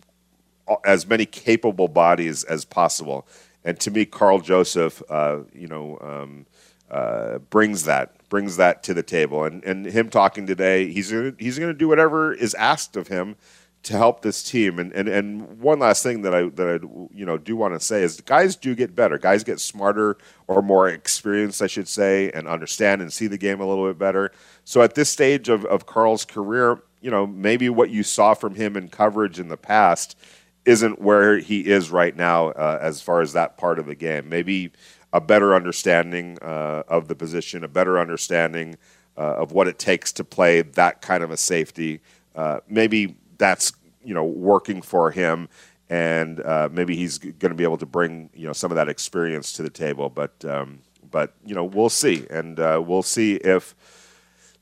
as 0.86 1.08
many 1.08 1.26
capable 1.26 1.88
bodies 1.88 2.44
as 2.44 2.64
possible. 2.64 3.28
And 3.64 3.80
to 3.82 3.92
me, 3.92 4.06
Karl 4.06 4.40
Joseph, 4.40 5.02
uh, 5.10 5.40
you 5.54 5.68
know, 5.68 5.98
um, 6.02 6.46
uh, 6.92 7.40
brings 7.40 7.86
that 7.86 8.16
brings 8.30 8.58
that 8.58 8.84
to 8.84 8.94
the 8.94 9.04
table. 9.04 9.46
And 9.46 9.64
and 9.64 9.86
him 9.86 10.10
talking 10.10 10.46
today, 10.46 10.92
he's 10.92 11.12
gonna, 11.12 11.34
he's 11.40 11.58
going 11.58 11.72
to 11.72 11.78
do 11.78 11.88
whatever 11.88 12.34
is 12.34 12.54
asked 12.56 12.96
of 12.96 13.08
him 13.08 13.36
to 13.84 13.94
help 13.98 14.22
this 14.22 14.44
team. 14.44 14.78
And, 14.78 14.92
and 14.92 15.08
and 15.08 15.60
one 15.60 15.80
last 15.80 16.04
thing 16.04 16.22
that 16.22 16.36
I 16.36 16.50
that 16.50 16.68
I 16.68 16.86
you 17.14 17.26
know 17.26 17.38
do 17.38 17.56
want 17.56 17.74
to 17.74 17.80
say 17.80 18.04
is 18.04 18.22
guys 18.22 18.56
do 18.56 18.76
get 18.76 18.96
better. 18.96 19.18
Guys 19.18 19.44
get 19.44 19.60
smarter 19.60 20.18
or 20.48 20.62
more 20.62 20.90
experienced, 20.90 21.62
I 21.62 21.68
should 21.68 21.88
say, 21.88 22.30
and 22.32 22.48
understand 22.48 23.02
and 23.02 23.12
see 23.12 23.28
the 23.28 23.38
game 23.38 23.62
a 23.62 23.66
little 23.66 23.88
bit 23.88 23.98
better. 23.98 24.32
So 24.66 24.82
at 24.82 24.96
this 24.96 25.10
stage 25.10 25.50
of, 25.50 25.66
of 25.66 25.86
Karl's 25.86 26.26
career, 26.26 26.84
you 27.02 27.10
know, 27.10 27.26
maybe 27.26 27.70
what 27.70 27.90
you 27.90 28.04
saw 28.04 28.34
from 28.34 28.56
him 28.56 28.78
in 28.78 28.90
coverage 28.90 29.40
in 29.40 29.48
the 29.48 29.58
past 29.58 30.18
isn't 30.66 31.02
where 31.02 31.40
he 31.40 31.62
is 31.62 31.90
right 31.90 32.16
now 32.16 32.50
uh, 32.50 32.78
as 32.80 33.02
far 33.02 33.22
as 33.22 33.34
that 33.34 33.58
part 33.58 33.80
of 33.80 33.88
the 33.88 33.96
game. 33.96 34.30
Maybe 34.30 34.72
a 35.14 35.22
better 35.22 35.54
understanding 35.54 36.38
uh, 36.42 36.84
of 36.88 37.08
the 37.08 37.16
position, 37.16 37.64
a 37.64 37.68
better 37.68 38.00
understanding 38.00 38.78
uh, 39.18 39.36
of 39.36 39.52
what 39.52 39.68
it 39.68 39.78
takes 39.78 40.12
to 40.14 40.24
play 40.24 40.62
that 40.62 41.02
kind 41.02 41.24
of 41.24 41.32
a 41.32 41.38
safety. 41.38 42.00
Uh, 42.36 42.60
maybe 42.68 43.16
that's 43.38 43.74
you 44.04 44.14
know 44.14 44.24
working 44.24 44.82
for 44.82 45.12
him, 45.12 45.50
and 45.90 46.42
uh, 46.42 46.70
maybe 46.72 46.96
he's 46.96 47.18
going 47.18 47.52
to 47.52 47.56
be 47.56 47.64
able 47.64 47.78
to 47.78 47.86
bring 47.86 48.30
you 48.34 48.48
know 48.48 48.54
some 48.54 48.72
of 48.72 48.76
that 48.76 48.90
experience 48.90 49.52
to 49.54 49.64
the 49.64 49.70
table. 49.70 50.10
But 50.10 50.44
um, 50.46 50.80
but 51.10 51.34
you 51.46 51.54
know 51.54 51.66
we'll 51.66 51.90
see, 51.90 52.26
and 52.30 52.60
uh, 52.60 52.82
we'll 52.84 53.04
see 53.04 53.36
if 53.36 53.76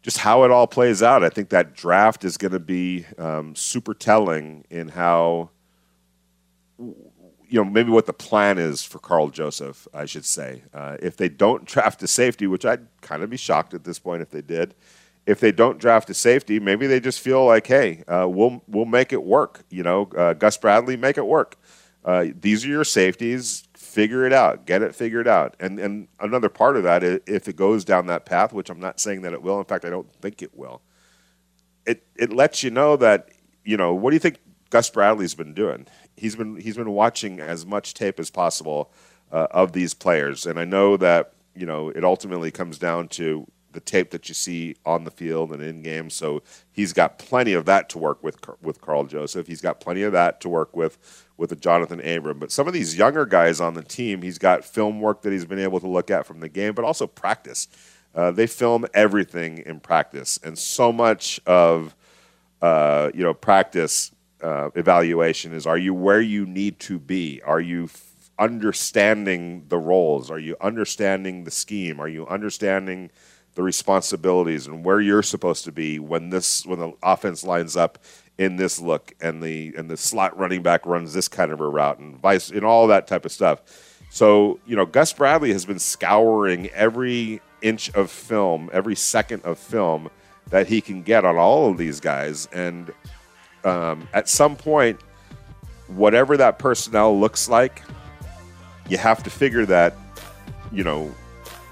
just 0.02 0.20
how 0.20 0.43
it 0.43 0.52
all 0.52 0.68
plays 0.68 1.04
out. 1.04 1.24
I 1.24 1.30
think 1.30 1.50
that 1.50 1.76
draft 1.76 2.24
is 2.24 2.38
going 2.38 2.54
to 2.54 2.60
be 2.60 3.06
um, 3.18 3.56
super 3.56 3.93
telling 3.93 4.66
in 4.70 4.89
how 4.89 5.50
you 7.50 7.64
know 7.64 7.70
maybe 7.70 7.89
what 7.89 8.06
the 8.06 8.14
plan 8.14 8.58
is 8.58 8.84
for 8.84 9.00
Karl 9.00 9.30
Joseph. 9.30 9.88
I 9.93 10.06
should 10.06 10.26
say 10.26 10.64
uh, 10.74 10.97
if 11.02 11.18
they 11.18 11.30
don't 11.30 11.66
draft 11.74 12.02
a 12.04 12.08
safety, 12.08 12.47
which 12.47 12.66
I'd 12.66 12.88
kind 13.02 13.24
of 13.24 13.30
be 13.30 13.38
shocked 13.38 13.74
at 13.74 13.84
this 13.84 14.00
point 14.00 14.22
if 14.22 14.30
they 14.30 14.41
did 14.41 14.76
if 15.30 15.39
they 15.39 15.52
don't 15.52 15.78
draft 15.78 16.10
a 16.10 16.14
safety, 16.16 16.60
maybe 16.60 16.88
they 16.88 17.00
just 17.00 17.20
feel 17.20 17.45
like, 17.45 17.68
hey, 17.68 18.04
uh, 18.08 18.28
we'll 18.28 18.64
we'll 18.68 18.86
make 18.86 19.14
it 19.14 19.24
work. 19.24 19.64
You 19.70 19.84
know, 19.84 20.10
uh, 20.18 20.34
Gus 20.34 20.58
Bradley, 20.58 20.97
make 20.97 21.20
it 21.20 21.26
work. 21.28 21.56
Uh, 22.04 22.28
these 22.39 22.66
are 22.66 22.70
your 22.70 22.84
safeties. 22.84 23.68
Figure 23.76 24.26
it 24.26 24.34
out. 24.34 24.66
Get 24.66 24.82
it 24.82 24.95
figured 24.95 25.28
out. 25.28 25.56
And 25.60 25.80
and 25.80 26.08
another 26.20 26.50
part 26.50 26.78
of 26.78 26.84
that, 26.84 27.04
if 27.04 27.47
it 27.47 27.56
goes 27.56 27.86
down 27.86 28.08
that 28.08 28.26
path, 28.26 28.54
which 28.54 28.72
I'm 28.72 28.80
not 28.80 29.00
saying 29.00 29.22
that 29.22 29.34
it 29.34 29.43
will. 29.43 29.60
In 29.60 29.66
fact, 29.66 29.86
I 29.86 29.91
don't 29.91 30.12
think 30.16 30.41
it 30.41 30.58
will. 30.58 30.82
It 31.86 32.04
it 32.16 32.34
lets 32.34 32.64
you 32.64 32.72
know 32.72 32.95
that 32.97 33.30
you 33.64 33.78
know 33.78 33.93
what 33.93 34.10
do 34.10 34.16
you 34.16 34.20
think 34.20 34.39
Gus 34.70 34.90
Bradley's 34.90 35.36
been 35.36 35.54
doing? 35.54 35.88
He's 36.16 36.36
been 36.36 36.58
he's 36.58 36.78
been 36.78 36.92
watching 36.92 37.40
as 37.40 37.66
much 37.66 37.94
tape 37.94 38.20
as 38.20 38.30
possible 38.30 38.92
uh, 39.32 39.48
of 39.52 39.74
these 39.74 39.94
players, 39.94 40.46
and 40.46 40.60
I 40.60 40.66
know 40.66 40.98
that 40.98 41.34
you 41.56 41.66
know 41.66 41.90
it 41.90 42.04
ultimately 42.04 42.52
comes 42.52 42.78
down 42.78 43.08
to 43.10 43.48
the 43.72 43.80
tape 43.80 44.10
that 44.12 44.28
you 44.28 44.34
see 44.34 44.76
on 44.86 45.04
the 45.04 45.12
field 45.12 45.52
and 45.52 45.62
in 45.62 45.82
game. 45.82 46.10
So 46.10 46.42
he's 46.72 46.92
got 46.92 47.20
plenty 47.20 47.54
of 47.54 47.66
that 47.66 47.90
to 47.90 47.98
work 47.98 48.24
with 48.24 48.38
with 48.62 48.82
Karl 48.82 49.06
Joseph. 49.06 49.48
He's 49.48 49.62
got 49.62 49.80
plenty 49.80 50.04
of 50.04 50.12
that 50.14 50.42
to 50.42 50.50
work 50.50 50.76
with 50.76 51.26
with 51.38 51.52
a 51.52 51.56
Johnathan 51.56 52.18
Abram. 52.18 52.40
But 52.40 52.52
some 52.52 52.68
of 52.68 52.74
these 52.74 52.98
younger 52.98 53.26
guys 53.26 53.62
on 53.62 53.74
the 53.74 53.84
team, 53.84 54.22
he's 54.22 54.38
got 54.38 54.66
film 54.66 55.00
work 55.02 55.22
that 55.22 55.32
he's 55.32 55.46
been 55.46 55.60
able 55.60 55.80
to 55.80 55.88
look 55.88 56.12
at 56.12 56.26
from 56.26 56.40
the 56.40 56.50
game, 56.50 56.74
but 56.74 56.86
also 56.86 57.08
practice. 57.08 57.68
Uh, 58.14 58.32
they 58.32 58.48
film 58.48 58.86
everything 58.94 59.60
in 59.60 59.80
practice, 59.80 60.40
and 60.44 60.58
so 60.58 60.92
much 60.92 61.40
of 61.46 61.96
uh, 62.62 63.12
you 63.14 63.24
know 63.24 63.34
practice 63.34 64.12
uh, 64.42 64.70
evaluation 64.76 65.54
is: 65.54 65.66
Are 65.68 65.78
you 65.78 65.94
where 65.94 66.22
you 66.22 66.46
need 66.46 66.80
to 66.82 67.00
be? 67.00 67.42
Are 67.44 67.62
you 67.62 67.86
f- 67.86 68.32
understanding 68.38 69.66
the 69.70 69.78
roles? 69.78 70.32
Are 70.32 70.40
you 70.40 70.56
understanding 70.62 71.44
the 71.44 71.52
scheme? 71.52 72.00
Are 72.00 72.08
you 72.08 72.28
understanding 72.28 73.10
the 73.56 73.64
responsibilities 73.64 74.68
and 74.68 74.86
where 74.86 75.02
you're 75.02 75.24
supposed 75.24 75.66
to 75.66 75.72
be 75.72 76.00
when 76.00 76.30
this 76.30 76.66
when 76.66 76.80
the 76.80 76.94
offense 77.04 77.44
lines 77.44 77.76
up 77.76 78.00
in 78.38 78.56
this 78.56 78.80
look 78.80 79.14
and 79.20 79.44
the 79.44 79.74
and 79.78 79.90
the 79.90 79.98
slot 79.98 80.38
running 80.38 80.64
back 80.64 80.86
runs 80.86 81.14
this 81.14 81.28
kind 81.28 81.52
of 81.52 81.60
a 81.60 81.68
route 81.68 82.00
and 82.00 82.18
vice 82.18 82.50
and 82.50 82.64
all 82.64 82.88
that 82.88 83.06
type 83.06 83.26
of 83.26 83.32
stuff. 83.32 83.62
So, 84.10 84.60
you 84.66 84.76
know, 84.76 84.86
Gus 84.86 85.14
Bradley 85.14 85.52
has 85.52 85.66
been 85.66 85.80
scouring 85.80 86.70
every 86.70 87.42
inch 87.62 87.94
of 87.94 88.10
film, 88.10 88.70
every 88.74 88.96
second 88.96 89.44
of 89.44 89.60
film 89.60 90.10
that 90.50 90.68
he 90.68 90.82
can 90.82 91.04
get 91.04 91.26
on 91.26 91.36
all 91.38 91.70
of 91.70 91.78
these 91.78 92.00
guys. 92.00 92.48
And 92.52 92.92
um, 93.64 94.07
at 94.14 94.30
some 94.30 94.55
point, 94.55 94.99
whatever 95.88 96.38
that 96.38 96.60
personnel 96.60 97.20
looks 97.20 97.49
like, 97.49 97.84
you 98.88 98.97
have 98.97 99.24
to 99.24 99.30
figure 99.30 99.66
that, 99.66 99.95
you 100.72 100.84
know, 100.84 101.14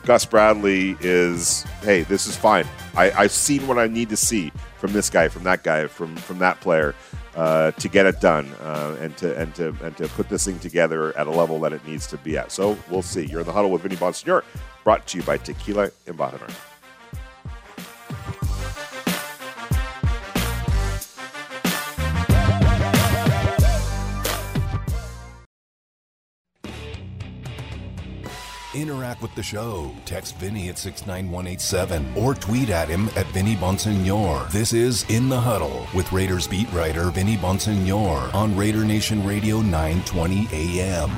Gus 0.05 0.25
Bradley 0.25 0.95
is, 1.01 1.63
hey, 1.81 2.03
this 2.03 2.27
is 2.27 2.35
fine. 2.37 2.65
I, 2.95 3.11
I've 3.11 3.31
seen 3.31 3.67
what 3.67 3.77
I 3.77 3.87
need 3.87 4.09
to 4.09 4.17
see 4.17 4.51
from 4.77 4.93
this 4.93 5.09
guy, 5.09 5.27
from 5.27 5.43
that 5.43 5.63
guy, 5.63 5.87
from 5.87 6.15
from 6.15 6.39
that 6.39 6.61
player 6.61 6.95
uh, 7.35 7.71
to 7.71 7.89
get 7.89 8.05
it 8.05 8.21
done 8.21 8.47
uh, 8.61 8.95
and 9.01 9.15
to 9.17 9.37
and 9.37 9.53
to 9.55 9.75
and 9.83 9.97
to 9.97 10.07
put 10.09 10.29
this 10.29 10.45
thing 10.45 10.59
together 10.59 11.15
at 11.17 11.27
a 11.27 11.31
level 11.31 11.59
that 11.59 11.73
it 11.73 11.85
needs 11.85 12.07
to 12.07 12.17
be 12.17 12.37
at. 12.37 12.51
So 12.51 12.77
we'll 12.89 13.01
see. 13.01 13.25
You're 13.25 13.41
in 13.41 13.45
the 13.45 13.51
huddle 13.51 13.69
with 13.69 13.81
Vinny 13.81 13.95
Bonsignore, 13.95 14.43
brought 14.83 15.05
to 15.07 15.17
you 15.17 15.23
by 15.23 15.37
Tequila 15.37 15.91
Embajador. 16.05 16.51
Interact 28.77 29.23
with 29.23 29.33
the 29.33 29.41
show. 29.41 29.91
Text 30.05 30.37
Vinny 30.37 30.69
at 30.69 30.77
69187 30.77 32.13
or 32.15 32.35
tweet 32.35 32.69
at 32.69 32.87
him 32.87 33.09
at 33.15 33.25
Vinny 33.27 33.55
Bonsignore. 33.55 34.47
This 34.51 34.71
is 34.71 35.03
In 35.09 35.29
the 35.29 35.39
Huddle 35.39 35.87
with 35.95 36.11
Raiders 36.11 36.47
beat 36.47 36.71
writer 36.71 37.09
Vinny 37.09 37.37
Bonsignore 37.37 38.31
on 38.35 38.55
Raider 38.55 38.85
Nation 38.85 39.25
Radio 39.25 39.61
920 39.61 40.47
AM. 40.51 41.09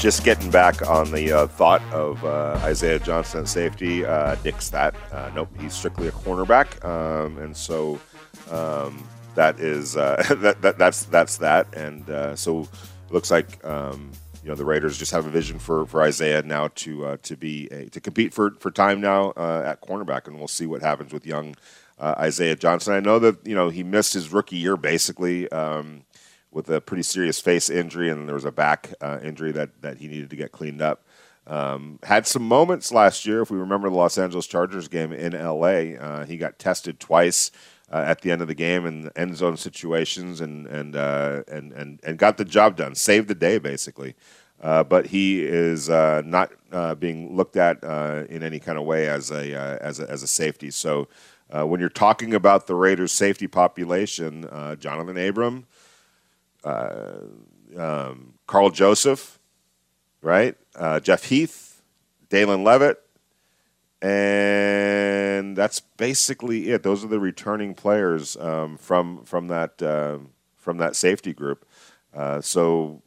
Just 0.00 0.24
getting 0.24 0.50
back 0.50 0.88
on 0.88 1.12
the 1.12 1.30
uh, 1.30 1.46
thought 1.46 1.82
of 1.92 2.24
uh, 2.24 2.58
Isaiah 2.62 2.98
Johnson 2.98 3.40
at 3.40 3.48
safety. 3.48 4.02
Uh, 4.02 4.34
Nick's 4.42 4.70
that. 4.70 4.94
Uh, 5.12 5.30
nope, 5.34 5.50
he's 5.60 5.74
strictly 5.74 6.08
a 6.08 6.10
cornerback, 6.10 6.82
um, 6.82 7.36
and 7.36 7.54
so 7.54 8.00
um, 8.50 9.06
that 9.34 9.60
is 9.60 9.98
uh, 9.98 10.24
that, 10.36 10.62
that, 10.62 10.78
that's 10.78 11.04
that's 11.04 11.36
that. 11.36 11.66
And 11.74 12.08
uh, 12.08 12.34
so 12.34 12.60
it 12.60 13.12
looks 13.12 13.30
like 13.30 13.62
um, 13.62 14.10
you 14.42 14.48
know 14.48 14.54
the 14.54 14.64
Raiders 14.64 14.96
just 14.96 15.12
have 15.12 15.26
a 15.26 15.30
vision 15.30 15.58
for, 15.58 15.84
for 15.84 16.00
Isaiah 16.00 16.40
now 16.40 16.68
to 16.76 17.18
to 17.18 17.36
be 17.36 17.66
a, 17.66 17.90
to 17.90 18.00
compete 18.00 18.32
for, 18.32 18.52
for 18.52 18.70
time 18.70 19.02
now 19.02 19.32
at 19.32 19.82
cornerback, 19.82 20.26
and 20.26 20.38
we'll 20.38 20.48
see 20.48 20.64
what 20.64 20.80
happens 20.80 21.12
with 21.12 21.26
young 21.26 21.56
Isaiah 22.00 22.56
Johnson. 22.56 22.94
I 22.94 23.00
know 23.00 23.18
that 23.18 23.46
you 23.46 23.54
know 23.54 23.68
he 23.68 23.82
missed 23.82 24.14
his 24.14 24.32
rookie 24.32 24.56
year 24.56 24.78
basically 24.78 25.46
um, 25.50 26.04
with 26.52 26.68
a 26.68 26.80
pretty 26.80 27.02
serious 27.02 27.40
face 27.40 27.70
injury, 27.70 28.10
and 28.10 28.28
there 28.28 28.34
was 28.34 28.44
a 28.44 28.52
back 28.52 28.92
uh, 29.00 29.18
injury 29.22 29.52
that 29.52 29.82
that 29.82 29.98
he 29.98 30.08
needed 30.08 30.30
to 30.30 30.36
get 30.36 30.52
cleaned 30.52 30.82
up. 30.82 31.04
Um, 31.46 31.98
had 32.02 32.26
some 32.26 32.46
moments 32.46 32.92
last 32.92 33.26
year. 33.26 33.42
If 33.42 33.50
we 33.50 33.58
remember 33.58 33.88
the 33.88 33.96
Los 33.96 34.18
Angeles 34.18 34.46
Chargers 34.46 34.88
game 34.88 35.12
in 35.12 35.32
LA, 35.32 35.96
uh, 35.98 36.24
he 36.24 36.36
got 36.36 36.58
tested 36.58 37.00
twice 37.00 37.50
uh, 37.90 38.04
at 38.06 38.20
the 38.20 38.30
end 38.30 38.42
of 38.42 38.48
the 38.48 38.54
game 38.54 38.86
in 38.86 39.10
end 39.16 39.36
zone 39.36 39.56
situations 39.56 40.40
and 40.40 40.66
and 40.66 40.96
uh, 40.96 41.42
and 41.48 41.72
and 41.72 42.00
and 42.02 42.18
got 42.18 42.36
the 42.36 42.44
job 42.44 42.76
done, 42.76 42.94
saved 42.94 43.28
the 43.28 43.34
day 43.34 43.58
basically. 43.58 44.14
Uh, 44.62 44.84
but 44.84 45.06
he 45.06 45.42
is 45.42 45.88
uh, 45.88 46.22
not 46.24 46.52
being 47.00 47.34
looked 47.34 47.56
at 47.56 47.82
in 48.28 48.42
any 48.42 48.58
kind 48.60 48.78
of 48.78 48.84
way 48.84 49.08
as 49.08 49.30
a 49.30 49.54
as 49.82 49.98
a 49.98 50.10
as 50.10 50.22
a 50.22 50.28
safety. 50.28 50.70
So 50.70 51.08
when 51.48 51.80
you're 51.80 51.88
talking 51.88 52.34
about 52.34 52.66
the 52.66 52.74
Raiders' 52.74 53.12
safety 53.12 53.46
population, 53.46 54.44
Johnathan 54.44 55.28
Abram, 55.28 55.66
um, 56.64 58.34
Karl 58.46 58.70
Joseph, 58.70 59.38
right? 60.22 60.56
Jeff 61.02 61.24
Heath, 61.24 61.82
Dallin 62.28 62.64
Leavitt, 62.64 63.02
and 64.02 65.56
that's 65.56 65.80
basically 65.80 66.70
it. 66.70 66.82
Those 66.82 67.04
are 67.04 67.08
the 67.08 67.20
returning 67.20 67.74
players 67.74 68.36
um, 68.36 68.78
from 68.78 69.24
from 69.24 69.48
that 69.48 69.82
uh, 69.82 70.18
from 70.56 70.78
that 70.78 70.96
safety 70.96 71.32
group. 71.32 71.66
Uh, 72.14 72.40
so, 72.40 73.02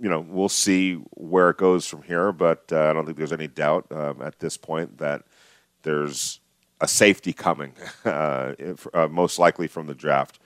you 0.00 0.08
know, 0.08 0.20
we'll 0.20 0.48
see 0.48 0.94
where 1.12 1.50
it 1.50 1.56
goes 1.56 1.86
from 1.86 2.02
here. 2.02 2.32
But 2.32 2.64
uh, 2.70 2.90
I 2.90 2.92
don't 2.92 3.06
think 3.06 3.16
there's 3.16 3.32
any 3.32 3.48
doubt 3.48 3.86
um, 3.90 4.22
at 4.22 4.38
this 4.40 4.56
point 4.56 4.98
that 4.98 5.22
there's 5.82 6.40
a 6.80 6.88
safety 6.88 7.32
coming, 7.32 7.72
uh, 8.04 8.52
if, 8.58 8.86
uh, 8.94 9.08
most 9.08 9.38
likely 9.38 9.68
from 9.68 9.86
the 9.86 9.94
draft, 9.94 10.38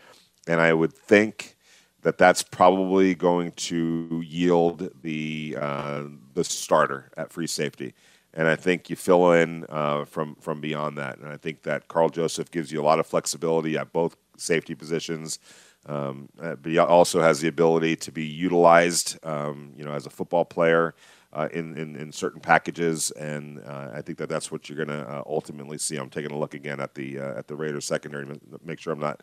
and 0.46 0.60
I 0.60 0.72
would 0.72 0.92
think 0.92 1.56
that 2.02 2.18
that's 2.18 2.42
probably 2.42 3.14
going 3.14 3.52
to 3.52 4.22
yield 4.24 4.90
the 5.02 5.56
uh, 5.60 6.04
the 6.34 6.44
starter 6.44 7.10
at 7.16 7.32
free 7.32 7.46
safety 7.46 7.94
and 8.34 8.46
I 8.46 8.56
think 8.56 8.90
you 8.90 8.96
fill 8.96 9.32
in 9.32 9.66
uh, 9.68 10.04
from 10.04 10.36
from 10.36 10.60
beyond 10.60 10.98
that. 10.98 11.18
And 11.18 11.28
I 11.28 11.36
think 11.36 11.62
that 11.62 11.88
Karl 11.88 12.08
Joseph 12.08 12.50
gives 12.50 12.70
you 12.70 12.80
a 12.80 12.84
lot 12.84 12.98
of 12.98 13.06
flexibility 13.06 13.76
at 13.76 13.92
both 13.92 14.16
safety 14.36 14.74
positions, 14.74 15.38
um, 15.86 16.28
uh, 16.40 16.54
but 16.56 16.70
he 16.70 16.78
also 16.78 17.20
has 17.20 17.40
the 17.40 17.48
ability 17.48 17.96
to 17.96 18.12
be 18.12 18.24
utilized, 18.24 19.18
um, 19.24 19.72
you 19.76 19.84
know, 19.84 19.92
as 19.92 20.06
a 20.06 20.10
football 20.10 20.44
player. 20.44 20.94
Uh, 21.30 21.46
in, 21.52 21.76
in, 21.76 21.94
in 21.94 22.10
certain 22.10 22.40
packages, 22.40 23.10
and 23.10 23.60
uh, 23.66 23.90
I 23.92 24.00
think 24.00 24.16
that 24.16 24.30
that's 24.30 24.50
what 24.50 24.66
you're 24.66 24.82
going 24.82 24.98
to 24.98 25.06
uh, 25.06 25.22
ultimately 25.26 25.76
see. 25.76 25.98
I'm 25.98 26.08
taking 26.08 26.30
a 26.30 26.38
look 26.38 26.54
again 26.54 26.80
at 26.80 26.94
the 26.94 27.20
uh, 27.20 27.38
at 27.38 27.48
the 27.48 27.54
Raiders 27.54 27.84
secondary, 27.84 28.26
make 28.64 28.80
sure 28.80 28.94
I'm 28.94 28.98
not 28.98 29.22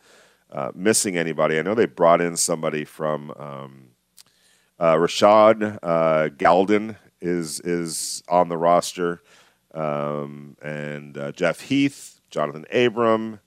missing 0.74 1.18
anybody. 1.18 1.58
I 1.60 1.62
know 1.62 1.76
they 1.76 1.86
brought 1.86 2.22
in 2.22 2.38
somebody 2.38 2.86
from 2.86 3.32
um, 3.38 3.88
Rashaan 4.80 5.80
Gaulden 6.38 6.98
is 7.22 7.60
is 7.62 8.24
on 8.30 8.50
the 8.50 8.58
roster, 8.58 9.22
um, 9.74 10.56
and 10.62 11.18
uh, 11.18 11.32
Jeff 11.32 11.62
Heath, 11.62 12.22
Johnathan 12.32 12.66
Abram, 12.74 13.40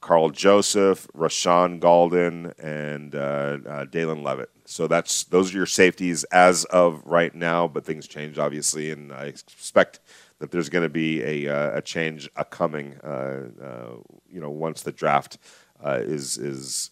Karl 0.00 0.30
Joseph, 0.30 1.08
Rashaan 1.16 1.80
Gaulden, 1.80 2.52
and 2.58 3.14
uh, 3.14 3.58
uh, 3.66 3.84
Dallin 3.86 4.22
Leavitt. 4.22 4.50
So 4.64 4.86
that's 4.86 5.24
those 5.24 5.52
are 5.52 5.56
your 5.56 5.66
safeties 5.66 6.24
as 6.24 6.64
of 6.66 7.02
right 7.04 7.34
now, 7.34 7.66
but 7.66 7.84
things 7.84 8.06
change 8.06 8.38
obviously, 8.38 8.90
and 8.90 9.12
I 9.12 9.24
expect 9.24 10.00
that 10.38 10.50
there's 10.50 10.70
going 10.70 10.84
to 10.84 10.88
be 10.88 11.22
a, 11.22 11.54
uh, 11.54 11.78
a 11.78 11.82
change 11.82 12.30
a 12.36 12.44
coming. 12.44 12.96
Uh, 13.04 13.48
uh, 13.62 13.96
you 14.28 14.40
know, 14.40 14.50
once 14.50 14.82
the 14.82 14.92
draft 14.92 15.38
uh, 15.84 16.00
is 16.00 16.38
is 16.38 16.90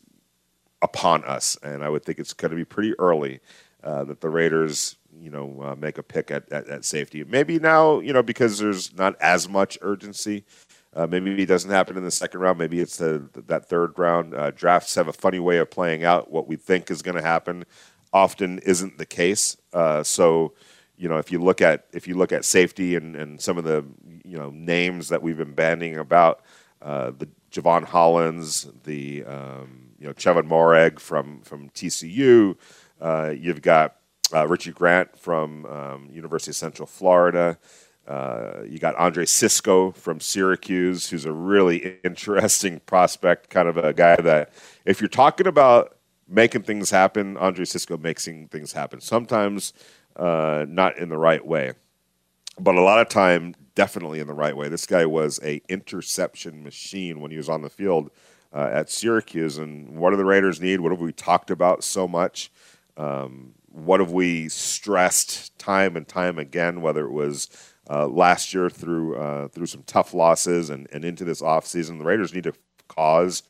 upon 0.83 1.25
us, 1.25 1.57
and 1.63 1.83
I 1.83 1.89
would 1.89 2.05
think 2.05 2.19
it's 2.19 2.33
going 2.33 2.51
to 2.51 2.57
be 2.57 2.65
pretty 2.65 2.95
early 2.99 3.41
that 3.83 4.21
the 4.21 4.29
Raiders 4.29 4.99
you 5.21 5.31
know, 5.31 5.63
uh, 5.63 5.75
make 5.75 5.99
a 5.99 6.03
pick 6.03 6.31
at, 6.31 6.51
at, 6.53 6.69
at, 6.69 6.85
safety. 6.85 7.25
Maybe 7.25 7.59
now, 7.59 8.01
you 8.01 8.13
know, 8.13 8.23
because 8.23 8.59
there's 8.59 8.97
not 8.97 9.17
as 9.21 9.49
much 9.49 9.79
urgency. 9.81 10.45
Uh, 10.95 11.07
maybe 11.07 11.43
it 11.43 11.47
doesn't 11.47 11.71
happen 11.71 11.97
in 11.97 12.05
the 12.05 12.11
second 12.11 12.41
round. 12.41 12.59
Maybe 12.59 12.81
it's 12.81 12.97
the, 12.97 13.29
that 13.47 13.69
third 13.69 13.99
round. 13.99 14.35
Uh, 14.35 14.51
drafts 14.51 14.95
have 14.95 15.09
a 15.09 15.13
funny 15.13 15.39
way 15.39 15.59
of 15.59 15.71
playing 15.71 16.05
out. 16.05 16.31
What 16.31 16.49
we 16.49 16.57
think 16.57 16.91
is 16.91 17.03
going 17.03 17.17
to 17.17 17.23
happen 17.23 17.65
often 18.13 18.59
isn't 18.61 18.99
the 18.99 19.07
case. 19.07 19.57
Uh, 19.73 20.03
so, 20.03 20.55
you 20.97 21.09
know, 21.09 21.19
if 21.19 21.31
you 21.31 21.39
look 21.39 21.61
at 21.61 21.87
if 21.93 22.09
you 22.09 22.17
look 22.17 22.33
at 22.33 22.45
safety 22.45 22.97
and, 22.97 23.15
and 23.15 23.41
some 23.41 23.59
of 23.59 23.65
the 23.65 23.85
you 24.25 24.37
know 24.37 24.51
names 24.51 25.11
that 25.11 25.23
we've 25.23 25.37
been 25.37 25.55
bandying 25.55 25.99
about, 25.99 26.41
uh, 26.83 27.13
the 27.17 27.29
Jevon 27.51 27.85
Holland, 27.85 28.67
the 28.85 29.25
um, 29.25 29.91
you 29.99 30.07
know 30.07 30.13
Trevon 30.13 30.49
Moehrig 30.49 30.99
from 30.99 31.41
from 31.43 31.71
TCU. 31.71 32.57
Uh, 33.01 33.33
you've 33.37 33.63
got 33.63 33.97
uh, 34.35 34.47
Richie 34.47 34.73
Grant 34.73 35.17
from 35.17 35.67
um, 35.67 36.09
University 36.11 36.51
of 36.51 36.57
Central 36.57 36.87
Florida. 36.87 37.59
Uh, 38.07 38.63
you 38.67 38.79
got 38.79 38.97
Andre 38.97 39.27
Cisco 39.27 39.93
from 39.93 40.19
Syracuse, 40.19 41.11
who's 41.11 41.27
a 41.27 41.33
really 41.33 41.99
interesting 42.03 42.81
prospect, 42.87 43.51
kind 43.51 43.69
of 43.69 43.77
a 43.77 43.93
guy 43.93 44.17
that, 44.17 44.51
if 44.87 44.99
you're 44.99 45.09
talking 45.09 45.47
about 45.47 45.99
making 46.27 46.63
things 46.63 46.91
happen, 46.91 47.37
Andre 47.37 47.67
Cisco 47.67 47.99
making 47.99 48.49
things 48.49 48.73
happen. 48.73 49.03
Sometimes 49.03 49.75
uh, 50.17 50.65
not 50.67 50.97
in 50.97 51.11
the 51.11 51.19
right 51.19 51.47
way, 51.47 51.73
but 52.61 52.75
a 52.75 52.83
lot 52.83 53.01
of 53.01 53.09
time 53.09 53.55
definitely 53.75 54.21
in 54.21 54.27
the 54.27 54.35
right 54.35 54.57
way. 54.57 54.69
This 54.69 54.87
guy 54.87 55.07
was 55.07 55.39
a 55.43 55.61
interception 55.69 56.63
machine 56.63 57.21
when 57.21 57.31
he 57.31 57.37
was 57.37 57.49
on 57.49 57.63
the 57.63 57.71
field 57.71 58.11
uh, 58.53 58.69
at 58.73 58.91
Syracuse. 58.91 59.59
And 59.59 59.97
what 59.97 60.11
do 60.11 60.17
the 60.17 60.25
Raiders 60.25 60.61
need? 60.61 60.81
What 60.81 60.93
have 60.93 61.01
we 61.01 61.13
talked 61.13 61.51
about 61.51 61.85
so 61.85 62.09
much? 62.09 62.51
Um, 62.97 63.55
what 63.71 64.01
have 64.01 64.11
we 64.11 64.49
stressed 64.49 65.57
time 65.59 65.97
and 65.97 66.09
time 66.09 66.39
again, 66.39 66.81
whether 66.81 67.07
it 67.07 67.13
was 67.13 67.49
uh, 67.89 68.09
last 68.09 68.53
year 68.53 68.69
through 68.69 69.17
uh, 69.17 69.49
through 69.49 69.67
some 69.67 69.83
tough 69.85 70.13
losses 70.13 70.71
and, 70.71 70.89
and 70.93 71.05
into 71.05 71.25
this 71.25 71.41
offseason, 71.41 71.99
the 71.99 72.05
Raiders 72.05 72.35
need 72.35 72.45
to 72.45 72.55
cause 72.89 73.43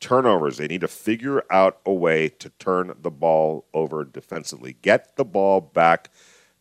turnovers. 0.00 0.56
They 0.56 0.66
need 0.66 0.80
to 0.80 0.88
figure 0.88 1.44
out 1.50 1.78
a 1.86 1.92
way 1.92 2.28
to 2.28 2.50
turn 2.58 2.94
the 3.00 3.10
ball 3.10 3.66
over 3.72 4.04
defensively. 4.04 4.76
Get 4.82 5.16
the 5.16 5.24
ball 5.24 5.60
back 5.60 6.10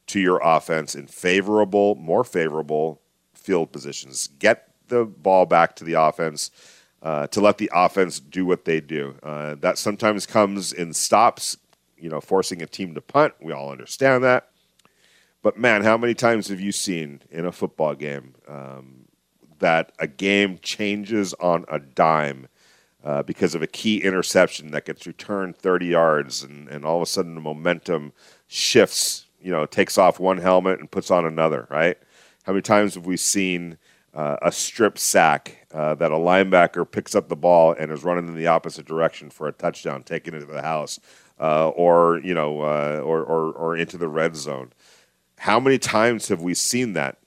to 0.08 0.20
your 0.20 0.39
offense 0.43 0.95
in 0.95 1.08
favorable, 1.08 1.95
more 1.95 2.24
favorable 2.24 3.01
field 3.34 3.72
positions. 3.72 4.30
Get 4.39 4.70
the 4.88 5.05
ball 5.05 5.45
back 5.45 5.76
to 5.78 5.84
the 5.84 5.93
offense. 5.93 6.51
Uh, 6.99 7.28
to 7.28 7.39
let 7.39 7.60
the 7.60 7.70
offense 7.76 8.20
do 8.20 8.43
what 8.43 8.66
they 8.66 8.82
do. 8.82 9.16
Uh, 9.22 9.53
that 9.60 9.78
sometimes 9.78 10.26
comes 10.26 10.74
in 10.74 10.91
stops, 10.91 11.55
you 11.95 12.10
know, 12.10 12.20
forcing 12.20 12.64
a 12.64 12.66
team 12.66 12.95
to 12.95 13.01
punt. 13.01 13.36
We 13.39 13.53
all 13.53 13.72
understand 13.72 14.24
that. 14.24 14.49
But 15.43 15.58
man, 15.58 15.84
how 15.84 15.95
many 15.95 16.16
times 16.16 16.47
have 16.49 16.60
you 16.60 16.72
seen 16.72 17.22
in 17.30 17.45
a 17.45 17.51
football 17.51 17.93
game 17.93 18.34
um, 18.47 19.05
that 19.60 19.91
a 19.99 20.08
game 20.08 20.60
changes 20.62 21.34
on 21.36 21.66
a 21.70 21.80
dime 21.80 22.47
uh, 23.03 23.24
because 23.24 23.55
of 23.55 23.62
a 23.62 23.68
key 23.68 24.03
interception 24.03 24.72
that 24.72 24.86
gets 24.86 25.08
returned 25.08 25.55
30 25.55 25.86
yards, 25.86 26.43
and, 26.43 26.68
and 26.68 26.84
all 26.84 26.97
of 26.97 27.03
a 27.03 27.05
sudden 27.05 27.36
the 27.36 27.41
momentum 27.41 28.12
shifts, 28.47 29.27
you 29.42 29.52
know, 29.52 29.66
takes 29.66 29.98
off 29.98 30.20
one 30.20 30.38
helmet 30.38 30.80
and 30.80 30.90
puts 30.90 31.12
on 31.12 31.26
another, 31.26 31.68
right? 31.70 31.98
How 32.44 32.54
many 32.54 32.62
times 32.62 32.96
have 32.96 33.06
we 33.06 33.18
seen 33.18 33.78
uh, 34.14 34.38
a 34.42 34.52
strip 34.52 34.98
sack 34.98 35.68
uh, 35.74 35.96
that 35.96 36.12
a 36.12 36.16
linebacker 36.16 36.90
picks 36.90 37.14
up 37.14 37.28
the 37.28 37.36
ball 37.36 37.74
and 37.74 37.92
is 37.92 38.04
running 38.04 38.28
in 38.28 38.36
the 38.36 38.48
opposite 38.48 38.86
direction 38.86 39.30
for 39.30 39.48
a 39.48 39.52
touchdown, 39.52 40.04
taking 40.04 40.34
it 40.34 40.40
to 40.40 40.46
the 40.46 40.62
house? 40.62 41.00
uh, 41.40 41.70
or 41.70 42.20
you 42.24 42.34
know, 42.34 42.62
uh, 42.62 43.02
or, 43.04 43.24
or 43.24 43.52
or 43.54 43.78
into 43.78 43.98
the 43.98 44.08
red 44.08 44.36
zone. 44.36 44.72
How 45.38 45.60
many 45.60 45.78
times 45.78 46.30
have 46.30 46.42
we 46.42 46.54
seen 46.54 46.94
that 46.94 47.18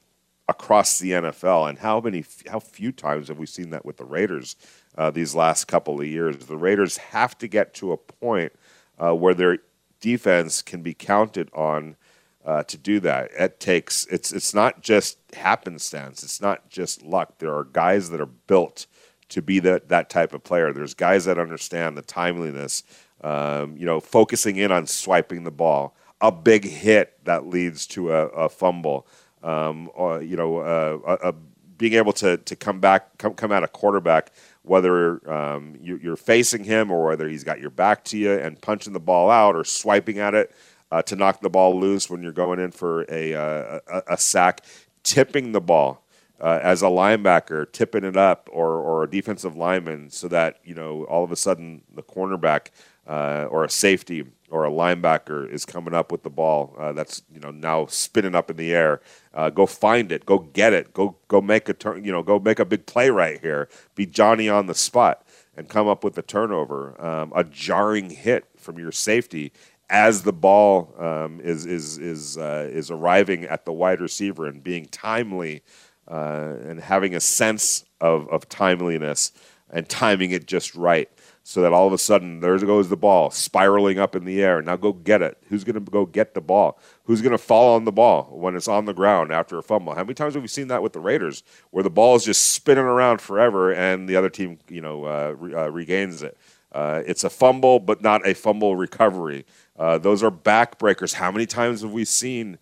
across 0.49 0.99
the 0.99 1.13
NFL, 1.13 1.69
and 1.69 1.79
how 1.79 2.01
many 2.01 2.25
how 2.49 2.61
few 2.61 2.93
times 2.93 3.29
have 3.29 3.39
we 3.39 3.47
seen 3.47 3.71
that 3.71 3.85
with 3.85 3.97
the 3.97 4.05
Raiders 4.05 4.57
uh, 4.99 5.11
these 5.11 5.35
last 5.35 5.67
couple 5.67 6.01
of 6.01 6.07
years? 6.07 6.37
The 6.39 6.57
Raiders 6.57 6.97
have 6.97 7.39
to 7.39 7.49
get 7.49 7.75
to 7.75 7.93
a 7.93 7.97
point 7.97 8.53
uh, 8.99 9.15
where 9.15 9.35
their 9.35 9.59
defense 10.01 10.63
can 10.63 10.83
be 10.83 10.95
counted 10.95 11.51
on. 11.55 11.97
Uh, 12.43 12.63
to 12.63 12.79
do 12.79 12.99
that. 13.01 13.31
It 13.39 13.61
takes 13.61 14.07
it's 14.07 14.33
it's 14.33 14.55
not 14.55 14.81
just 14.81 15.19
happenstance. 15.35 16.23
It's 16.23 16.41
not 16.41 16.71
just 16.71 17.03
luck. 17.03 17.35
There 17.39 17.55
are 17.55 17.65
guys 17.65 18.09
that 18.09 18.21
are 18.21 18.25
built 18.25 18.87
to 19.29 19.43
be 19.43 19.59
that 19.59 19.91
that 19.91 20.09
type 20.09 20.33
of 20.33 20.43
player. 20.43 20.73
There's 20.73 20.95
guys 20.95 21.27
that 21.27 21.39
understand 21.39 21.99
the 21.99 22.03
timeliness 22.03 22.83
um, 23.23 23.77
you 23.77 23.87
know, 23.87 24.01
focusing 24.01 24.57
in 24.57 24.73
on 24.73 24.87
swiping 24.87 25.45
the 25.45 25.51
ball, 25.51 25.95
a 26.21 26.33
big 26.33 26.65
hit 26.65 27.23
that 27.25 27.47
leads 27.47 27.87
to 27.89 28.13
a, 28.13 28.27
a 28.29 28.49
fumble, 28.49 29.07
um, 29.43 29.91
or 29.95 30.23
you 30.23 30.37
know, 30.37 30.59
uh, 30.59 30.99
a, 31.07 31.29
a 31.29 31.33
being 31.33 31.95
able 31.95 32.13
to 32.15 32.37
to 32.39 32.57
come 32.57 32.81
back, 32.81 33.19
come 33.19 33.35
come 33.35 33.53
at 33.53 33.63
a 33.63 33.69
quarterback, 33.69 34.33
whether 34.71 35.29
um, 35.29 35.77
you, 35.83 36.12
are 36.12 36.16
facing 36.16 36.62
him 36.62 36.93
or 36.93 37.05
whether 37.05 37.29
he's 37.29 37.43
got 37.43 37.59
your 37.59 37.71
back 37.71 38.05
to 38.05 38.16
you 38.16 38.33
and 38.33 38.62
punching 38.62 38.93
the 38.93 39.01
ball 39.01 39.29
out 39.29 39.57
or 39.57 39.64
swiping 39.64 40.21
at 40.21 40.33
it. 40.33 40.55
uh, 40.93 41.03
to 41.03 41.16
knock 41.16 41.41
the 41.41 41.51
ball 41.51 41.79
loose 41.79 42.09
when 42.09 42.23
you're 42.23 42.31
going 42.31 42.61
in 42.61 42.71
for 42.71 43.05
a, 43.09 43.35
uh, 43.35 43.81
a, 43.89 44.03
a 44.14 44.16
sack, 44.16 44.64
tipping 45.03 45.51
the 45.51 45.61
ball. 45.61 46.05
Uh, 46.41 46.59
as 46.62 46.81
a 46.81 46.87
linebacker, 46.87 47.71
tipping 47.71 48.03
it 48.03 48.16
up, 48.16 48.49
or, 48.51 48.77
or 48.79 49.03
a 49.03 49.11
defensive 49.11 49.57
lineman, 49.57 50.09
so 50.09 50.27
that 50.27 50.59
you 50.64 50.75
know 50.75 51.05
all 51.05 51.23
of 51.23 51.31
a 51.31 51.37
sudden 51.37 51.83
the 51.95 52.03
cornerback 52.03 52.68
uh, 53.07 53.47
or 53.51 53.62
a 53.62 53.68
safety 53.68 54.25
or 54.51 54.67
a 54.67 54.71
linebacker 54.71 55.49
is 55.51 55.65
coming 55.65 55.95
up 55.95 56.11
with 56.13 56.23
the 56.23 56.31
ball 56.31 56.75
uh, 56.79 56.93
that's 56.93 57.23
you 57.33 57.41
know 57.41 57.51
now 57.51 57.87
spinning 57.87 58.35
up 58.35 58.51
in 58.51 58.57
the 58.57 58.73
air. 58.73 59.01
Uh, 59.33 59.51
go 59.51 59.67
find 59.67 60.11
it. 60.13 60.27
Go 60.27 60.39
get 60.39 60.73
it. 60.73 60.93
Go 60.93 61.17
go 61.29 61.41
make 61.41 61.69
a 61.69 61.75
turn. 61.75 62.05
You 62.05 62.13
know, 62.13 62.23
go 62.23 62.39
make 62.39 62.59
a 62.59 62.65
big 62.65 62.87
play 62.87 63.11
right 63.11 63.41
here. 63.41 63.69
Be 63.95 64.07
Johnny 64.07 64.49
on 64.49 64.67
the 64.67 64.75
spot 64.75 65.25
and 65.57 65.69
come 65.69 65.89
up 65.89 66.05
with 66.05 66.17
a 66.17 66.23
turnover, 66.23 67.01
um, 67.05 67.33
a 67.35 67.45
jarring 67.45 68.11
hit 68.11 68.47
from 68.57 68.79
your 68.79 68.93
safety 68.93 69.53
as 69.91 70.23
the 70.23 70.33
ball 70.33 70.95
um, 70.99 71.41
is 71.41 71.67
is 71.67 71.99
is 71.99 72.39
uh, 72.39 72.69
is 72.71 72.91
arriving 72.91 73.45
at 73.45 73.65
the 73.65 73.73
wide 73.73 74.01
receiver 74.01 74.47
and 74.47 74.63
being 74.63 74.87
timely 74.87 75.63
uh, 76.09 76.55
and 76.65 76.81
having 76.81 77.15
a 77.15 77.21
sense 77.21 77.85
of 78.01 78.29
of 78.29 78.49
timeliness 78.49 79.33
and 79.69 79.89
timing 79.89 80.31
it 80.31 80.47
just 80.47 80.75
right 80.75 81.11
so 81.43 81.62
that 81.62 81.72
all 81.72 81.86
of 81.86 81.93
a 81.93 81.99
sudden 81.99 82.41
there 82.41 82.59
goes 82.59 82.88
the 82.88 82.97
ball 82.97 83.30
spiraling 83.30 83.99
up 83.99 84.14
in 84.14 84.24
the 84.24 84.43
air. 84.43 84.62
Now 84.62 84.76
go 84.76 84.93
get 84.93 85.22
it. 85.22 85.38
Who's 85.49 85.64
going 85.64 85.82
to 85.82 85.91
go 85.91 86.07
get 86.07 86.34
the 86.34 86.41
ball? 86.41 86.78
Who's 87.05 87.22
going 87.22 87.32
to 87.32 87.38
fall 87.38 87.74
on 87.74 87.84
the 87.84 87.93
ball 87.93 88.24
when 88.32 88.55
it's 88.55 88.68
on 88.68 88.84
the 88.84 88.95
ground 88.95 89.32
after 89.32 89.59
a 89.59 89.62
fumble? 89.62 89.95
How 89.95 90.03
many 90.03 90.14
times 90.14 90.34
have 90.34 90.43
we 90.43 90.49
seen 90.49 90.68
that 90.68 90.82
with 90.82 90.93
the 90.93 91.01
Raiders, 91.01 91.43
where 91.70 91.82
the 91.82 91.91
ball 91.91 92.14
is 92.14 92.24
just 92.24 92.51
spinning 92.51 92.84
around 92.84 93.20
forever 93.20 93.72
and 93.72 94.09
the 94.09 94.16
other 94.16 94.30
team, 94.30 94.59
you 94.68 94.80
know, 94.80 95.05
uh, 95.05 95.34
re- 95.36 95.55
uh, 95.55 95.68
regains 95.68 96.22
it? 96.22 96.36
Uh, 96.72 97.03
it's 97.05 97.24
a 97.24 97.30
fumble, 97.30 97.80
but 97.80 98.03
not 98.03 98.26
a 98.26 98.34
fumble 98.34 98.76
recovery. 98.76 99.45
Uh, 99.76 99.99
those 99.99 100.22
are 100.22 100.30
backbreakers. 100.30 101.14
How 101.14 101.30
many 101.32 101.47
times 101.47 101.82
have 101.82 101.91
we 101.91 102.05
seen 102.05 102.59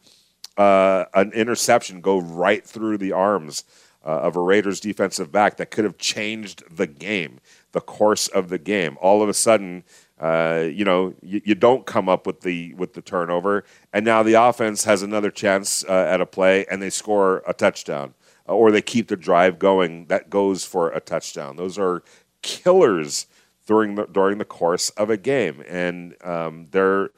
uh, 0.57 1.05
an 1.15 1.33
interception 1.33 2.01
go 2.01 2.19
right 2.19 2.65
through 2.65 2.99
the 2.99 3.13
arms 3.13 3.65
uh, 4.05 4.21
of 4.21 4.37
a 4.37 4.41
Raiders 4.41 4.81
defensive 4.81 5.31
back 5.31 5.57
that 5.59 5.71
could 5.71 5.85
have 5.85 5.99
changed 5.99 6.65
the 6.75 6.87
game? 6.87 7.41
The 7.73 7.81
course 7.81 8.29
of 8.29 8.49
the 8.49 8.59
game. 8.59 8.97
All 9.01 9.23
of 9.23 9.29
a 9.29 9.35
sudden, 9.35 9.85
uh, 10.21 10.67
you 10.73 10.85
know, 10.85 11.15
you, 11.23 11.41
you, 11.45 11.55
don't 11.55 11.87
come 11.87 12.09
up 12.09 12.27
with 12.27 12.41
the 12.41 12.75
with 12.75 12.95
the 12.95 13.03
turnover, 13.03 13.65
and 13.93 14.05
now 14.05 14.23
the 14.23 14.35
offense 14.35 14.85
has 14.85 15.03
another 15.03 15.31
chance 15.31 15.85
uh, 15.85 16.07
at 16.09 16.21
a 16.21 16.27
play, 16.27 16.67
and 16.71 16.83
they 16.83 16.91
score 16.91 17.43
a 17.47 17.55
touchdown, 17.55 18.15
uh, 18.49 18.53
or 18.53 18.73
they 18.73 18.83
keep 18.83 19.09
the 19.09 19.17
drive 19.17 19.59
going 19.59 20.07
that 20.07 20.29
goes 20.29 20.65
for 20.65 20.91
a 20.91 21.01
touchdown. 21.01 21.57
Those 21.57 21.79
are 21.79 22.03
killers 22.43 23.27
during 23.67 23.95
the 23.95 24.07
during 24.07 24.39
the 24.39 24.45
course 24.45 24.91
of 24.91 25.09
a 25.09 25.17
game, 25.17 25.63
and 25.69 26.17
um, 26.25 26.67
there 26.73 27.11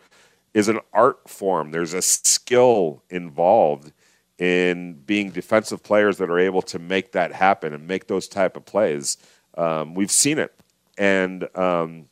is 0.53 0.69
an 0.69 0.81
art 0.93 1.29
form. 1.29 1.71
There's 1.71 1.95
a 1.95 2.03
skill 2.03 3.03
involved 3.09 3.93
in 4.39 4.95
being 4.95 5.31
defensive 5.31 5.83
players 5.83 6.17
that 6.17 6.31
are 6.31 6.39
able 6.39 6.63
to 6.63 6.79
make 6.79 7.13
that 7.13 7.33
happen 7.33 7.73
and 7.73 7.87
make 7.87 8.07
those 8.07 8.27
type 8.27 8.57
of 8.57 8.65
plays. 8.65 9.19
Um, 9.61 9.95
we've 9.95 10.11
seen 10.11 10.39
it, 10.39 10.55
and 10.97 11.47
um, 11.55 12.07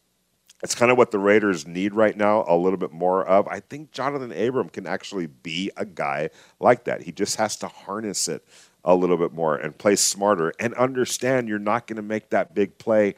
it's 0.63 0.75
kind 0.75 0.93
of 0.93 0.99
what 0.99 1.11
the 1.11 1.19
Raiders 1.19 1.67
need 1.67 1.95
right 1.95 2.15
now. 2.15 2.45
A 2.47 2.57
little 2.57 2.77
bit 2.77 2.93
more 2.93 3.27
of. 3.27 3.49
I 3.49 3.61
think 3.61 3.91
Johnathan 3.93 4.49
Abram 4.49 4.69
can 4.69 4.87
actually 4.87 5.29
be 5.29 5.71
a 5.77 5.87
guy 5.87 6.29
like 6.61 6.85
that. 6.85 7.03
He 7.03 7.13
just 7.13 7.37
has 7.37 7.57
to 7.57 7.69
harness 7.69 8.29
it 8.29 8.45
a 8.85 8.95
little 8.95 9.17
bit 9.17 9.33
more 9.33 9.57
and 9.57 9.77
play 9.77 9.97
smarter 9.97 10.53
and 10.61 10.75
understand 10.75 11.49
you're 11.49 11.59
not 11.59 11.87
going 11.87 11.97
to 11.97 12.03
make 12.03 12.31
that 12.31 12.55
big 12.55 12.77
play 12.77 13.15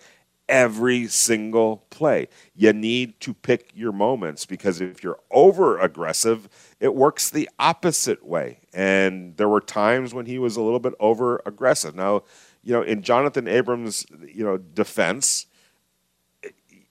every 0.49 1.07
single 1.07 1.79
play. 1.91 2.29
You 2.55 2.73
need 2.73 3.21
to 3.21 3.33
pick 3.33 3.71
your 3.75 3.93
moments 3.93 4.47
because 4.47 4.81
if 4.81 5.03
you're 5.03 5.21
over 5.31 5.79
aggressive, 5.79 6.49
it 6.81 6.95
works 6.95 7.31
the 7.31 7.49
opposite 7.59 8.27
way. 8.27 8.59
And 8.75 9.37
there 9.37 9.49
were 9.49 9.61
times 9.61 10.13
when 10.13 10.27
he 10.27 10.39
was 10.39 10.57
a 10.57 10.63
little 10.63 10.81
bit 10.81 10.95
over 10.99 11.41
aggressive. 11.47 11.95
Now, 11.95 12.25
you 12.63 12.73
know, 12.73 12.83
in 12.83 13.03
Johnathan 13.03 13.49
Abrams, 13.49 14.07
you 14.27 14.45
know, 14.45 14.59
defense, 14.59 15.47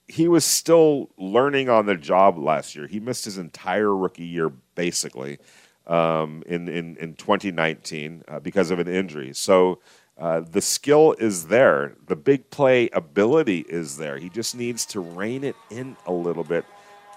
he 0.08 0.26
was 0.26 0.44
still 0.44 1.10
learning 1.16 1.68
on 1.68 1.86
the 1.86 1.96
job 1.96 2.36
last 2.38 2.74
year. 2.74 2.86
He 2.86 2.98
missed 2.98 3.24
his 3.24 3.38
entire 3.38 3.94
rookie 3.94 4.24
year 4.24 4.50
basically 4.74 5.38
um, 5.86 6.42
in, 6.46 6.68
in 6.68 6.96
in 6.96 7.14
2019 7.14 8.24
uh, 8.26 8.40
because 8.40 8.70
of 8.70 8.78
an 8.78 8.88
injury. 8.88 9.32
So. 9.32 9.80
Uh, 10.18 10.40
the 10.40 10.60
skill 10.60 11.14
is 11.18 11.46
there. 11.46 11.94
The 12.08 12.14
big 12.14 12.50
play 12.50 12.90
ability 12.92 13.60
is 13.70 13.96
there. 13.96 14.18
He 14.18 14.28
just 14.28 14.54
needs 14.54 14.84
to 14.86 15.00
rein 15.00 15.44
it 15.44 15.56
in 15.70 15.96
a 16.04 16.12
little 16.12 16.44
bit 16.44 16.66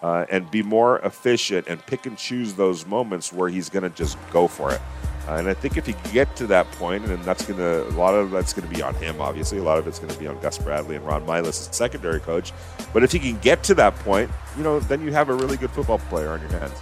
uh, 0.03 0.25
and 0.29 0.51
be 0.51 0.61
more 0.61 0.99
efficient 0.99 1.67
and 1.67 1.83
pick 1.85 2.05
and 2.05 2.17
choose 2.17 2.53
those 2.53 2.85
moments 2.85 3.33
where 3.33 3.49
he's 3.49 3.69
going 3.69 3.83
to 3.83 3.89
just 3.89 4.17
go 4.31 4.47
for 4.47 4.71
it. 4.71 4.81
Uh, 5.27 5.35
and 5.35 5.47
I 5.47 5.53
think 5.53 5.77
if 5.77 5.87
you 5.87 5.95
get 6.11 6.35
to 6.37 6.47
that 6.47 6.69
point, 6.73 7.05
and 7.05 7.23
that's 7.23 7.45
going 7.45 7.59
to, 7.59 7.87
a 7.87 7.95
lot 7.95 8.13
of 8.13 8.31
that's 8.31 8.51
going 8.51 8.67
to 8.67 8.75
be 8.75 8.81
on 8.81 8.93
him, 8.95 9.21
obviously. 9.21 9.57
A 9.57 9.63
lot 9.63 9.77
of 9.77 9.87
it's 9.87 9.99
going 9.99 10.11
to 10.11 10.19
be 10.19 10.27
on 10.27 10.39
Gus 10.41 10.57
Bradley 10.57 10.97
and 10.97 11.05
Ron 11.05 11.25
Milus, 11.25 11.69
as 11.69 11.75
secondary 11.75 12.19
coach. 12.19 12.51
But 12.91 13.03
if 13.03 13.11
he 13.11 13.19
can 13.19 13.37
get 13.39 13.63
to 13.63 13.75
that 13.75 13.95
point, 13.99 14.29
you 14.57 14.63
know, 14.63 14.79
then 14.81 15.01
you 15.01 15.13
have 15.13 15.29
a 15.29 15.33
really 15.33 15.55
good 15.55 15.71
football 15.71 15.99
player 15.99 16.29
on 16.29 16.41
your 16.41 16.49
hands. 16.49 16.77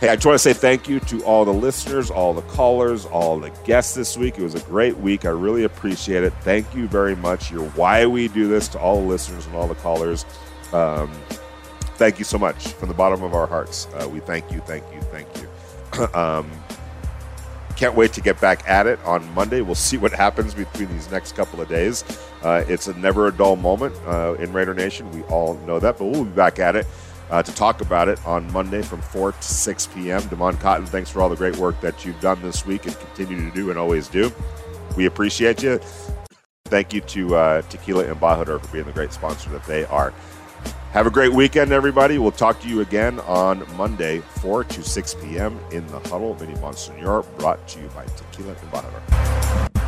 Hey, 0.00 0.10
I 0.10 0.16
just 0.16 0.26
want 0.26 0.34
to 0.34 0.38
say 0.38 0.52
thank 0.52 0.90
you 0.90 1.00
to 1.00 1.24
all 1.24 1.46
the 1.46 1.54
listeners, 1.54 2.10
all 2.10 2.34
the 2.34 2.42
callers, 2.42 3.06
all 3.06 3.40
the 3.40 3.48
guests 3.64 3.94
this 3.94 4.18
week. 4.18 4.36
It 4.36 4.42
was 4.42 4.54
a 4.54 4.60
great 4.60 4.94
week. 4.98 5.24
I 5.24 5.30
really 5.30 5.64
appreciate 5.64 6.22
it. 6.22 6.34
Thank 6.42 6.74
you 6.74 6.86
very 6.86 7.16
much. 7.16 7.50
You're 7.50 7.66
why 7.70 8.04
we 8.04 8.28
do 8.28 8.46
this 8.46 8.68
to 8.68 8.78
all 8.78 9.00
the 9.00 9.08
listeners 9.08 9.46
and 9.46 9.54
all 9.54 9.66
the 9.66 9.74
callers. 9.76 10.26
Um, 10.74 11.10
thank 11.96 12.18
you 12.18 12.26
so 12.26 12.38
much 12.38 12.68
from 12.74 12.88
the 12.88 12.94
bottom 12.94 13.22
of 13.22 13.32
our 13.32 13.46
hearts. 13.46 13.88
Uh, 13.94 14.06
we 14.06 14.20
thank 14.20 14.52
you, 14.52 14.60
thank 14.66 14.84
you, 14.92 15.00
thank 15.00 15.28
you. 15.40 16.08
um, 16.14 16.50
can't 17.76 17.94
wait 17.94 18.12
to 18.14 18.20
get 18.20 18.40
back 18.40 18.68
at 18.68 18.86
it 18.86 18.98
on 19.04 19.32
Monday. 19.34 19.60
We'll 19.60 19.74
see 19.74 19.98
what 19.98 20.12
happens 20.12 20.54
between 20.54 20.88
these 20.88 21.10
next 21.10 21.36
couple 21.36 21.60
of 21.60 21.68
days. 21.68 22.04
Uh, 22.42 22.64
it's 22.68 22.88
a 22.88 22.94
never 22.98 23.28
a 23.28 23.32
dull 23.32 23.56
moment 23.56 23.94
uh, 24.06 24.34
in 24.38 24.52
Raider 24.52 24.74
Nation. 24.74 25.10
We 25.12 25.22
all 25.24 25.54
know 25.66 25.78
that, 25.78 25.98
but 25.98 26.06
we'll 26.06 26.24
be 26.24 26.30
back 26.30 26.58
at 26.58 26.74
it 26.74 26.86
uh, 27.30 27.42
to 27.42 27.54
talk 27.54 27.80
about 27.80 28.08
it 28.08 28.24
on 28.26 28.50
Monday 28.52 28.82
from 28.82 29.00
4 29.00 29.32
to 29.32 29.42
6 29.42 29.86
p.m. 29.88 30.22
Damon 30.28 30.56
Cotton, 30.56 30.86
thanks 30.86 31.10
for 31.10 31.20
all 31.20 31.28
the 31.28 31.36
great 31.36 31.56
work 31.56 31.80
that 31.80 32.04
you've 32.04 32.20
done 32.20 32.40
this 32.42 32.64
week 32.64 32.86
and 32.86 32.98
continue 32.98 33.48
to 33.48 33.54
do 33.54 33.70
and 33.70 33.78
always 33.78 34.08
do. 34.08 34.32
We 34.96 35.06
appreciate 35.06 35.62
you. 35.62 35.80
Thank 36.66 36.92
you 36.92 37.00
to 37.02 37.36
uh, 37.36 37.62
Tequila 37.62 38.04
Embajador 38.04 38.60
for 38.60 38.72
being 38.72 38.86
the 38.86 38.92
great 38.92 39.12
sponsor 39.12 39.50
that 39.50 39.64
they 39.64 39.84
are. 39.86 40.12
Have 40.92 41.06
a 41.06 41.10
great 41.10 41.32
weekend, 41.32 41.72
everybody. 41.72 42.18
We'll 42.18 42.32
talk 42.32 42.60
to 42.62 42.68
you 42.68 42.80
again 42.80 43.20
on 43.20 43.66
Monday, 43.76 44.20
4 44.40 44.64
to 44.64 44.82
6 44.82 45.14
p.m. 45.14 45.60
in 45.70 45.86
the 45.88 45.98
huddle. 46.00 46.34
Vinny 46.34 46.54
Bonsignore, 46.54 47.24
brought 47.38 47.66
to 47.68 47.80
you 47.80 47.88
by 47.88 48.04
Tequila 48.06 48.54
Embajador. 48.54 49.85